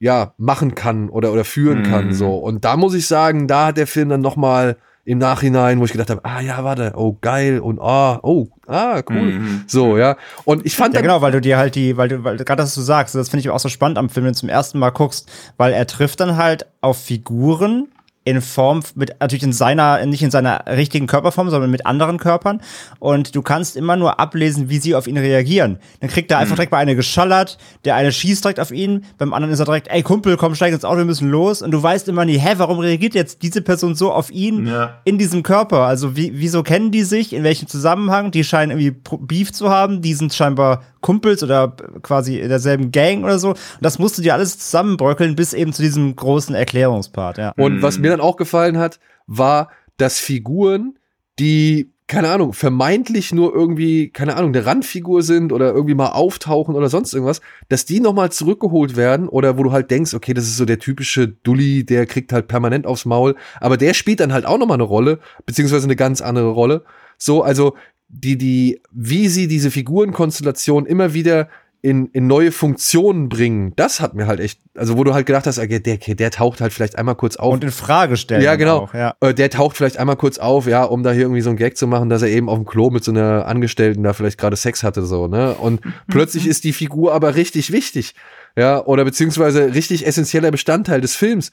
[0.00, 1.84] ja machen kann oder oder führen Mhm.
[1.84, 4.76] kann so und da muss ich sagen, da hat der Film dann noch mal
[5.06, 9.02] im Nachhinein, wo ich gedacht habe, ah ja, warte, oh geil und ah, oh, ah,
[9.10, 9.32] cool.
[9.32, 9.64] Mhm.
[9.66, 10.16] So, ja.
[10.46, 12.62] Und ich fand Ja, dann genau, weil du dir halt die, weil du, weil gerade
[12.62, 14.78] das du sagst, das finde ich auch so spannend am Film, wenn du zum ersten
[14.78, 17.88] Mal guckst, weil er trifft dann halt auf Figuren
[18.24, 22.60] in Form mit natürlich in seiner nicht in seiner richtigen Körperform, sondern mit anderen Körpern
[22.98, 25.78] und du kannst immer nur ablesen, wie sie auf ihn reagieren.
[26.00, 29.32] Dann kriegt er einfach direkt mal eine geschallert, der eine schießt direkt auf ihn, beim
[29.34, 31.82] anderen ist er direkt, ey Kumpel, komm steig ins Auto, wir müssen los und du
[31.82, 34.98] weißt immer nie, hä, warum reagiert jetzt diese Person so auf ihn Ja.
[35.04, 35.80] in diesem Körper?
[35.80, 37.32] Also wie, wieso kennen die sich?
[37.32, 38.30] In welchem Zusammenhang?
[38.30, 40.00] Die scheinen irgendwie Beef zu haben.
[40.00, 43.50] Die sind scheinbar Kumpels oder quasi in derselben Gang oder so.
[43.50, 47.36] Und das musst du dir alles zusammenbröckeln bis eben zu diesem großen Erklärungspart.
[47.38, 47.52] Ja.
[47.56, 50.98] Und was mir dann auch gefallen hat, war, dass Figuren,
[51.38, 56.74] die, keine Ahnung, vermeintlich nur irgendwie, keine Ahnung, eine Randfigur sind oder irgendwie mal auftauchen
[56.74, 60.44] oder sonst irgendwas, dass die nochmal zurückgeholt werden oder wo du halt denkst, okay, das
[60.44, 64.32] ist so der typische Dulli, der kriegt halt permanent aufs Maul, aber der spielt dann
[64.32, 66.84] halt auch nochmal eine Rolle, beziehungsweise eine ganz andere Rolle.
[67.16, 67.74] So, also
[68.08, 71.48] die, die, wie sie diese Figurenkonstellation immer wieder
[71.84, 75.46] in, in neue Funktionen bringen, das hat mir halt echt, also wo du halt gedacht
[75.46, 77.52] hast, okay, der, der taucht halt vielleicht einmal kurz auf.
[77.52, 78.40] Und in Frage stellen.
[78.40, 78.78] Ja, genau.
[78.78, 79.14] Auch, ja.
[79.20, 81.76] Äh, Der taucht vielleicht einmal kurz auf, ja, um da hier irgendwie so einen Gag
[81.76, 84.56] zu machen, dass er eben auf dem Klo mit so einer Angestellten da vielleicht gerade
[84.56, 85.52] Sex hatte, so, ne?
[85.56, 88.14] Und plötzlich ist die Figur aber richtig wichtig,
[88.56, 91.52] ja, oder beziehungsweise richtig essentieller Bestandteil des Films.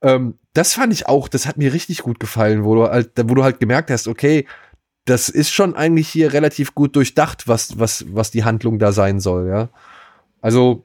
[0.00, 3.34] Ähm, das fand ich auch, das hat mir richtig gut gefallen, wo du halt, wo
[3.34, 4.46] du halt gemerkt hast, okay,
[5.04, 9.20] das ist schon eigentlich hier relativ gut durchdacht, was, was, was die Handlung da sein
[9.20, 9.68] soll, ja.
[10.40, 10.84] Also,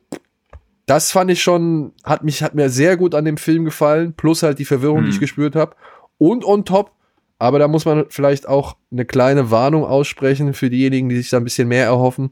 [0.85, 4.43] das fand ich schon, hat mich, hat mir sehr gut an dem Film gefallen, plus
[4.43, 5.21] halt die Verwirrung, die ich Mhm.
[5.21, 5.75] gespürt habe.
[6.17, 6.91] Und on top,
[7.39, 11.37] aber da muss man vielleicht auch eine kleine Warnung aussprechen für diejenigen, die sich da
[11.37, 12.31] ein bisschen mehr erhoffen.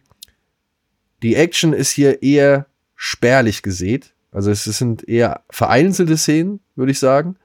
[1.21, 4.13] Die Action ist hier eher spärlich gesät.
[4.31, 7.35] Also es sind eher vereinzelte Szenen, würde ich sagen.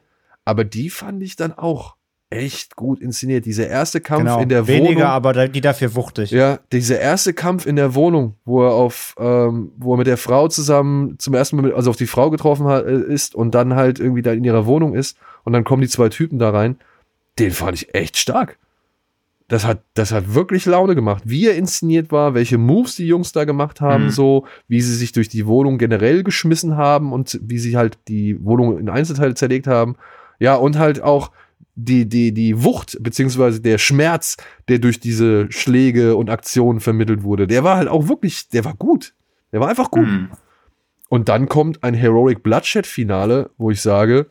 [0.45, 1.97] Aber die fand ich dann auch
[2.31, 3.45] echt gut inszeniert.
[3.45, 4.41] Dieser erste Kampf Genau.
[4.41, 5.03] in der Weniger, Wohnung.
[5.03, 6.31] aber da- die dafür wuchtig.
[6.31, 10.17] Ja, dieser erste Kampf in der Wohnung, wo er auf, ähm, wo er mit der
[10.17, 13.55] Frau zusammen zum ersten Mal, mit, also auf die Frau getroffen hat, äh, ist und
[13.55, 16.51] dann halt irgendwie da in ihrer Wohnung ist und dann kommen die zwei Typen da
[16.51, 16.77] rein,
[17.41, 18.59] den fand ich echt stark.
[19.49, 23.33] Das hat, das hat wirklich Laune gemacht, wie er inszeniert war, welche Moves die Jungs
[23.33, 24.11] da gemacht haben, Mhm.
[24.11, 28.39] so, wie sie sich durch die Wohnung generell geschmissen haben und wie sie halt die
[28.45, 29.97] Wohnung in Einzelteile zerlegt haben.
[30.39, 31.33] Ja, und halt auch
[31.75, 34.37] die, die, die Wucht, beziehungsweise der Schmerz,
[34.69, 38.75] der durch diese Schläge und Aktionen vermittelt wurde, der war halt auch wirklich, der war
[38.75, 39.15] gut.
[39.53, 40.07] Der war einfach gut.
[40.07, 40.31] Hm.
[41.09, 44.31] Und dann kommt ein Heroic Bloodshed-Finale, wo ich sage,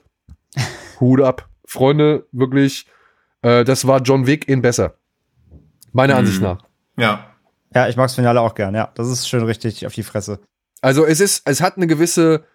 [1.00, 1.50] Hut ab.
[1.66, 2.88] Freunde, wirklich,
[3.42, 4.96] äh, das war John Wick in besser.
[5.92, 6.20] Meiner Mhm.
[6.20, 6.64] Ansicht nach.
[6.98, 7.26] Ja.
[7.76, 8.92] Ja, ich mag's Finale auch gern, ja.
[8.96, 10.40] Das ist schön richtig auf die Fresse.
[10.82, 12.46] Also es ist, es hat eine gewisse,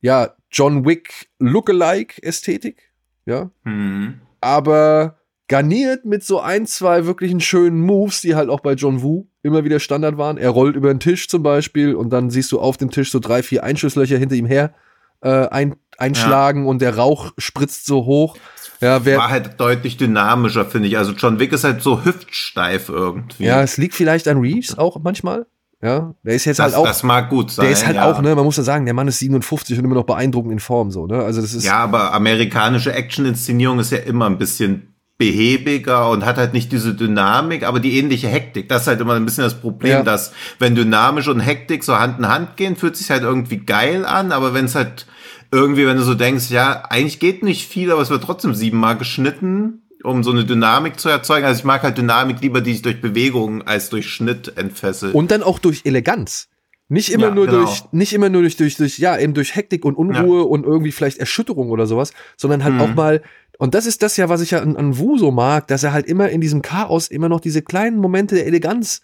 [0.00, 2.92] ja, John Wick Lookalike-Ästhetik,
[3.26, 4.20] ja, Hm.
[4.40, 5.18] Aber
[5.48, 9.64] garniert mit so ein, zwei wirklichen schönen Moves, die halt auch bei John Woo immer
[9.64, 10.38] wieder Standard waren.
[10.38, 13.18] Er rollt über den Tisch zum Beispiel und dann siehst du auf dem Tisch so
[13.18, 14.74] drei, vier Einschusslöcher hinter ihm her
[15.22, 18.36] äh, ein, einschlagen und der Rauch spritzt so hoch.
[18.80, 20.96] Ja, wer, War halt deutlich dynamischer, finde ich.
[20.96, 23.44] Also John Wick ist halt so hüftsteif irgendwie.
[23.44, 25.46] ja, es liegt vielleicht an Reeves auch manchmal.
[25.82, 27.64] Ja, der ist jetzt das, halt auch, das mag gut sein.
[27.64, 28.10] der ist halt ja.
[28.10, 30.60] auch, ne, man muss ja sagen, der Mann ist 57 und immer noch beeindruckend in
[30.60, 34.94] Form, so, ne, also das ist, Ja, aber amerikanische Action-Inszenierung ist ja immer ein bisschen
[35.16, 38.68] behäbiger und hat halt nicht diese Dynamik, aber die ähnliche Hektik.
[38.70, 40.02] Das ist halt immer ein bisschen das Problem, Ja.
[40.02, 44.06] dass wenn Dynamisch und Hektik so Hand in Hand gehen, fühlt sich halt irgendwie geil
[44.06, 45.06] an, aber wenn es halt
[45.52, 48.96] irgendwie, wenn du so denkst, ja, eigentlich geht nicht viel, aber es wird trotzdem siebenmal
[48.96, 51.46] geschnitten, um so eine Dynamik zu erzeugen.
[51.46, 55.14] Also ich mag halt Dynamik lieber, die sich durch Bewegung als durch Schnitt entfesselt.
[55.14, 56.48] Und dann auch durch Eleganz.
[56.88, 57.58] Nicht immer Ja, nur genau.
[57.58, 60.90] durch, nicht immer nur durch, durch, durch, ja, eben durch Hektik und Unruhe und irgendwie
[60.90, 62.80] vielleicht Erschütterung oder sowas, sondern halt Mhm.
[62.80, 63.22] auch mal,
[63.58, 65.92] und das ist das ja, was ich ja an, an Wu so mag, dass er
[65.92, 69.02] halt immer in diesem Chaos immer noch diese kleinen Momente der Eleganz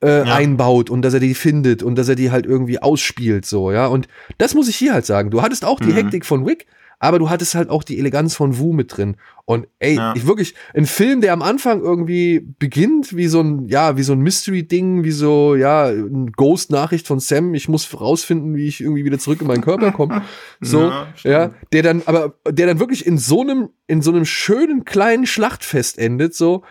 [0.00, 0.34] äh, Ja.
[0.36, 3.88] einbaut und dass er die findet und dass er die halt irgendwie ausspielt, so, ja.
[3.88, 4.08] Und
[4.38, 5.30] das muss ich hier halt sagen.
[5.30, 5.94] Du hattest auch die Mhm.
[5.96, 6.66] Hektik von Wick,
[7.00, 9.16] aber du hattest halt auch die Eleganz von Wu mit drin.
[9.44, 10.14] Und ey, Ja.
[10.16, 14.12] ich wirklich, ein Film, der am Anfang irgendwie beginnt wie so ein, ja, wie so
[14.12, 19.04] ein Mystery-Ding, wie so, ja, ein Ghost-Nachricht von Sam, ich muss rausfinden, wie ich irgendwie
[19.04, 20.22] wieder zurück in meinen Körper komme.
[20.60, 24.24] So, Ja, ja, der dann, aber der dann wirklich in so einem, in so einem
[24.24, 26.62] schönen kleinen Schlachtfest endet, so,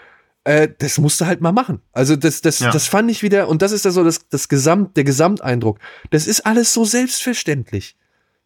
[0.44, 1.82] äh, das musst du halt mal machen.
[1.94, 2.72] Also das, das, Ja.
[2.72, 5.80] das fand ich wieder, und das ist da so das, das Gesamt, der Gesamteindruck.
[6.10, 7.96] Das ist alles so selbstverständlich.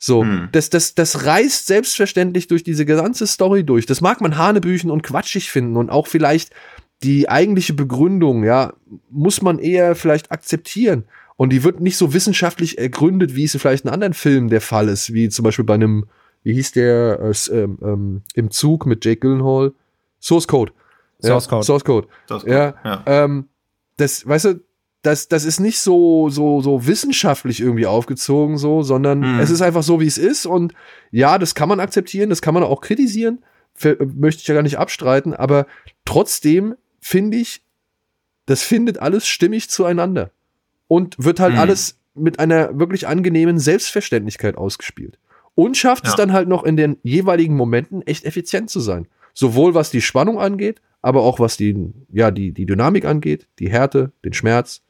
[0.03, 0.49] So, Hm.
[0.51, 3.85] das, das, das reißt selbstverständlich durch diese ganze Story durch.
[3.85, 6.51] Das mag man Hanebüchen und quatschig finden und auch vielleicht
[7.03, 8.73] die eigentliche Begründung, ja,
[9.11, 11.03] muss man eher vielleicht akzeptieren.
[11.37, 14.89] Und die wird nicht so wissenschaftlich ergründet, wie es vielleicht in anderen Filmen der Fall
[14.89, 16.05] ist, wie zum Beispiel bei einem,
[16.43, 19.71] wie hieß der, äh, ähm, ähm, im Zug mit Jake Gyllenhaal?
[20.19, 20.71] Source Code.
[21.21, 21.65] Source ja, Code.
[21.65, 22.07] Source Code.
[22.47, 23.03] Ja, ja.
[23.05, 23.49] Ähm,
[23.97, 24.61] das, weißt du,
[25.03, 29.39] das, das ist nicht so, so, so wissenschaftlich irgendwie aufgezogen, so, sondern Mhm.
[29.39, 30.45] es ist einfach so, wie es ist.
[30.45, 30.73] Und
[31.11, 33.39] ja, das kann man akzeptieren, das kann man auch kritisieren,
[33.73, 35.65] Ver- möchte ich ja gar nicht abstreiten, aber
[36.05, 37.61] trotzdem finde ich,
[38.45, 40.31] das findet alles stimmig zueinander.
[40.87, 41.59] Und wird halt Mhm.
[41.59, 45.17] alles mit einer wirklich angenehmen Selbstverständlichkeit ausgespielt.
[45.55, 46.17] Und schafft es Ja.
[46.17, 49.07] dann halt noch in den jeweiligen Momenten echt effizient zu sein.
[49.33, 53.69] Sowohl was die Spannung angeht, aber auch was die, ja, die, die Dynamik angeht, die
[53.69, 54.81] Härte, den Schmerz.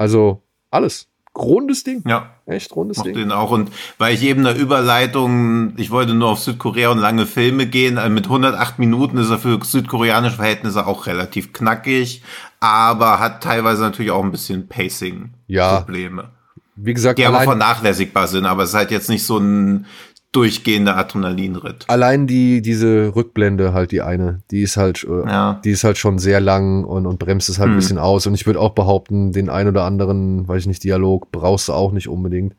[0.00, 1.08] Also alles.
[1.36, 2.02] Rundes Ding.
[2.08, 2.30] Ja.
[2.46, 3.24] Echt rundes Mochte Ding.
[3.24, 3.50] ihn auch.
[3.50, 7.98] Und weil ich eben eine Überleitung, ich wollte nur auf Südkorea und lange Filme gehen.
[7.98, 12.22] Also mit 108 Minuten ist er für südkoreanische Verhältnisse auch relativ knackig,
[12.60, 15.80] aber hat teilweise natürlich auch ein bisschen Ja.
[15.80, 16.30] Pacing-Probleme.
[16.76, 19.84] Wie gesagt, Die aber vernachlässigbar sind, aber es ist halt jetzt nicht so ein
[20.32, 21.86] durchgehender Adrenalinritt.
[21.88, 25.60] allein die, diese Rückblende halt die eine, die ist halt, äh, Ja.
[25.64, 27.78] die ist halt schon sehr lang und, und bremst es halt ein Hm.
[27.78, 28.26] bisschen aus.
[28.28, 31.72] Und ich würde auch behaupten, den ein oder anderen, weiß ich nicht, Dialog brauchst du
[31.72, 32.54] auch nicht unbedingt.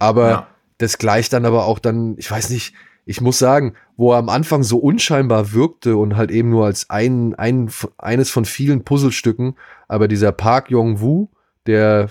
[0.00, 0.46] Aber Ja.
[0.78, 2.74] das gleicht dann aber auch dann, ich weiß nicht,
[3.06, 6.90] ich muss sagen, wo er am Anfang so unscheinbar wirkte und halt eben nur als
[6.90, 9.54] ein, ein eines von vielen Puzzlestücken,
[9.88, 11.28] aber dieser Park Jong-woo,
[11.66, 12.08] der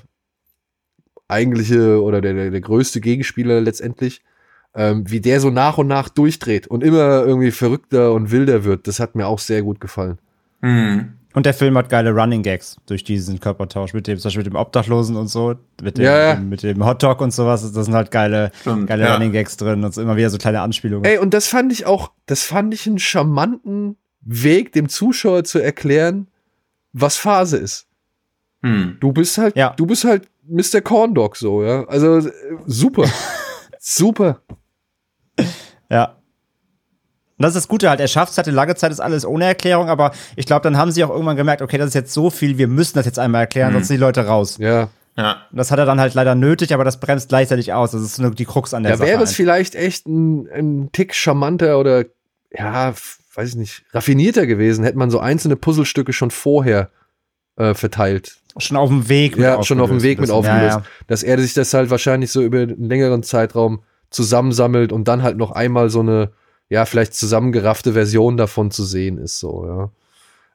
[1.27, 4.21] eigentliche oder der, der, der größte Gegenspieler letztendlich,
[4.75, 8.87] ähm, wie der so nach und nach durchdreht und immer irgendwie verrückter und wilder wird,
[8.87, 10.17] das hat mir auch sehr gut gefallen.
[10.61, 11.13] Hm.
[11.35, 14.53] Und der Film hat geile Running Gags durch diesen Körpertausch mit dem, zum Beispiel mit
[14.53, 16.33] dem Obdachlosen und so, mit dem, Ja, ja.
[16.35, 17.71] mit dem, mit dem Hotdog und sowas.
[17.71, 19.13] Das sind halt geile, Stimmt, geile ja.
[19.15, 21.05] Running Gags drin und so immer wieder so kleine Anspielungen.
[21.05, 25.57] Ey, und das fand ich auch, das fand ich einen charmanten Weg, dem Zuschauer zu
[25.59, 26.27] erklären,
[26.93, 27.87] was Phase ist.
[28.61, 28.97] Hm.
[28.99, 29.73] Du bist halt, Ja.
[29.75, 30.81] du bist halt Mr.
[30.81, 31.83] Corndog so, ja.
[31.87, 32.31] Also äh,
[32.67, 33.05] super.
[33.79, 34.41] super.
[35.89, 36.15] Ja.
[37.37, 39.45] Und das ist das Gute halt, er schafft es, hatte lange Zeit, ist alles ohne
[39.45, 42.29] Erklärung, aber ich glaube, dann haben sie auch irgendwann gemerkt, okay, das ist jetzt so
[42.29, 44.57] viel, wir müssen das jetzt einmal erklären, sonst sind die Leute raus.
[44.59, 44.89] Ja.
[45.17, 45.37] Ja.
[45.51, 47.91] Und das hat er dann halt leider nötig, aber das bremst gleichzeitig aus.
[47.91, 49.07] Das ist nur die Krux an der Da Sache.
[49.09, 49.35] wäre es einfach.
[49.35, 52.05] vielleicht echt ein, ein Tick charmanter oder,
[52.51, 52.93] ja,
[53.35, 56.89] weiß ich nicht, raffinierter gewesen, hätte man so einzelne Puzzlestücke schon vorher
[57.57, 58.37] äh, verteilt.
[58.57, 59.37] schon auf dem Weg.
[59.37, 60.77] Ja, schon auf dem Weg mit aufgelöst.
[60.77, 60.87] aufgelöst.
[60.87, 61.05] Ja, ja.
[61.07, 65.37] Dass er sich das halt wahrscheinlich so über einen längeren Zeitraum zusammensammelt und dann halt
[65.37, 66.31] noch einmal so eine,
[66.69, 69.91] ja, vielleicht zusammengeraffte Version davon zu sehen ist, so, ja.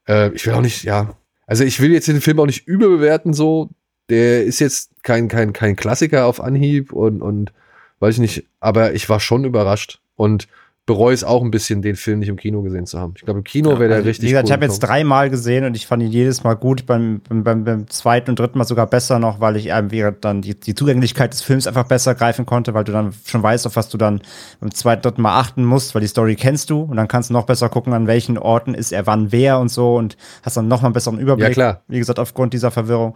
[0.08, 1.14] Äh, ich will auch nicht, ja.
[1.46, 3.70] Also ich will jetzt den Film auch nicht überbewerten, so.
[4.08, 7.52] Der ist jetzt kein, kein, kein Klassiker auf Anhieb und, und
[8.00, 10.48] weiß ich nicht, aber ich war schon überrascht und
[10.88, 13.12] bereue es auch ein bisschen, den Film nicht im Kino gesehen zu haben.
[13.14, 15.28] Ich glaube, im Kino wäre der Also, richtig Wie gesagt, ich cool habe jetzt dreimal
[15.28, 16.86] gesehen und ich fand ihn jedes Mal gut.
[16.86, 20.58] Beim, beim, beim, zweiten und dritten Mal sogar besser noch, weil ich irgendwie dann die,
[20.58, 23.90] die Zugänglichkeit des Films einfach besser greifen konnte, weil du dann schon weißt, auf was
[23.90, 24.22] du dann
[24.60, 27.34] beim zweiten, dritten Mal achten musst, weil die Story kennst du und dann kannst du
[27.34, 30.68] noch besser gucken, an welchen Orten ist er wann wer und so und hast dann
[30.68, 31.48] noch mal einen besseren Überblick.
[31.48, 31.82] Ja, klar.
[31.88, 33.14] Wie gesagt, aufgrund dieser Verwirrung.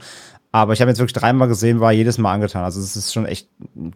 [0.54, 2.62] Aber ich habe jetzt wirklich dreimal gesehen, war jedes Mal angetan.
[2.62, 3.48] Also es ist schon echt,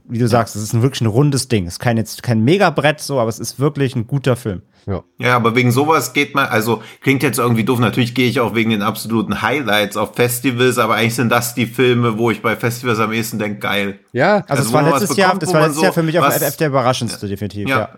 [0.09, 1.67] wie du sagst, es ist ein, wirklich ein rundes Ding.
[1.67, 4.63] Es ist kein, jetzt kein Megabrett so, aber es ist wirklich ein guter Film.
[4.87, 5.03] Ja.
[5.19, 8.55] Ja, aber wegen sowas geht man, also klingt jetzt irgendwie doof, natürlich gehe ich auch
[8.55, 12.57] wegen den absoluten Highlights auf Festivals, aber eigentlich sind das die Filme, wo ich bei
[12.57, 13.99] Festivals am ehesten denke, geil.
[14.13, 16.03] Ja, Also, Also, es war letztes Jahr, bekommt, das wo war letztes so Jahr für
[16.05, 17.69] mich auf FF der überraschendste, definitiv.
[17.69, 17.79] Ja.
[17.79, 17.89] Ja.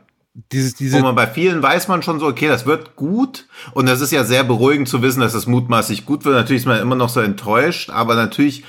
[0.52, 3.46] Dieses, Wo diese, man bei vielen weiß man schon so, okay, das wird gut.
[3.72, 6.36] Und das ist ja sehr beruhigend zu wissen, dass es mutmaßlich gut wird.
[6.36, 8.64] Natürlich ist man immer noch so enttäuscht, aber natürlich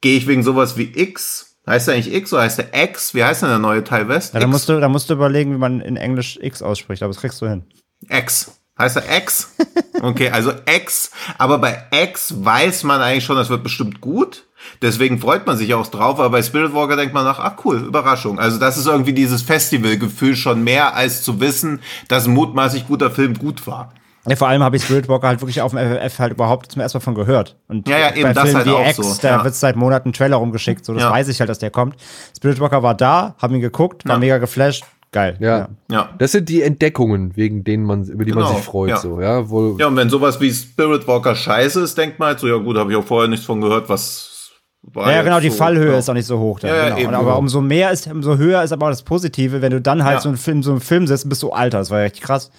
[0.00, 1.56] gehe ich wegen sowas wie X.
[1.66, 3.14] Heißt der eigentlich X oder heißt der X?
[3.14, 4.34] Wie heißt denn der neue Teil West?
[4.34, 7.12] Ja, da musst, du, da musst du überlegen, wie man in Englisch X ausspricht, aber
[7.12, 7.64] das kriegst du hin.
[8.08, 8.52] X.
[8.78, 9.54] Heißt er X?
[10.00, 11.10] Okay, also X.
[11.38, 14.44] Aber bei X weiß man eigentlich schon, das wird bestimmt gut.
[14.82, 16.18] Deswegen freut man sich auch drauf.
[16.18, 18.38] Aber bei Spirit Walker denkt man nach, ach cool, Überraschung.
[18.38, 23.10] Also das ist irgendwie dieses Festivalgefühl schon mehr als zu wissen, dass ein mutmaßlich guter
[23.10, 23.92] Film gut war.
[24.26, 26.82] Ja, vor allem habe ich Spirit Walker halt wirklich auf dem FF halt überhaupt zum
[26.82, 27.56] ersten Mal von gehört.
[27.68, 29.44] Und Ja, ja, eben, bei das Filmen halt auch X, so, da ja.
[29.44, 31.10] wird seit Monaten ein Trailer rumgeschickt, so das Ja.
[31.12, 31.96] weiß ich halt, dass der kommt.
[32.36, 34.18] Spirit Walker war da, haben ihn geguckt, war Ja.
[34.18, 35.36] mega geflasht, geil.
[35.40, 35.68] ja.
[35.90, 36.10] Ja.
[36.18, 38.96] Das sind die Entdeckungen, wegen denen man, über die man Genau, sich freut, ja.
[38.98, 42.40] so, ja, wo, Ja, und wenn sowas wie Spirit Walker scheiße ist, denkt man halt
[42.40, 44.37] so, ja gut, habe ich auch vorher nichts von gehört, was
[44.96, 45.98] Ja, genau, die so, Fallhöhe ja.
[45.98, 46.60] ist auch nicht so hoch.
[46.60, 47.08] Dann, Ja, genau.
[47.18, 47.38] aber genau.
[47.38, 50.20] umso mehr ist, umso höher ist aber auch das Positive, wenn du dann halt Ja.
[50.20, 51.78] so einen Film, so einen Film sitzt, bist du alter.
[51.78, 52.50] Das war ja richtig krass.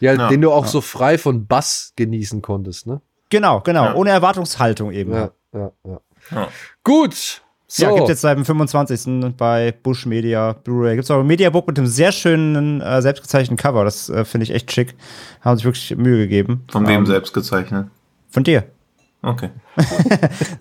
[0.00, 0.28] ja, Ja.
[0.28, 3.00] den du auch so frei von Bass genießen konntest, ne?
[3.30, 3.84] Genau, genau.
[3.86, 3.94] Ja.
[3.94, 5.12] Ohne Erwartungshaltung eben.
[5.12, 6.00] Ja, ja, ja.
[6.32, 6.48] Ja.
[6.84, 7.42] Gut.
[7.68, 7.82] So.
[7.84, 9.34] Ja, gibt jetzt seit dem 25.
[9.36, 10.94] bei Bush Media Blu-ray.
[10.94, 13.84] Gibt es auch ein Mediabook mit einem sehr schönen, äh, selbstgezeichneten Cover.
[13.84, 14.94] Das äh, finde ich echt schick.
[15.40, 16.64] Haben sich wirklich Mühe gegeben.
[16.70, 17.88] Von wem Ähm, selbst gezeichnet?
[18.30, 18.64] Von dir.
[19.22, 19.50] Okay.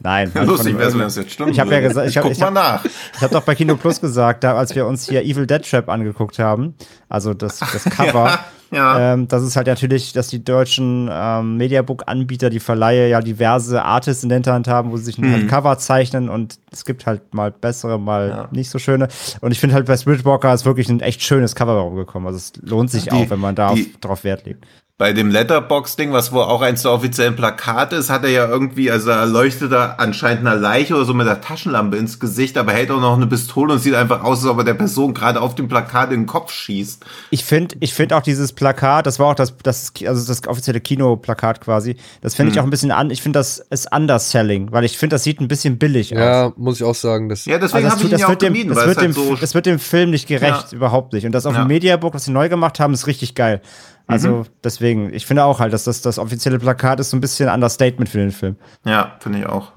[0.01, 0.31] Nein.
[0.33, 1.51] Ja, halt lustig wäre wenn das jetzt stimmt.
[1.51, 2.85] Ich hab ja gesagt- ich hab- Guck ich mal hab- nach.
[2.85, 5.87] Ich habe doch bei Kino Plus gesagt, da, als wir uns hier Evil Dead Trap
[5.89, 6.73] angeguckt haben,
[7.09, 8.39] also das, das Cover,
[8.71, 9.13] Ja.
[9.13, 14.23] ähm, das ist halt natürlich, dass die deutschen ähm, Mediabook-Anbieter, die Verleihe ja diverse Artists
[14.23, 15.33] in der Hinterhand haben, wo sie sich ein Mhm.
[15.33, 19.09] halt Cover zeichnen und es gibt halt mal bessere, mal nicht so schöne.
[19.41, 22.25] Und ich finde halt bei Spirit Walker ist wirklich ein echt schönes Cover rumgekommen.
[22.27, 24.65] Also es lohnt sich Die- auch, wenn man da auf, die- drauf Wert legt.
[24.97, 28.89] Bei dem Letterbox-Ding, was wohl auch eins der offiziellen Plakate ist, hat er ja irgendwie,
[28.89, 32.71] also er leuchtet da anscheinend einer Leiche oder so mit der Taschenlampe ins Gesicht, aber
[32.71, 35.41] hält auch noch eine Pistole und sieht einfach aus, als ob er der Person gerade
[35.41, 37.03] auf dem Plakat in den Kopf schießt.
[37.29, 40.79] Ich finde ich find auch dieses Plakat, das war auch das, das, also das offizielle
[40.79, 42.53] Kinoplakat quasi, das finde Mhm.
[42.53, 45.41] ich auch ein bisschen an, ich finde das ist underselling, weil ich finde, das sieht
[45.41, 46.19] ein bisschen billig aus.
[46.19, 48.29] Ja, muss ich auch sagen, dass Ja, deswegen Also habe ich ihn das, ja auch
[48.29, 49.35] wird dem, gemieden, das, weil wird es halt dem, so...
[49.35, 50.77] das wird dem Film nicht gerecht, Ja.
[50.77, 51.25] überhaupt nicht.
[51.25, 51.63] Und das auf Ja.
[51.65, 53.61] dem Mediabook, was sie neu gemacht haben, ist richtig geil.
[54.07, 54.45] Also Mhm.
[54.63, 58.07] deswegen, ich finde auch halt, dass das, das offizielle Plakat ist so ein bisschen Understatement
[58.09, 58.55] für den Film.
[58.85, 59.71] Ja, finde ich auch.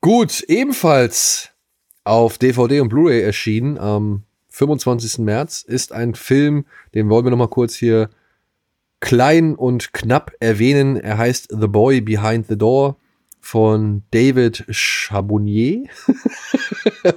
[0.00, 1.50] Gut, ebenfalls
[2.04, 5.18] auf DVD und Blu-ray erschienen am 25.
[5.18, 6.64] März ist ein Film,
[6.94, 8.08] den wollen wir noch mal kurz hier
[9.00, 10.96] klein und knapp erwähnen.
[10.96, 12.96] Er heißt The Boy Behind the Door
[13.48, 15.84] von David Chabonnier.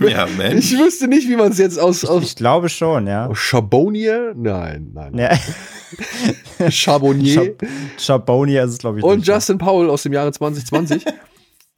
[0.00, 0.72] Ja, Mensch.
[0.72, 3.30] Ich wüsste nicht, wie man es jetzt aus, aus Ich glaube schon, ja.
[3.34, 4.34] Chabonnier?
[4.36, 5.16] Nein, nein.
[5.18, 5.38] ja.
[6.70, 7.54] Chabonnier.
[7.98, 9.04] Chabonia ist es, glaube ich.
[9.04, 9.34] und nicht, ja.
[9.34, 11.04] Justin Powell aus dem Jahre 2020.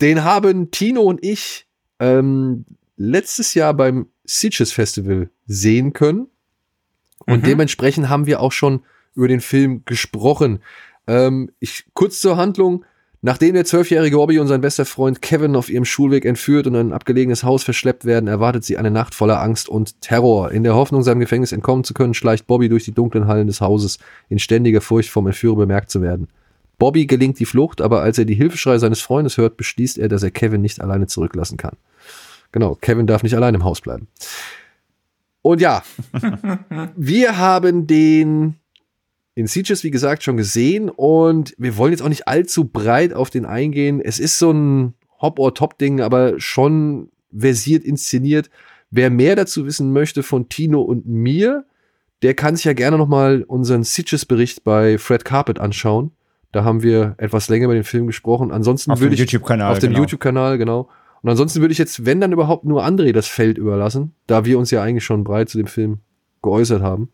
[0.01, 1.67] den haben Tino und ich
[2.01, 2.65] ähm,
[2.97, 6.29] letztes Jahr beim Sitges Festival sehen können.
[7.27, 7.47] Und Mhm.
[7.47, 8.83] dementsprechend haben wir auch schon
[9.15, 10.61] über den Film gesprochen.
[11.07, 12.85] Ähm, ich, kurz zur Handlung.
[13.23, 16.89] Nachdem der zwölfjährige Bobby und sein bester Freund Kevin auf ihrem Schulweg entführt und in
[16.89, 20.53] ein abgelegenes Haus verschleppt werden, erwartet sie eine Nacht voller Angst und Terror.
[20.53, 23.61] In der Hoffnung, seinem Gefängnis entkommen zu können, schleicht Bobby durch die dunklen Hallen des
[23.61, 23.99] Hauses,
[24.29, 26.29] in ständiger Furcht vom Entführer bemerkt zu werden.
[26.79, 30.23] Bobby gelingt die Flucht, aber als er die Hilfeschrei seines Freundes hört, beschließt er, dass
[30.23, 31.77] er Kevin nicht alleine zurücklassen kann.
[32.53, 34.09] Genau, Kevin darf nicht allein im Haus bleiben.
[35.43, 35.83] Und ja,
[36.97, 38.57] wir haben den
[39.37, 43.29] in Sieges, wie gesagt, schon gesehen und wir wollen jetzt auch nicht allzu breit auf
[43.29, 44.01] den eingehen.
[44.01, 48.49] Es ist so ein Hop-or-Top-Ding, aber schon versiert inszeniert.
[48.91, 51.67] Wer mehr dazu wissen möchte von Tino und mir,
[52.23, 56.13] der kann sich ja gerne noch mal unseren Sitches-Bericht bei Fred Carpet anschauen.
[56.51, 58.51] Da haben wir etwas länger über den Film gesprochen.
[58.51, 60.01] Ansonsten Auf würde dem ich YouTube-Kanal, auf dem genau.
[60.01, 60.89] YouTube-Kanal genau.
[61.21, 64.59] Und ansonsten würde ich jetzt, wenn dann überhaupt nur André das Feld überlassen, da wir
[64.59, 65.99] uns ja eigentlich schon breit zu dem Film
[66.41, 67.11] geäußert haben.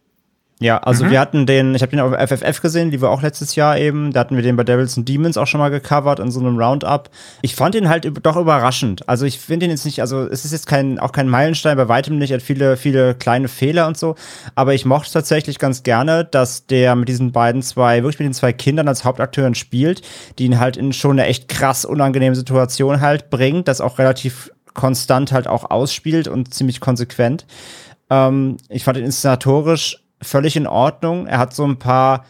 [0.62, 0.80] Ja, Mhm.
[0.84, 3.76] also wir hatten den, ich habe den auf FFF gesehen, die war auch letztes Jahr
[3.78, 4.12] eben.
[4.12, 6.58] Da hatten wir den bei Devils and Demons auch schon mal gecovert in so einem
[6.58, 7.10] Roundup.
[7.42, 9.08] Ich fand ihn halt doch überraschend.
[9.08, 11.88] Also ich finde ihn jetzt nicht, also es ist jetzt kein, auch kein Meilenstein, bei
[11.88, 14.14] weitem nicht, er hat viele, viele kleine Fehler und so.
[14.54, 18.34] Aber ich mochte tatsächlich ganz gerne, dass der mit diesen beiden zwei, wirklich mit den
[18.34, 20.02] zwei Kindern als Hauptakteuren spielt,
[20.38, 24.50] die ihn halt in schon eine echt krass unangenehme Situation halt bringt, das auch relativ
[24.74, 27.46] konstant halt auch ausspielt und ziemlich konsequent.
[28.10, 31.26] Ähm, ich fand ihn inszenatorisch völlig in Ordnung.
[31.26, 32.24] Er hat so ein paar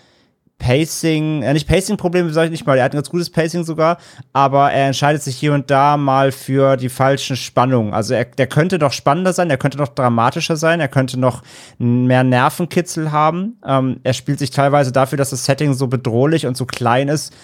[0.62, 3.98] Pacing, äh, nicht Pacing-Probleme, sage ich nicht mal, er hat ein ganz gutes Pacing sogar,
[4.32, 7.92] aber er entscheidet sich hier und da mal für die falschen Spannungen.
[7.92, 11.42] Also er, der könnte noch spannender sein, er könnte noch dramatischer sein, er könnte noch
[11.78, 13.58] mehr Nervenkitzel haben.
[13.66, 17.34] Ähm, er spielt sich teilweise dafür, dass das Setting so bedrohlich und so klein ist,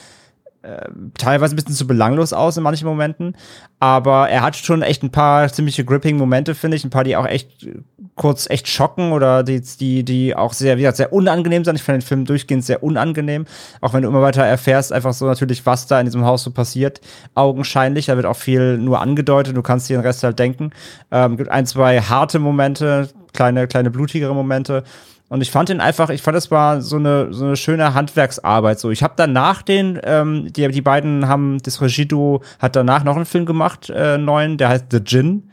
[1.17, 3.37] teilweise ein bisschen zu belanglos aus in manchen Momenten,
[3.79, 7.17] aber er hat schon echt ein paar ziemliche gripping Momente, finde ich, ein paar, die
[7.17, 7.81] auch echt äh,
[8.17, 11.77] kurz echt schocken oder die, die, die auch sehr, wie gesagt, sehr unangenehm sind.
[11.77, 13.45] Ich finde den Film durchgehend sehr unangenehm,
[13.81, 16.51] auch wenn du immer weiter erfährst, einfach so natürlich, was da in diesem Haus so
[16.51, 17.01] passiert,
[17.35, 20.71] augenscheinlich, da wird auch viel nur angedeutet, du kannst dir den Rest halt denken.
[21.13, 24.83] Ähm, gibt ein, zwei harte Momente, kleine, kleine blutigere Momente,
[25.29, 28.81] und ich fand ihn einfach, ich fand es war so eine, so eine schöne Handwerksarbeit.
[28.81, 33.17] So, ich habe danach den, ähm, die, die beiden haben, das Regido hat danach noch
[33.17, 35.51] einen Film gemacht, äh, neuen, der heißt The Gin.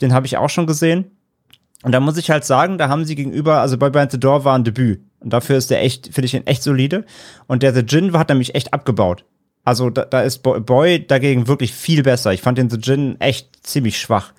[0.00, 1.10] Den habe ich auch schon gesehen.
[1.82, 4.44] Und da muss ich halt sagen, da haben sie gegenüber, also Boy Behind the Door
[4.44, 5.00] war ein Debüt.
[5.20, 7.04] Und dafür ist der echt, finde ich ihn echt solide.
[7.46, 9.24] Und der The Gin hat nämlich echt abgebaut.
[9.64, 12.32] Also da, da ist Boy, Boy dagegen wirklich viel besser.
[12.32, 14.32] Ich fand den The Gin echt ziemlich schwach.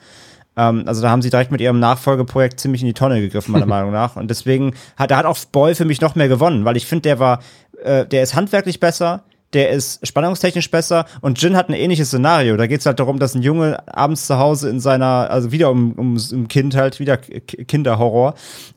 [0.60, 3.65] Ähm, also da haben sie direkt mit ihrem Nachfolgeprojekt ziemlich in die Tonne gegriffen, meiner
[3.65, 4.18] Meinung nach.
[4.18, 7.03] Und deswegen hat, da hat auch Boy für mich noch mehr gewonnen, weil ich finde,
[7.03, 7.40] der war,
[7.81, 9.23] äh, der ist handwerklich besser,
[9.53, 12.57] der ist spannungstechnisch besser und Jin hat ein ähnliches Szenario.
[12.57, 15.72] Da geht es halt darum, dass ein Junge abends zu Hause in seiner, also wieder
[15.72, 18.36] um, um, um Kind halt, wieder Kinderhorror,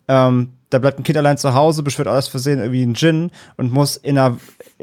[0.09, 3.73] ähm, da bleibt ein Kind allein zu Hause, beschwört alles Versehen irgendwie einen Gin und
[3.73, 4.39] muss in einer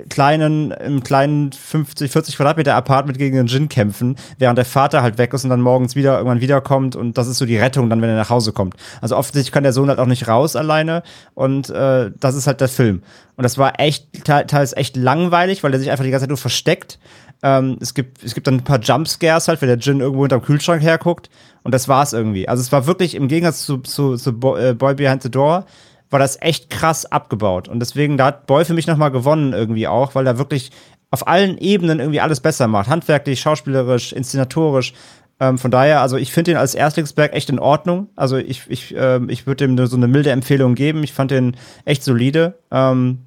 [0.10, 5.18] kleinen, im kleinen 50, 40 Quadratmeter Apartment gegen einen Gin kämpfen, während der Vater halt
[5.18, 8.02] weg ist und dann morgens wieder irgendwann wiederkommt und das ist so die Rettung dann,
[8.02, 8.76] wenn er nach Hause kommt.
[9.02, 11.04] Also offensichtlich kann der Sohn halt auch nicht raus alleine
[11.34, 13.02] und äh, das ist halt der Film.
[13.36, 16.30] Und das war echt, te teils echt langweilig, weil er sich einfach die ganze Zeit
[16.30, 17.00] nur versteckt.
[17.42, 20.42] Ähm, es, gibt, es gibt dann ein paar Jumpscares halt, wenn der Gin irgendwo hinterm
[20.42, 21.30] Kühlschrank herguckt.
[21.64, 22.48] Und das war's irgendwie.
[22.48, 25.66] Also es war wirklich im Gegensatz zu, zu, zu äh, Boy Behind the Door,
[26.10, 27.68] war das echt krass abgebaut.
[27.68, 30.72] Und deswegen, da hat Boy für mich nochmal gewonnen irgendwie auch, weil er wirklich
[31.12, 32.90] auf allen Ebenen irgendwie alles besser macht.
[32.90, 34.94] Handwerklich, schauspielerisch, inszenatorisch.
[35.40, 38.10] Ähm, von daher, also ich finde den als Erstlingsberg echt in Ordnung.
[38.16, 41.04] Also ich, ich, ähm, ich würde dem nur so eine milde Empfehlung geben.
[41.04, 41.56] Ich fand den
[41.86, 42.60] echt solide.
[42.72, 43.20] Ähm,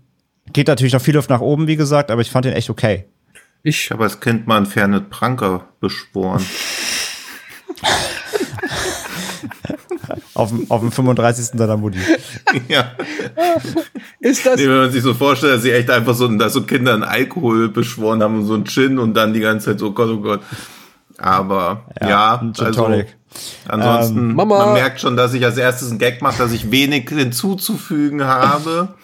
[0.53, 3.07] geht natürlich noch viel Luft nach oben, wie gesagt, aber ich fand den echt okay.
[3.63, 6.45] Ich Ich habe als Kind mal einen Fernet Pranker beschworen.
[10.35, 11.59] Auf dem, auf dem 35.
[11.59, 11.99] seiner Mutti.
[12.69, 12.93] ja.
[14.21, 16.63] ist das Nee, wenn man sich so vorstellt, dass sie echt einfach so, dass so
[16.63, 19.89] Kinder einen Alkohol beschworen haben und so einen Gin und dann die ganze Zeit so,
[19.89, 20.41] oh Gott, oh Gott.
[21.19, 23.05] Aber ja, ein Gin also
[23.69, 24.67] ansonsten, Ähm, Mama.
[24.67, 28.95] man merkt schon, dass ich als erstes einen Gag mache, dass ich wenig hinzuzufügen habe.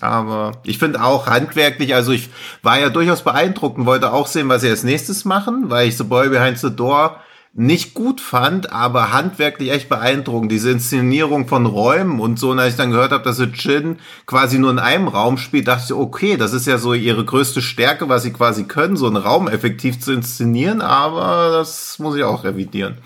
[0.00, 2.28] Aber ich finde auch handwerklich, also ich
[2.62, 5.96] war ja durchaus beeindruckt und wollte auch sehen, was sie als nächstes machen, weil ich
[5.96, 7.20] The Boy Behind the Door
[7.56, 10.50] nicht gut fand, aber handwerklich echt beeindruckend.
[10.50, 13.98] Diese Inszenierung von Räumen und so, und als ich dann gehört habe, dass sie Jin
[14.26, 17.62] quasi nur in einem Raum spielt, dachte ich, okay, das ist ja so ihre größte
[17.62, 22.24] Stärke, was sie quasi können, so einen Raum effektiv zu inszenieren, aber das muss ich
[22.24, 22.98] auch revidieren.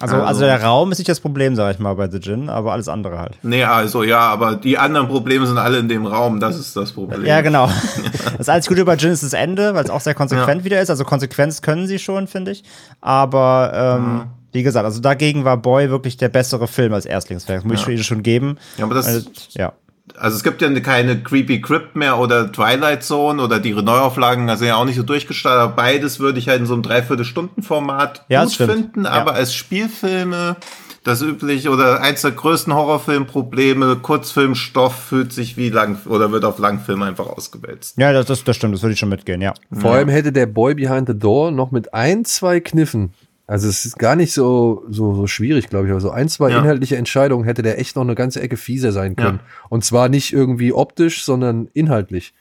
[0.00, 2.72] Also, also der Raum ist nicht das Problem, sag ich mal, bei The Gin, aber
[2.72, 3.32] alles andere halt.
[3.42, 6.92] Nee, also ja, aber die anderen Probleme sind alle in dem Raum, das ist das
[6.92, 7.24] Problem.
[7.26, 7.68] Ja, genau.
[8.38, 10.88] Das einzige Gute bei Gin ist das Ende, weil es auch sehr konsequent wieder ist.
[10.88, 12.64] Also Konsequenz können sie schon, finde ich.
[13.02, 14.22] Aber ähm,
[14.52, 17.62] wie gesagt, also dagegen war Boy wirklich der bessere Film als Erstlingswerk.
[17.62, 18.56] Das muss ich ihnen schon geben.
[18.78, 19.72] Ja, aber das- Also, ja.
[20.16, 24.68] Also es gibt ja keine Creepy Crypt mehr oder Twilight Zone oder die Neuauflagen, sind
[24.68, 25.60] ja auch nicht so durchgestartet.
[25.60, 29.04] Aber beides würde ich halt in so einem Dreiviertelstunden-Format Ja, gut finden.
[29.04, 29.10] Ja.
[29.10, 30.56] Aber als Spielfilme
[31.04, 33.96] das übliche oder eins der größten Horrorfilmprobleme.
[33.96, 37.96] Kurzfilmstoff fühlt sich wie lang oder wird auf Langfilm einfach ausgewälzt.
[37.98, 39.54] Ja, das, das, das stimmt, das würde ich schon mitgehen, ja.
[39.72, 43.14] Vor allem hätte der Boy Behind the Door noch mit ein, zwei Kniffen.
[43.50, 46.50] Also es ist gar nicht so, so, so schwierig, glaube ich, aber so ein, zwei
[46.50, 46.58] Ja.
[46.60, 49.40] inhaltliche Entscheidungen hätte der echt noch eine ganze Ecke fieser sein können.
[49.42, 49.66] Ja.
[49.70, 52.32] Und zwar nicht irgendwie optisch, sondern inhaltlich.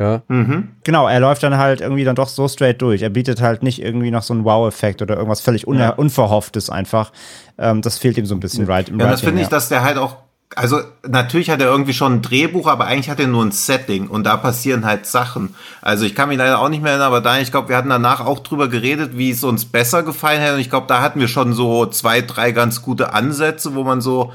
[0.00, 0.22] Ja.
[0.82, 3.02] Genau, er läuft dann halt irgendwie dann doch so straight durch.
[3.02, 5.90] Er bietet halt nicht irgendwie noch so einen Wow-Effekt oder irgendwas völlig Ja.
[5.90, 7.12] Unverhofftes einfach.
[7.58, 9.84] Ähm, das fehlt ihm so ein bisschen right, im Ja, das finde ich, dass der
[9.84, 10.16] halt auch,
[10.54, 14.08] also natürlich hat er irgendwie schon ein Drehbuch, aber eigentlich hat er nur ein Setting
[14.08, 15.54] und da passieren halt Sachen.
[15.82, 17.88] Also ich kann mich leider auch nicht mehr erinnern, aber da, ich glaube, wir hatten
[17.88, 21.20] danach auch drüber geredet, wie es uns besser gefallen hätte und ich glaube, da hatten
[21.20, 24.32] wir schon so zwei, drei ganz gute Ansätze, wo man so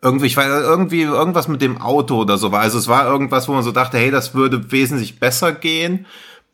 [0.00, 2.60] irgendwie, ich weiß, irgendwie irgendwas mit dem Auto oder so war.
[2.60, 6.06] Also es war irgendwas, wo man so dachte, hey, das würde wesentlich besser gehen.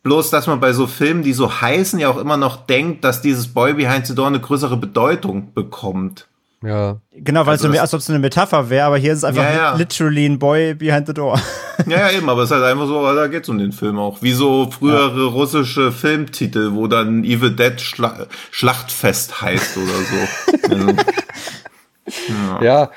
[0.03, 3.23] Bloß, dass man bei so Filmen, die so heißen, ja auch immer noch denkt, dass
[3.23, 6.27] dieses Boy Behind the Door eine größere Bedeutung bekommt.
[6.65, 7.01] Ja.
[7.13, 9.25] Genau, weil Also es so als ob es eine Metapher wäre, aber hier ist es
[9.25, 9.75] einfach Ja, ja.
[9.77, 11.39] literally ein Boy behind the door.
[11.87, 14.23] Ja, ja, eben, aber es ist halt einfach so, da geht's um den Film auch.
[14.23, 20.75] Wie so frühere russische Filmtitel, wo dann Evil Dead Schla Schlachtfest heißt oder so.
[20.75, 20.93] also,
[22.63, 22.91] Ja,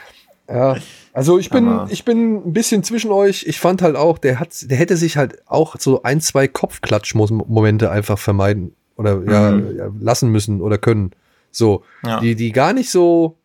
[0.49, 0.75] ja.
[1.13, 3.45] Also ich bin, Aber- ich bin ein bisschen zwischen euch.
[3.47, 7.89] Ich fand halt auch, der hat, der hätte sich halt auch so ein, zwei Kopfklatsch-Momente
[7.89, 11.11] einfach vermeiden oder ja, ja, lassen müssen oder können.
[11.51, 12.19] So, Ja.
[12.19, 13.37] die, die gar nicht so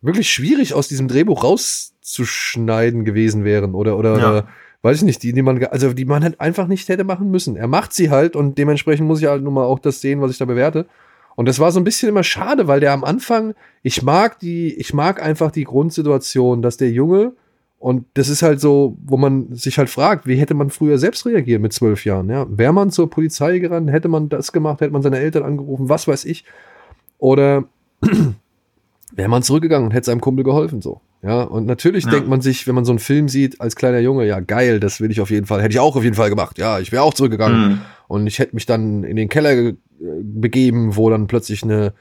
[0.00, 4.30] wirklich schwierig aus diesem Drehbuch rauszuschneiden gewesen wären oder, oder, Ja.
[4.30, 4.48] oder
[4.82, 7.56] weiß ich nicht, die, die man, also die man halt einfach nicht hätte machen müssen.
[7.56, 10.30] Er macht sie halt und dementsprechend muss ich halt nun mal auch das sehen, was
[10.30, 10.86] ich da bewerte.
[11.34, 14.74] Und das war so ein bisschen immer schade, weil der am Anfang, ich mag die,
[14.74, 17.32] ich mag einfach die Grundsituation, dass der Junge,
[17.80, 21.24] und das ist halt so, wo man sich halt fragt, wie hätte man früher selbst
[21.26, 22.44] reagiert mit zwölf Jahren, ja?
[22.50, 26.08] Wäre man zur Polizei gerannt, hätte man das gemacht, hätte man seine Eltern angerufen, was
[26.08, 26.44] weiß ich.
[27.18, 27.64] Oder
[29.14, 31.00] wäre man zurückgegangen und hätte seinem Kumpel geholfen, so.
[31.22, 32.10] Ja, und natürlich Ja.
[32.10, 35.00] denkt man sich, wenn man so einen Film sieht als kleiner Junge, ja geil, das
[35.00, 36.58] will ich auf jeden Fall, hätte ich auch auf jeden Fall gemacht.
[36.58, 37.68] Ja, ich wäre auch zurückgegangen.
[37.68, 37.80] Mhm.
[38.06, 39.76] Und ich hätte mich dann in den Keller ge-
[40.22, 41.92] begeben, wo dann plötzlich eine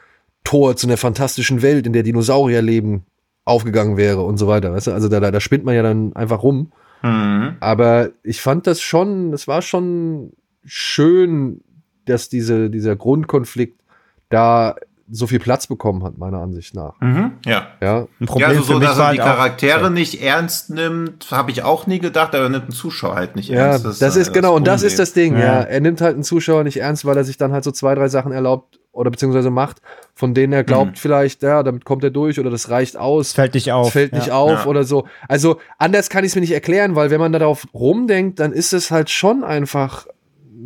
[0.43, 3.05] Tor zu einer fantastischen Welt, in der Dinosaurier leben,
[3.43, 4.71] aufgegangen wäre und so weiter.
[4.71, 4.91] Weißt du?
[4.91, 6.71] Also da, da, da spinnt man ja dann einfach rum.
[7.01, 7.55] Mhm.
[7.59, 11.61] Aber ich fand das schon, es war schon schön,
[12.05, 13.81] dass diese, dieser Grundkonflikt
[14.29, 14.75] da
[15.09, 16.99] so viel Platz bekommen hat, meiner Ansicht nach.
[16.99, 17.31] Mhm.
[17.45, 17.67] Ja.
[17.81, 20.21] Ja, Ein Problem ja, also für so, mich dass er die halt auch- Charaktere nicht
[20.21, 23.67] ernst nimmt, habe ich auch nie gedacht, aber er nimmt den Zuschauer halt nicht Ja,
[23.67, 24.01] ernst.
[24.01, 25.39] das, ist genau, und das ist das Ding, ja.
[25.39, 25.61] Ja.
[25.61, 28.09] Er nimmt halt einen Zuschauer nicht ernst, weil er sich dann halt so zwei, drei
[28.09, 29.77] Sachen erlaubt oder beziehungsweise macht,
[30.13, 30.95] von denen er glaubt, Mhm.
[30.95, 33.31] vielleicht, ja, damit kommt er durch oder das reicht aus.
[33.31, 33.93] Fällt nicht auf.
[33.93, 34.33] fällt nicht ja.
[34.33, 34.65] auf Ja.
[34.65, 35.05] oder so.
[35.29, 38.73] Also anders kann ich es mir nicht erklären, weil wenn man darauf rumdenkt, dann ist
[38.73, 40.07] es halt schon einfach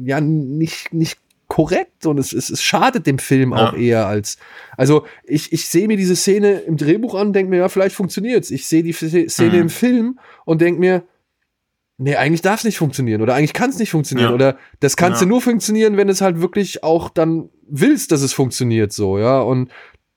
[0.03, 1.19] ja nicht nicht
[1.51, 3.57] korrekt und es, es, es schadet dem Film Ja.
[3.57, 4.37] auch eher als
[4.77, 8.51] also ich, ich sehe mir diese Szene im Drehbuch an, denke mir ja vielleicht funktioniert's.
[8.51, 9.61] Ich sehe die Szene Mhm.
[9.63, 11.03] im Film und denke mir
[11.97, 14.33] Nee, eigentlich darf es nicht funktionieren oder eigentlich kann es nicht funktionieren Ja.
[14.35, 15.25] oder das kannst Ja.
[15.25, 19.39] du nur funktionieren, wenn es halt wirklich auch dann willst, dass es funktioniert so, ja
[19.41, 19.69] und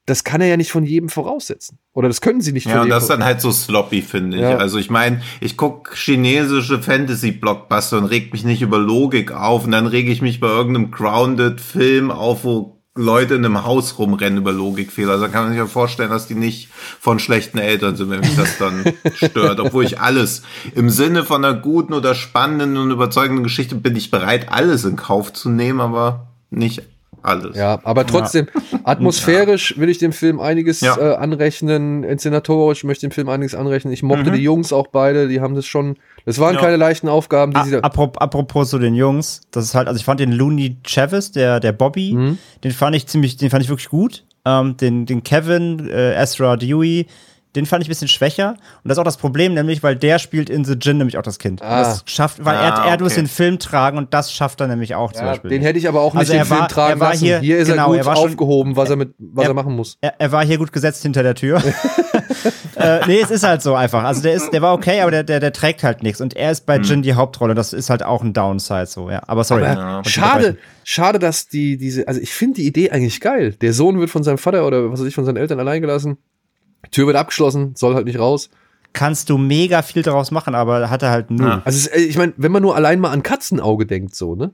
[0.06, 2.80] das kann er ja nicht von jedem voraussetzen oder das können sie nicht Ja, von
[2.80, 4.42] und jedem das ist dann halt so sloppy, finde ich.
[4.42, 4.56] Ja.
[4.58, 9.72] Also ich meine, ich guck chinesische Fantasy-Blockbuster und reg mich nicht über Logik auf und
[9.72, 14.52] dann rege ich mich bei irgendeinem Grounded-Film auf, wo Leute in einem Haus rumrennen über
[14.52, 15.12] Logikfehler.
[15.12, 16.68] Also kann man sich ja vorstellen, dass die nicht
[17.00, 19.58] von schlechten Eltern sind, wenn mich das dann stört.
[19.58, 20.42] Obwohl ich alles
[20.76, 24.94] im Sinne von einer guten oder spannenden und überzeugenden Geschichte bin ich bereit, alles in
[24.94, 26.82] Kauf zu nehmen, aber nicht
[27.24, 27.56] alles.
[27.56, 28.46] Ja, aber trotzdem,
[28.84, 30.96] atmosphärisch will ich dem Film einiges Ja.
[30.96, 33.92] äh, anrechnen, inszenatorisch möchte ich dem Film einiges anrechnen.
[33.92, 34.34] Ich mochte Mhm.
[34.34, 36.60] die Jungs auch beide, die haben das schon, das waren Ja.
[36.60, 39.88] keine leichten Aufgaben, die A- sie da, Apropos, apropos zu den Jungs, das ist halt,
[39.88, 42.38] also ich fand den Looney Travis, der, der Bobby, Mhm.
[42.62, 44.24] den fand ich ziemlich, den fand ich wirklich gut.
[44.46, 47.06] Ähm, den, den Kevin, äh, Ezra Dewey,
[47.56, 48.50] den fand ich ein bisschen schwächer.
[48.82, 51.22] Und das ist auch das Problem, nämlich, weil der spielt in The Gin nämlich auch
[51.22, 51.60] das Kind.
[51.60, 51.82] Und Ah.
[51.82, 53.22] Das schafft, weil Ah, er, er muss okay.
[53.22, 55.50] den Film tragen und das schafft er nämlich auch zum ja, Beispiel.
[55.50, 57.24] den hätte ich aber auch nicht Also den er Film war- tragen er lassen.
[57.24, 59.50] hier- Hier, ist genau, er er gut war schon- aufgehoben, was er mit, was er,
[59.50, 59.96] er- machen muss.
[60.00, 61.62] er, er war hier gut gesetzt hinter der Tür.
[62.76, 64.04] äh, nee, es ist halt so einfach.
[64.04, 66.20] Also der ist, der war okay, aber der, der, der trägt halt nichts.
[66.20, 67.54] Und er ist bei Jin die Hauptrolle.
[67.54, 69.22] Das ist halt auch ein Downside so, ja.
[69.26, 69.64] Aber sorry.
[69.64, 70.04] Aber Ja.
[70.04, 73.52] schade, schade, dass die, diese, also ich finde die Idee eigentlich geil.
[73.60, 76.18] Der Sohn wird von seinem Vater oder was weiß ich, von seinen Eltern allein gelassen.
[76.90, 78.50] Tür wird abgeschlossen, soll halt nicht raus.
[78.92, 81.48] Kannst du mega viel daraus machen, aber hat er halt null.
[81.48, 81.62] Ja.
[81.64, 84.52] Also es, äh, ich meine, wenn man nur allein mal an Katzenauge denkt, so, ne?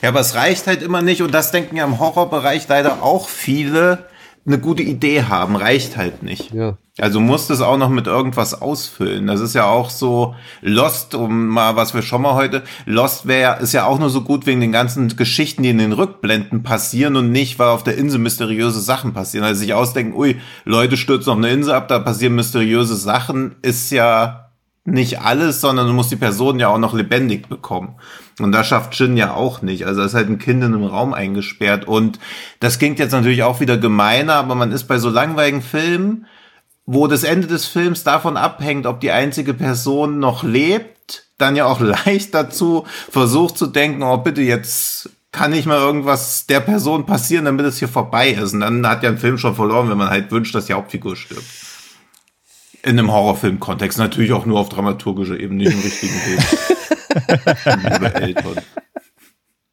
[0.00, 3.28] Ja, aber es reicht halt immer nicht und das denken ja im Horrorbereich leider auch
[3.28, 4.06] viele.
[4.52, 6.52] Eine gute Idee haben, reicht halt nicht.
[6.52, 6.76] Ja.
[6.98, 9.26] Also musst es auch noch mit irgendwas ausfüllen.
[9.26, 12.62] Das ist ja auch so Lost, um mal was wir schon mal heute.
[12.84, 15.92] Lost wäre ist ja auch nur so gut wegen den ganzen Geschichten, die in den
[15.92, 19.46] Rückblenden passieren und nicht, weil auf der Insel mysteriöse Sachen passieren.
[19.46, 23.90] Also sich ausdenken, ui, Leute stürzen auf eine Insel ab, da passieren mysteriöse Sachen, ist
[23.90, 24.39] ja
[24.84, 27.96] nicht alles, sondern du musst die Person ja auch noch lebendig bekommen.
[28.38, 29.86] Und das schafft Jin ja auch nicht.
[29.86, 31.86] Also ist halt ein Kind in einem Raum eingesperrt.
[31.86, 32.18] Und
[32.60, 36.26] das klingt jetzt natürlich auch wieder gemeiner, aber man ist bei so langweiligen Filmen,
[36.86, 41.66] wo das Ende des Films davon abhängt, ob die einzige Person noch lebt, dann ja
[41.66, 47.06] auch leicht dazu versucht zu denken, oh bitte jetzt kann nicht mal irgendwas der Person
[47.06, 48.54] passieren, damit es hier vorbei ist.
[48.54, 51.14] Und dann hat ja ein Film schon verloren, wenn man halt wünscht, dass die Hauptfigur
[51.14, 51.44] stirbt.
[52.82, 56.44] In einem Horrorfilm-Kontext, natürlich auch nur auf dramaturgischer Ebene, nicht im richtigen Leben.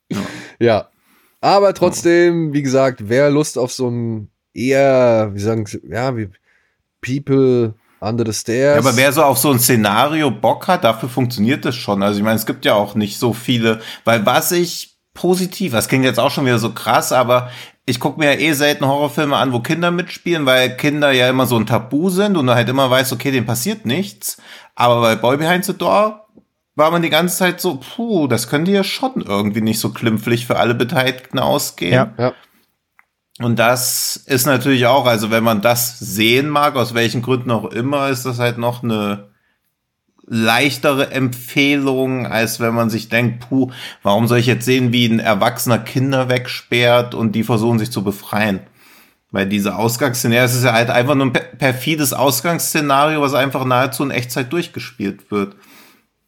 [0.09, 0.19] Ja.
[0.59, 0.89] Ja.
[1.41, 6.29] Aber trotzdem, wie gesagt, wer Lust auf so ein eher, wie sagen sie, ja, wie
[7.01, 8.75] People Under the Stairs.
[8.75, 12.03] Ja, aber wer so auf so ein Szenario Bock hat, dafür funktioniert das schon.
[12.03, 15.88] Also ich meine, es gibt ja auch nicht so viele, weil was ich positiv, das
[15.88, 17.49] klingt jetzt auch schon wieder so krass, aber
[17.85, 21.48] ich gucke mir ja eh selten Horrorfilme an, wo Kinder mitspielen, weil Kinder ja immer
[21.48, 24.38] so ein Tabu sind und du halt immer weißt, okay, dem passiert nichts.
[24.76, 26.27] Aber bei Boy Behind the Door
[26.76, 30.45] war man die ganze Zeit so, puh, das könnte ja schon irgendwie nicht so klimpflich
[30.45, 31.94] für alle Beteiligten ausgehen.
[31.94, 32.14] Ja.
[32.18, 32.34] ja.
[33.39, 37.65] Und das ist natürlich auch, also wenn man das sehen mag, aus welchen Gründen auch
[37.65, 39.30] immer, ist das halt noch eine
[40.28, 43.72] leichtere Empfehlung, als wenn man sich denkt, puh,
[44.04, 48.04] warum soll ich jetzt sehen, wie ein Erwachsener Kinder wegsperrt und die versuchen sich zu
[48.04, 48.60] befreien?
[49.32, 54.04] Weil diese Ausgangsszenario, es ist ja halt einfach nur ein perfides Ausgangsszenario, was einfach nahezu
[54.04, 55.56] in Echtzeit durchgespielt wird.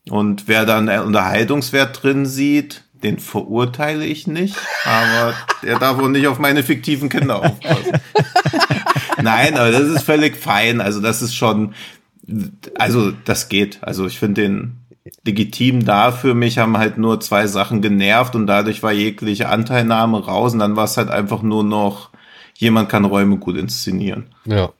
[0.09, 6.27] Und wer dann Unterhaltungswert drin sieht, den verurteile ich nicht, aber der darf auch nicht
[6.27, 7.93] auf meine fiktiven Kinder aufpassen.
[9.21, 10.81] Nein, aber das ist völlig fein.
[10.81, 11.73] Also das ist schon,
[12.75, 13.79] also das geht.
[13.81, 14.77] Also ich finde den
[15.23, 16.33] legitim dafür.
[16.33, 20.75] Mich haben halt nur zwei Sachen genervt und dadurch war jegliche Anteilnahme raus und dann
[20.75, 22.09] war es halt einfach nur noch,
[22.55, 24.27] jemand kann Räume gut inszenieren.
[24.45, 24.71] Ja.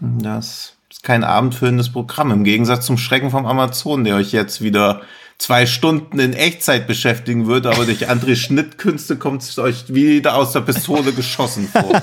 [0.00, 2.30] Das ist kein abendfüllendes Programm.
[2.30, 5.02] Im Gegensatz zum Schrecken vom Amazon, der euch jetzt wieder
[5.38, 10.52] zwei Stunden in Echtzeit beschäftigen wird, aber durch andere Schnittkünste kommt es euch wieder aus
[10.52, 12.02] der Pistole geschossen vor.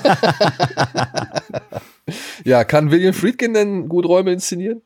[2.44, 4.82] Ja, kann William Friedkin denn gut Räume inszenieren?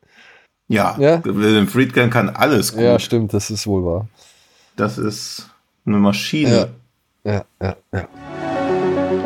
[0.68, 1.20] Ja, Ja?
[1.24, 2.82] William Friedkin kann alles gut.
[2.82, 4.08] Ja, stimmt, das ist wohl wahr.
[4.76, 5.50] Das ist
[5.84, 6.70] eine Maschine.
[7.24, 8.08] Ja, ja, ja.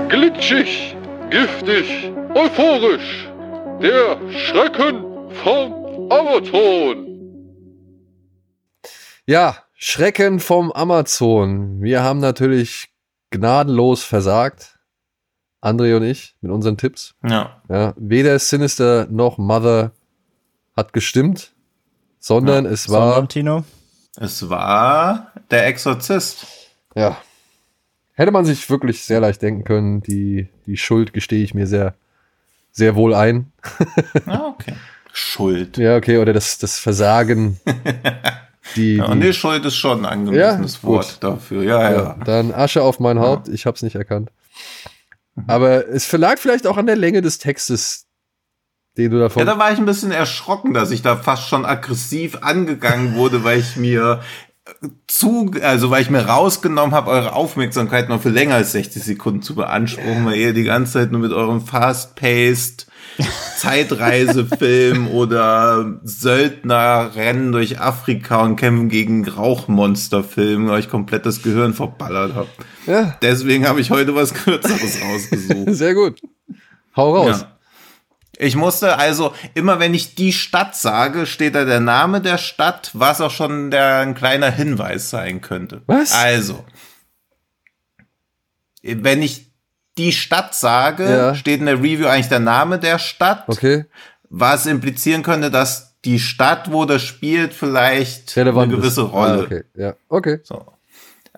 [0.09, 0.97] Glitschig,
[1.31, 3.28] giftig, euphorisch.
[3.81, 5.05] Der Schrecken
[5.43, 7.06] vom Amazon.
[9.27, 11.82] Ja, Schrecken vom Amazon.
[11.82, 12.89] Wir haben natürlich
[13.31, 14.75] gnadenlos versagt.
[15.62, 17.14] André und ich mit unseren Tipps.
[17.26, 17.60] Ja.
[17.68, 19.92] Ja, weder Sinister noch Mother
[20.76, 21.52] hat gestimmt,
[22.18, 23.64] sondern es war, Sondern, Tino?
[24.16, 26.46] Es war der Exorzist.
[26.94, 27.16] ja,
[28.14, 30.02] hätte man sich wirklich sehr leicht denken können.
[30.02, 31.94] Die, die Schuld gestehe ich mir sehr,
[32.72, 33.52] sehr wohl ein.
[34.26, 34.74] Ah, okay.
[35.12, 35.78] Schuld.
[35.78, 37.58] Ja, okay, oder das, das Versagen.
[38.74, 40.88] Die, Ja, die, nee, Schuld ist schon ein angemessenes Ja, gut.
[40.96, 41.62] Wort dafür.
[41.62, 41.92] Ja, ja.
[41.96, 44.32] ja, dann Asche auf mein Haupt, ich hab's nicht erkannt.
[45.46, 48.06] Aber es verlag vielleicht auch an der Länge des Textes,
[48.96, 49.46] den du Ja, davon.
[49.46, 53.58] da war ich ein bisschen erschrocken, dass ich da fast schon aggressiv angegangen wurde, weil
[53.60, 54.20] ich mir
[54.82, 59.02] äh, zu, also weil ich mir rausgenommen habe, eure Aufmerksamkeit noch für länger als 60
[59.02, 62.86] Sekunden zu beanspruchen, weil ihr die ganze Zeit nur mit eurem fast-paced
[63.56, 72.51] Zeitreisefilm oder Söldnerrennen durch Afrika und kämpfen gegen Rauchmonsterfilm euch komplett das Gehirn verballert habt.
[72.86, 75.74] ja, Deswegen habe ich heute was Kürzeres rausgesucht.
[75.74, 76.20] sehr gut.
[76.94, 77.40] Hau raus.
[77.43, 77.52] Ja.
[78.38, 82.90] Ich musste also, immer wenn ich die Stadt sage, steht da der Name der Stadt,
[82.93, 85.80] was auch schon der, ein kleiner Hinweis sein könnte.
[85.86, 86.12] Was?
[86.12, 86.64] Also,
[88.82, 89.45] wenn ich
[89.98, 91.35] die Stadt sage, Ja.
[91.35, 93.85] steht in der Review eigentlich der Name der Stadt, Okay.
[94.28, 99.12] was implizieren könnte, dass die Stadt, wo das spielt, vielleicht Relevant eine gewisse ist.
[99.12, 99.64] Rolle Ah, okay.
[99.74, 100.39] Ja, okay.
[100.44, 100.64] so.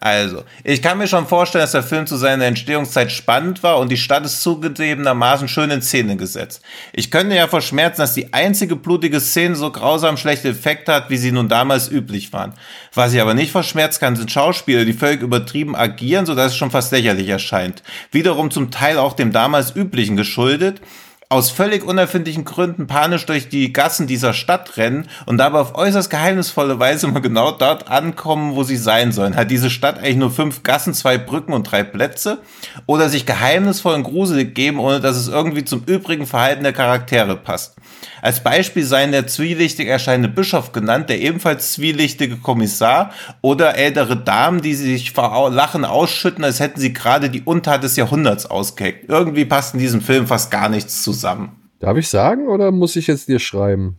[0.00, 3.90] Also, ich kann mir schon vorstellen, dass der Film zu seiner Entstehungszeit spannend war und
[3.90, 6.62] die Stadt ist zugegebenermaßen schön in Szene gesetzt.
[6.92, 11.16] Ich könnte ja verschmerzen, dass die einzige blutige Szene so grausam schlechte Effekte hat, wie
[11.16, 12.54] sie nun damals üblich waren.
[12.94, 16.70] Was ich aber nicht verschmerzen kann, sind Schauspieler, die völlig übertrieben agieren, sodass es schon
[16.70, 17.82] fast lächerlich erscheint.
[18.12, 20.80] Wiederum zum Teil auch dem damals üblichen geschuldet.
[21.30, 26.08] Aus völlig unerfindlichen Gründen panisch durch die Gassen dieser Stadt rennen und dabei auf äußerst
[26.08, 29.36] geheimnisvolle Weise mal genau dort ankommen, wo sie sein sollen.
[29.36, 32.38] Hat diese Stadt eigentlich nur fünf Gassen, zwei Brücken und drei Plätze?
[32.86, 37.36] Oder sich geheimnisvoll und gruselig geben, ohne dass es irgendwie zum übrigen Verhalten der Charaktere
[37.36, 37.76] passt?
[38.22, 44.62] Als Beispiel seien der zwielichtig erscheinende Bischof genannt, der ebenfalls zwielichtige Kommissar oder ältere Damen,
[44.62, 49.08] die sich vor Lachen ausschütten, als hätten sie gerade die Untat des Jahrhunderts ausgeheckt.
[49.08, 51.17] Irgendwie passt in diesem Film fast gar nichts zusammen.
[51.80, 53.96] Darf ich sagen oder muss ich jetzt dir schreiben?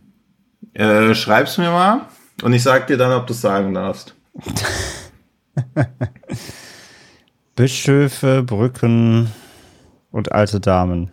[0.74, 2.06] Äh, schreib's mir mal
[2.42, 4.14] und ich sag dir dann, ob du es sagen darfst.
[7.56, 9.30] Bischöfe, Brücken
[10.10, 11.10] und alte Damen.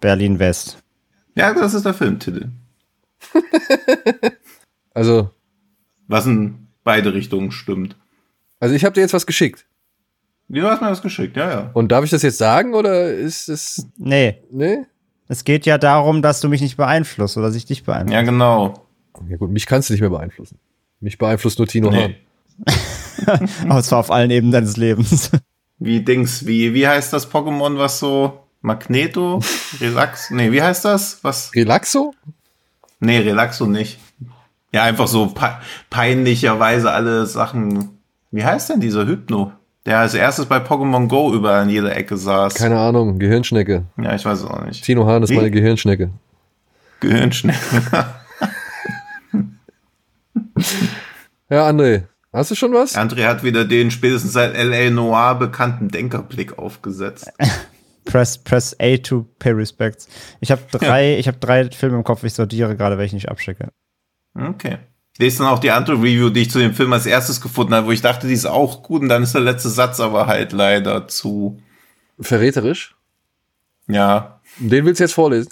[0.00, 0.78] Berlin West.
[1.34, 2.48] Ja, das ist der Filmtitel.
[4.94, 5.28] Also,
[6.08, 7.96] Was in beide Richtungen stimmt.
[8.60, 9.66] also ich habe dir jetzt was geschickt.
[10.48, 11.70] Du hast mir das geschickt, ja, ja.
[11.74, 13.86] Und darf ich das jetzt sagen oder ist es.
[13.98, 14.86] Nee, Nee?
[15.28, 18.14] Es geht ja darum, dass du mich nicht beeinflusst oder dass ich dich beeinflusst.
[18.14, 18.86] Ja, genau.
[19.28, 20.58] Ja gut, mich kannst du nicht mehr beeinflussen.
[21.00, 22.14] Mich beeinflusst nur Tino Hahn.
[22.66, 22.76] Nee.
[23.68, 25.30] Aber zwar auf allen Ebenen deines Lebens.
[25.78, 29.40] Wie Dings, wie, wie heißt das Pokémon, was so Magneto?
[29.80, 30.30] Relax?
[30.30, 31.22] Nee, wie heißt das?
[31.22, 31.54] Was?
[31.54, 32.14] Relaxo?
[33.00, 33.98] Nee, Relaxo nicht.
[34.72, 35.58] Ja, einfach so pe
[35.90, 38.00] peinlicherweise alle Sachen.
[38.30, 39.52] Wie heißt denn dieser Hypno?
[39.86, 42.54] Der als erstes bei Pokémon Go überall in jeder Ecke saß.
[42.54, 43.84] Keine Ahnung, Gehirnschnecke.
[44.02, 44.84] ja, ich weiß es auch nicht.
[44.84, 45.36] Tino Hahn ist Wie?
[45.36, 46.10] meine Gehirnschnecke.
[47.00, 47.82] Gehirnschnecken.
[51.48, 52.96] Ja, André, hast du schon was?
[52.96, 54.90] André hat wieder den spätestens seit L.A.
[54.90, 57.32] Noir bekannten Denkerblick aufgesetzt.
[58.04, 60.08] press, press A to pay respects.
[60.40, 63.28] Ich habe drei, ich habe drei Filme im Kopf, ich sortiere gerade, welche ich nicht
[63.28, 63.68] abschicke.
[64.34, 64.78] Okay.
[65.16, 67.72] Ich lese dann auch die andere Review, die ich zu dem Film als erstes gefunden
[67.74, 70.26] habe, wo ich dachte, die ist auch gut und dann ist der letzte Satz aber
[70.26, 71.58] halt leider zu,
[72.20, 72.94] Verräterisch?
[73.88, 75.48] ja, Den willst du jetzt vorlesen?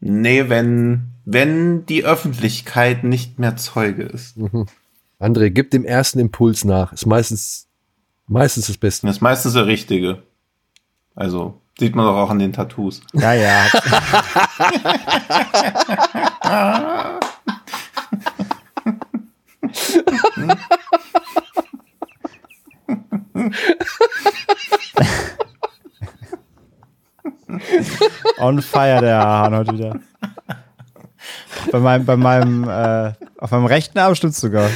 [0.00, 4.38] nee, wenn, wenn die Öffentlichkeit nicht mehr Zeuge ist.
[5.20, 6.94] André, gib dem ersten Impuls nach.
[6.94, 7.66] Ist meistens,
[8.28, 9.06] meistens das Beste.
[9.06, 10.22] Das ist meistens der richtige.
[11.14, 13.02] Also, sieht man doch auch an den Tattoos.
[13.12, 13.66] Ja, ja.
[28.38, 30.00] On fire der Hahn heute wieder.
[31.72, 34.68] Bei meinem, bei meinem, äh, auf meinem rechten Arm stimmt's sogar.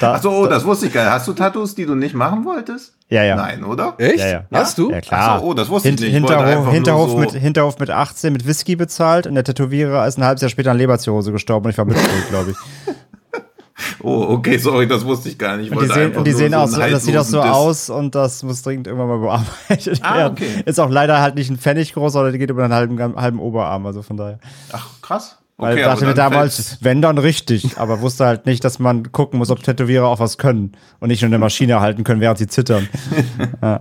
[0.00, 1.12] Da, Ach so, oh, das wusste ich gar nicht.
[1.12, 2.94] Hast du Tattoos, die du nicht machen wolltest?
[3.08, 3.36] Ja, ja.
[3.36, 3.94] Nein, oder?
[3.98, 4.18] Echt?
[4.18, 4.44] Ja, ja.
[4.52, 4.90] Hast du?
[4.90, 5.36] Ja, klar.
[5.36, 6.14] Ach so, oh, das wusste Hint, ich nicht.
[6.14, 9.44] Ich Hinterhof, einfach Hinterhof, nur so- mit, Hinterhof mit 18 mit Whisky bezahlt und der
[9.44, 12.56] Tätowierer ist ein halbes Jahr später an Leberzirrhose gestorben und ich war mitschuld, glaube ich.
[14.02, 15.66] Oh, okay, sorry, das wusste ich gar nicht.
[15.70, 17.50] Ich Und die sehen, und die sehen so auch so, das sieht auch so Diss.
[17.50, 20.32] aus und das muss dringend irgendwann mal bearbeitet Ah, werden.
[20.32, 20.62] okay.
[20.64, 23.38] Ist auch leider halt nicht ein Pfennig groß, sondern die geht über einen halben, halben
[23.38, 24.38] Oberarm, also von daher.
[24.72, 25.38] Ach, krass.
[25.58, 28.78] Weil Okay, ich dachte mir damals, fällt's- wenn dann richtig, aber wusste halt nicht, dass
[28.78, 32.20] man gucken muss, ob Tätowierer auch was können und nicht nur eine Maschine halten können,
[32.20, 32.88] während sie zittern.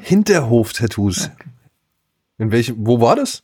[0.00, 1.30] Hinterhof-Tattoos.
[2.38, 3.42] In welchem, wo war das?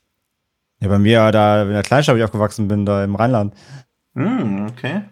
[0.80, 3.54] Ja, bei mir, da in der Kleinstadt, wo ich aufgewachsen bin, da im Rheinland.
[4.14, 5.02] Hm, okay.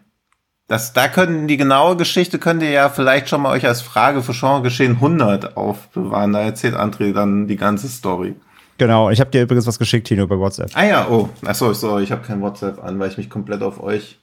[0.69, 4.23] Das, da können die genaue Geschichte könnt ihr ja vielleicht schon mal euch als Frage
[4.23, 6.35] für Genre Geschehen 100 aufbewahren.
[6.35, 8.36] Da erzählt André dann die ganze Story.
[8.77, 10.70] Genau, ich habe dir übrigens was geschickt, Tino, bei WhatsApp.
[10.74, 13.82] Ah ja, oh, achso, sorry, ich habe kein WhatsApp an, weil ich mich komplett auf
[13.82, 14.20] euch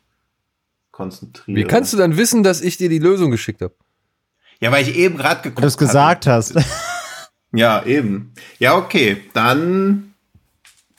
[0.92, 1.58] konzentriere.
[1.58, 3.74] Wie kannst du dann wissen, dass ich dir die Lösung geschickt habe?
[4.62, 6.56] Ja, weil ich eben gerade geguckt Weil du es gesagt hast.
[7.56, 8.34] Ja, eben.
[8.60, 10.14] Ja, okay, dann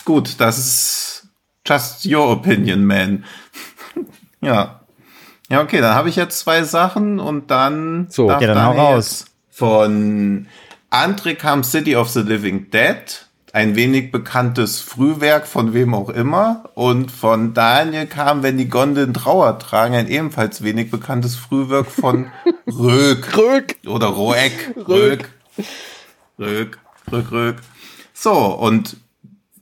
[0.07, 1.29] gut, das ist
[1.67, 3.25] just your opinion, man.
[4.41, 4.76] ja.
[5.49, 8.29] Ja, okay, dann habe ich jetzt zwei Sachen und dann So.
[8.29, 9.27] darf Ja, dann Daniel raus.
[9.51, 10.47] Von
[10.91, 16.65] Andre kam City of the Living Dead, ein wenig bekanntes Frühwerk von wem auch immer.
[16.75, 22.27] Und von Daniel kam, wenn die Gondeln Trauer tragen, ein ebenfalls wenig bekanntes Frühwerk von
[22.67, 23.37] Röck.
[23.37, 23.77] Rück.
[23.87, 24.75] Oder Roeck.
[24.77, 25.31] Röck.
[26.39, 26.79] Röck.
[27.11, 27.57] Röck, Röck.
[28.13, 28.97] So, und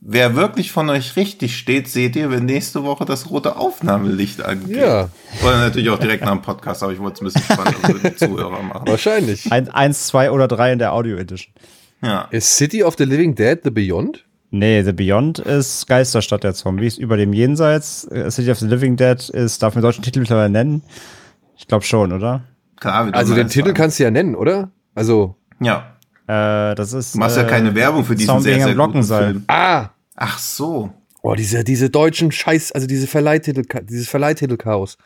[0.07, 4.77] wer wirklich von euch richtig steht, seht ihr, wenn nächste Woche das rote Aufnahmelicht angeht.
[4.77, 5.09] Ja.
[5.43, 8.11] Oder natürlich auch direkt nach dem Podcast, aber ich wollte es ein bisschen spannender für
[8.11, 8.87] die Zuhörer machen.
[8.87, 9.51] Wahrscheinlich.
[9.51, 11.53] Ein, eins, zwei oder drei in der Audio Edition.
[12.03, 12.29] Ja.
[12.31, 14.25] Ist City of the Living Dead the Beyond?
[14.51, 18.05] Nee, The Beyond ist Geisterstadt der Zombies über dem Jenseits.
[18.05, 20.83] Äh, City of the Living Dead ist, darf man den deutschen Titel mittlerweile nennen?
[21.57, 22.45] Ich glaube schon, oder?
[22.79, 23.77] Klar, wie du Also den Titel sagen.
[23.77, 24.71] kannst du ja nennen, oder?
[24.95, 25.87] Also, Ja.
[26.27, 27.15] Äh, das ist.
[27.15, 29.03] Du machst ja äh, keine Werbung für diesen Zombie sehr, sehr guten.
[29.03, 29.45] Film.
[29.49, 30.91] ah, Ach so.
[31.23, 34.99] oh, diese, diese deutschen Scheiß, also diese Verleihtitel, dieses Verleihtitel-Chaos.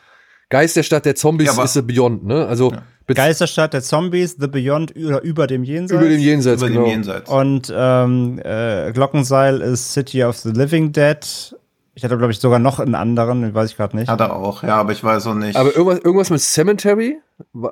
[0.49, 2.47] Geist der Stadt der Zombies Ja, ist the Beyond, ne?
[2.47, 2.73] Also,
[3.13, 5.99] Geisterstadt der Zombies, The Beyond oder über dem Jenseits.
[5.99, 6.83] Über dem Jenseits, Über genau.
[6.83, 7.29] dem Jenseits.
[7.29, 11.55] Und ähm, äh, Glockenseil ist City of the Living Dead.
[11.95, 14.09] Ich hatte, glaube ich, sogar noch einen anderen, den weiß ich gerade nicht.
[14.09, 15.55] Hat er auch, ja, aber ich weiß auch nicht.
[15.55, 17.19] Aber irgendwas, irgendwas mit Cemetery?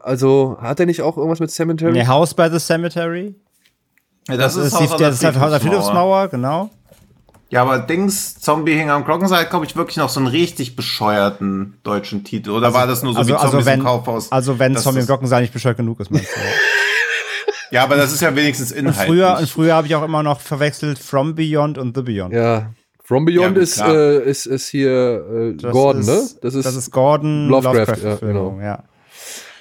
[0.01, 1.93] Also, hat er nicht auch irgendwas mit Cemetery?
[1.93, 3.35] Nee, House by the Cemetery.
[4.27, 6.29] ja, das, ist, die, das ist halt Haus der Friedhofsmauer.
[6.29, 6.69] Friedhofsmauer, genau.
[7.49, 11.77] Ja, aber Dings, Zombie hing am Glockenseil, glaube ich, wirklich noch so einen richtig bescheuerten
[11.83, 12.49] deutschen Titel.
[12.51, 14.31] Oder war das nur so Also, wie also Zombies wenn, im Kaufhaus?
[14.31, 16.39] also wenn Das Zombie im ist- Glockenseil nicht bescheuert genug ist, meinst du?
[17.69, 19.07] Ja, aber das ist ja wenigstens Und inhaltlich.
[19.07, 22.33] früher, und früher habe ich auch immer noch verwechselt From Beyond und The Beyond.
[22.33, 22.71] Ja.
[23.03, 26.39] From Beyond Ja, ist, äh, ist, ist hier äh, Das Gordon, ist, ne?
[26.41, 28.59] Das ist, Gordon Lovecraft, Lovecraft, ja, genau.
[28.61, 28.83] ja.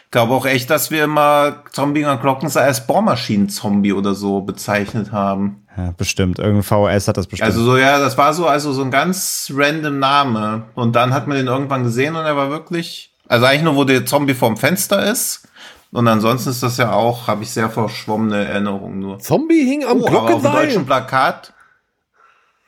[0.06, 5.10] Ich glaube auch echt, dass wir immer Zombie am Glockenseil als Bohrmaschinen-Zombie oder so bezeichnet
[5.12, 5.66] haben.
[5.76, 5.92] ja.
[5.96, 6.38] Bestimmt.
[6.38, 7.50] Irgendein VHS hat das bestimmt.
[7.50, 10.62] Also so, ja, das war so, also so ein ganz random Name.
[10.74, 13.84] Und dann hat man den irgendwann gesehen und er war wirklich, also eigentlich nur, wo
[13.84, 15.48] der Zombie vorm Fenster ist.
[15.92, 19.18] Und ansonsten ist das ja auch, habe ich sehr verschwommene Erinnerungen nur.
[19.18, 20.66] Zombie hing am Oh, aber auf dem Glockenseil.
[20.66, 21.52] deutschen Plakat.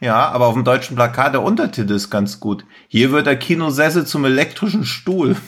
[0.01, 2.65] Ja, aber auf dem deutschen Plakat der Untertitel ist ganz gut.
[2.89, 5.37] Hier wird der Kinosessel zum elektrischen Stuhl.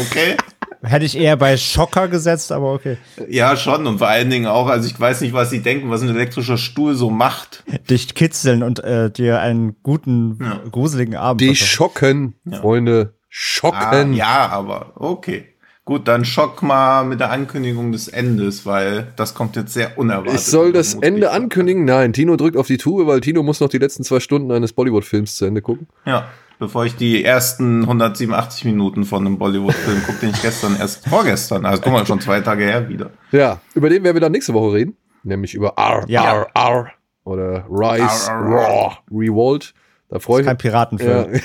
[0.00, 0.36] okay.
[0.84, 2.96] Hätte ich eher bei Schocker gesetzt, aber okay.
[3.28, 3.86] Ja, schon.
[3.86, 6.58] Und vor allen Dingen auch, also ich weiß nicht, was sie denken, was ein elektrischer
[6.58, 7.62] Stuhl so macht.
[7.88, 10.38] Dich kitzeln und äh, dir einen guten,
[10.72, 11.40] gruseligen Abend.
[11.40, 11.68] Die verschaffen.
[11.68, 13.12] schocken, Freunde.
[13.12, 14.12] Ah, Schocken.
[14.14, 15.44] ja, aber okay.
[15.84, 20.34] Gut, dann schock mal mit der Ankündigung des Endes, weil das kommt jetzt sehr unerwartet.
[20.34, 20.94] Ich soll das.
[20.94, 21.84] Ende ankündigen?
[21.84, 24.72] Nein, Tino drückt auf die Tube, weil Tino muss noch die letzten zwei Stunden eines
[24.72, 25.88] Bollywood-Films zu Ende gucken.
[26.06, 26.28] Ja,
[26.62, 31.66] bevor ich die ersten 187 Minuten von einem Bollywood-Film gucke, den ich gestern erst, vorgestern,
[31.66, 33.10] also guck mal, schon zwei Tage her wieder.
[33.32, 34.96] Ja, über den werden wir dann nächste Woche reden.
[35.24, 36.22] Nämlich über R, Ja.
[36.22, 36.92] R, R
[37.24, 39.74] oder Rise, R, R, Raw, Revolt.
[40.08, 40.62] Da freue ich Kein mich.
[40.62, 41.40] Piratenfilm.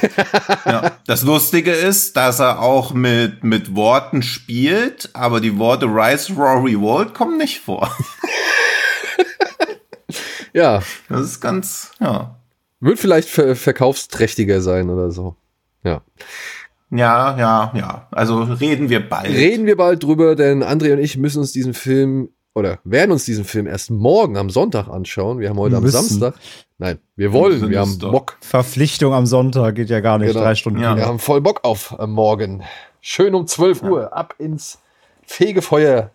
[0.66, 0.72] Ja.
[0.72, 0.92] Ja.
[1.08, 6.64] Das Lustige ist, dass er auch mit, mit Worten spielt, aber die Worte Rise, Raw,
[6.64, 7.90] Revolt kommen nicht vor.
[10.54, 12.36] ja, Das ist ganz, ja.
[12.80, 15.36] Wird vielleicht ver verkaufsträchtiger sein oder so.
[15.84, 16.02] Ja.
[16.90, 18.08] Ja, ja, ja.
[18.12, 19.30] Also reden wir bald.
[19.30, 23.26] Reden wir bald drüber, denn André und ich müssen uns diesen Film oder werden uns
[23.26, 25.40] diesen Film erst morgen am Sonntag anschauen.
[25.40, 26.08] Wir haben heute am Müssen.
[26.08, 26.36] Samstag.
[26.78, 28.12] Nein, wir wollen, wir es haben doch.
[28.12, 28.38] Bock.
[28.42, 30.30] Verpflichtung am Sonntag geht ja gar nicht.
[30.30, 30.42] Genau.
[30.42, 30.82] Drei Stunden.
[30.82, 30.96] Ja.
[30.96, 32.64] Wir haben voll Bock auf äh, morgen.
[33.02, 34.80] Schön um 12 Uhr, ab ins
[35.24, 36.12] Fegefeuer.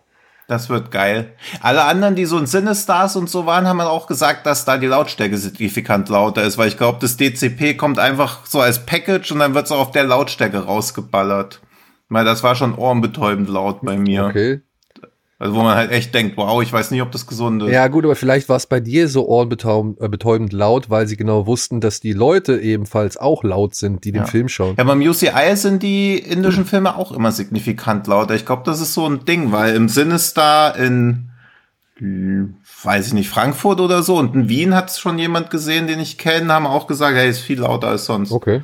[0.53, 1.33] Das wird geil.
[1.61, 4.85] Alle anderen, die so in Cinestars und so waren, haben auch gesagt, dass da die
[4.85, 9.39] Lautstärke signifikant lauter ist, weil ich glaube, das DCP kommt einfach so als Package und
[9.39, 11.59] dann wird es auch auf der Lautstärke rausgeballert.
[12.07, 14.25] Weil das war schon ohrenbetäubend laut bei mir.
[14.25, 14.61] Okay.
[15.43, 17.69] Also wo man halt echt denkt, wow, ich weiß nicht, ob das gesund ist.
[17.69, 21.45] Ja, gut, aber vielleicht war es bei dir so ohrenbetäubend äh, laut, weil sie genau
[21.47, 24.27] wussten, dass die Leute ebenfalls auch laut sind, die den Ja.
[24.27, 24.75] Film schauen.
[24.77, 28.35] Ja, beim UCI sind die indischen Filme auch immer signifikant lauter.
[28.35, 31.29] Ich glaube, das ist so ein Ding, weil im Sinistar in,
[31.97, 35.87] hm, weiß ich nicht, Frankfurt oder so und in Wien hat es schon jemand gesehen,
[35.87, 38.31] den ich kenne, haben auch gesagt, hey, ist viel lauter als sonst.
[38.31, 38.61] Okay.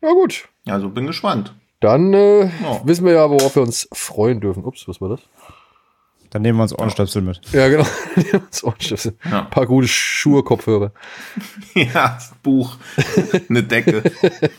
[0.00, 0.48] Ja, gut.
[0.66, 1.52] Also bin gespannt.
[1.80, 2.80] Dann äh, Ja.
[2.84, 4.64] wissen wir ja, worauf wir uns freuen dürfen.
[4.64, 5.20] Ups, was war das?
[6.36, 7.40] Dann nehmen wir uns Ohrenstöpsel mit.
[7.50, 7.86] Ja, genau.
[8.62, 9.14] Ohrenstöpsel.
[9.24, 9.44] Ja.
[9.44, 10.92] Ein paar gute Schuhe, Kopfhörer.
[11.74, 12.76] ja, Buch,
[13.48, 14.02] eine Decke.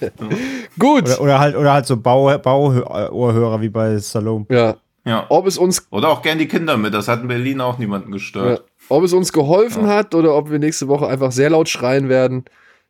[0.80, 1.04] Gut.
[1.04, 4.48] Oder, oder halt, oder halt so Bau, Bauohrhörer wie bei Salome.
[4.50, 4.78] Ja.
[5.06, 5.28] Ja.
[5.30, 6.96] Ob es uns, Oder auch gern die Kinder mit.
[6.96, 8.64] Das hat in Berlin auch niemanden ja, gestört.
[8.90, 12.46] ob es uns geholfen hat oder ob wir nächste Woche einfach sehr laut schreien werden,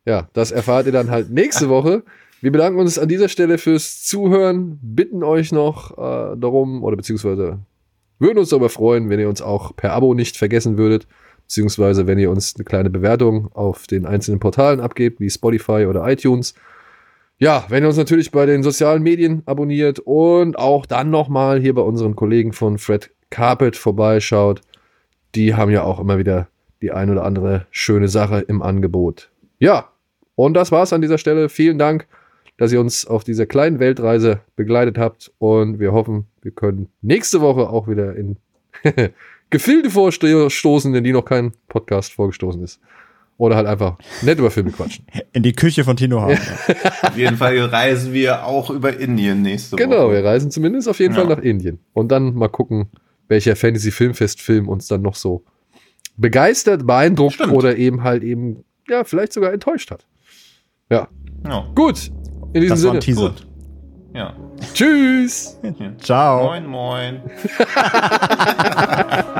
[0.06, 2.04] ja, das erfahrt ihr dann halt nächste Woche.
[2.40, 7.58] Wir bedanken uns an dieser Stelle fürs Zuhören, bitten euch noch äh, darum oder beziehungsweise
[8.18, 11.06] würden uns darüber freuen, wenn ihr uns auch per Abo nicht vergessen würdet,
[11.42, 16.06] beziehungsweise wenn ihr uns eine kleine Bewertung auf den einzelnen Portalen abgebt, wie Spotify oder
[16.08, 16.54] iTunes.
[17.38, 21.74] Ja, wenn ihr uns natürlich bei den sozialen Medien abonniert und auch dann nochmal hier
[21.74, 24.60] bei unseren Kollegen von Fred Carpet vorbeischaut.
[25.34, 26.48] Die haben ja auch immer wieder
[26.82, 29.30] die ein oder andere schöne Sache im Angebot.
[29.58, 29.90] Ja,
[30.34, 31.48] und das war's an dieser Stelle.
[31.48, 32.06] Vielen Dank,
[32.56, 37.42] dass ihr uns auf dieser kleinen Weltreise begleitet habt und wir hoffen, wir können nächste
[37.42, 38.36] Woche auch wieder in
[39.50, 42.80] Gefilde vorstoßen, in die noch kein Podcast vorgestoßen ist.
[43.36, 45.04] Oder halt einfach nett über Filme quatschen.
[45.32, 46.32] In die Küche von Tino haben.
[47.02, 50.14] Auf jeden Fall reisen wir auch über Indien nächste Genau, Woche.
[50.14, 51.20] wir reisen zumindest auf jeden Ja.
[51.20, 51.78] Fall nach Indien.
[51.92, 52.88] Und dann mal gucken,
[53.28, 55.44] welcher Fantasy-Filmfest-Film uns dann noch so
[56.16, 57.52] begeistert, beeindruckt Stimmt.
[57.52, 60.04] oder eben halt eben, ja, vielleicht sogar enttäuscht hat.
[60.90, 61.06] Ja,
[61.46, 62.10] Ja, gut.
[62.54, 62.92] In diesem Das war Sinne.
[62.94, 63.28] ein Teaser.
[63.28, 63.46] gut.
[64.14, 64.34] Ja.
[64.74, 65.58] Tschüss.
[66.00, 66.44] Ciao.
[66.44, 67.22] Moin, moin.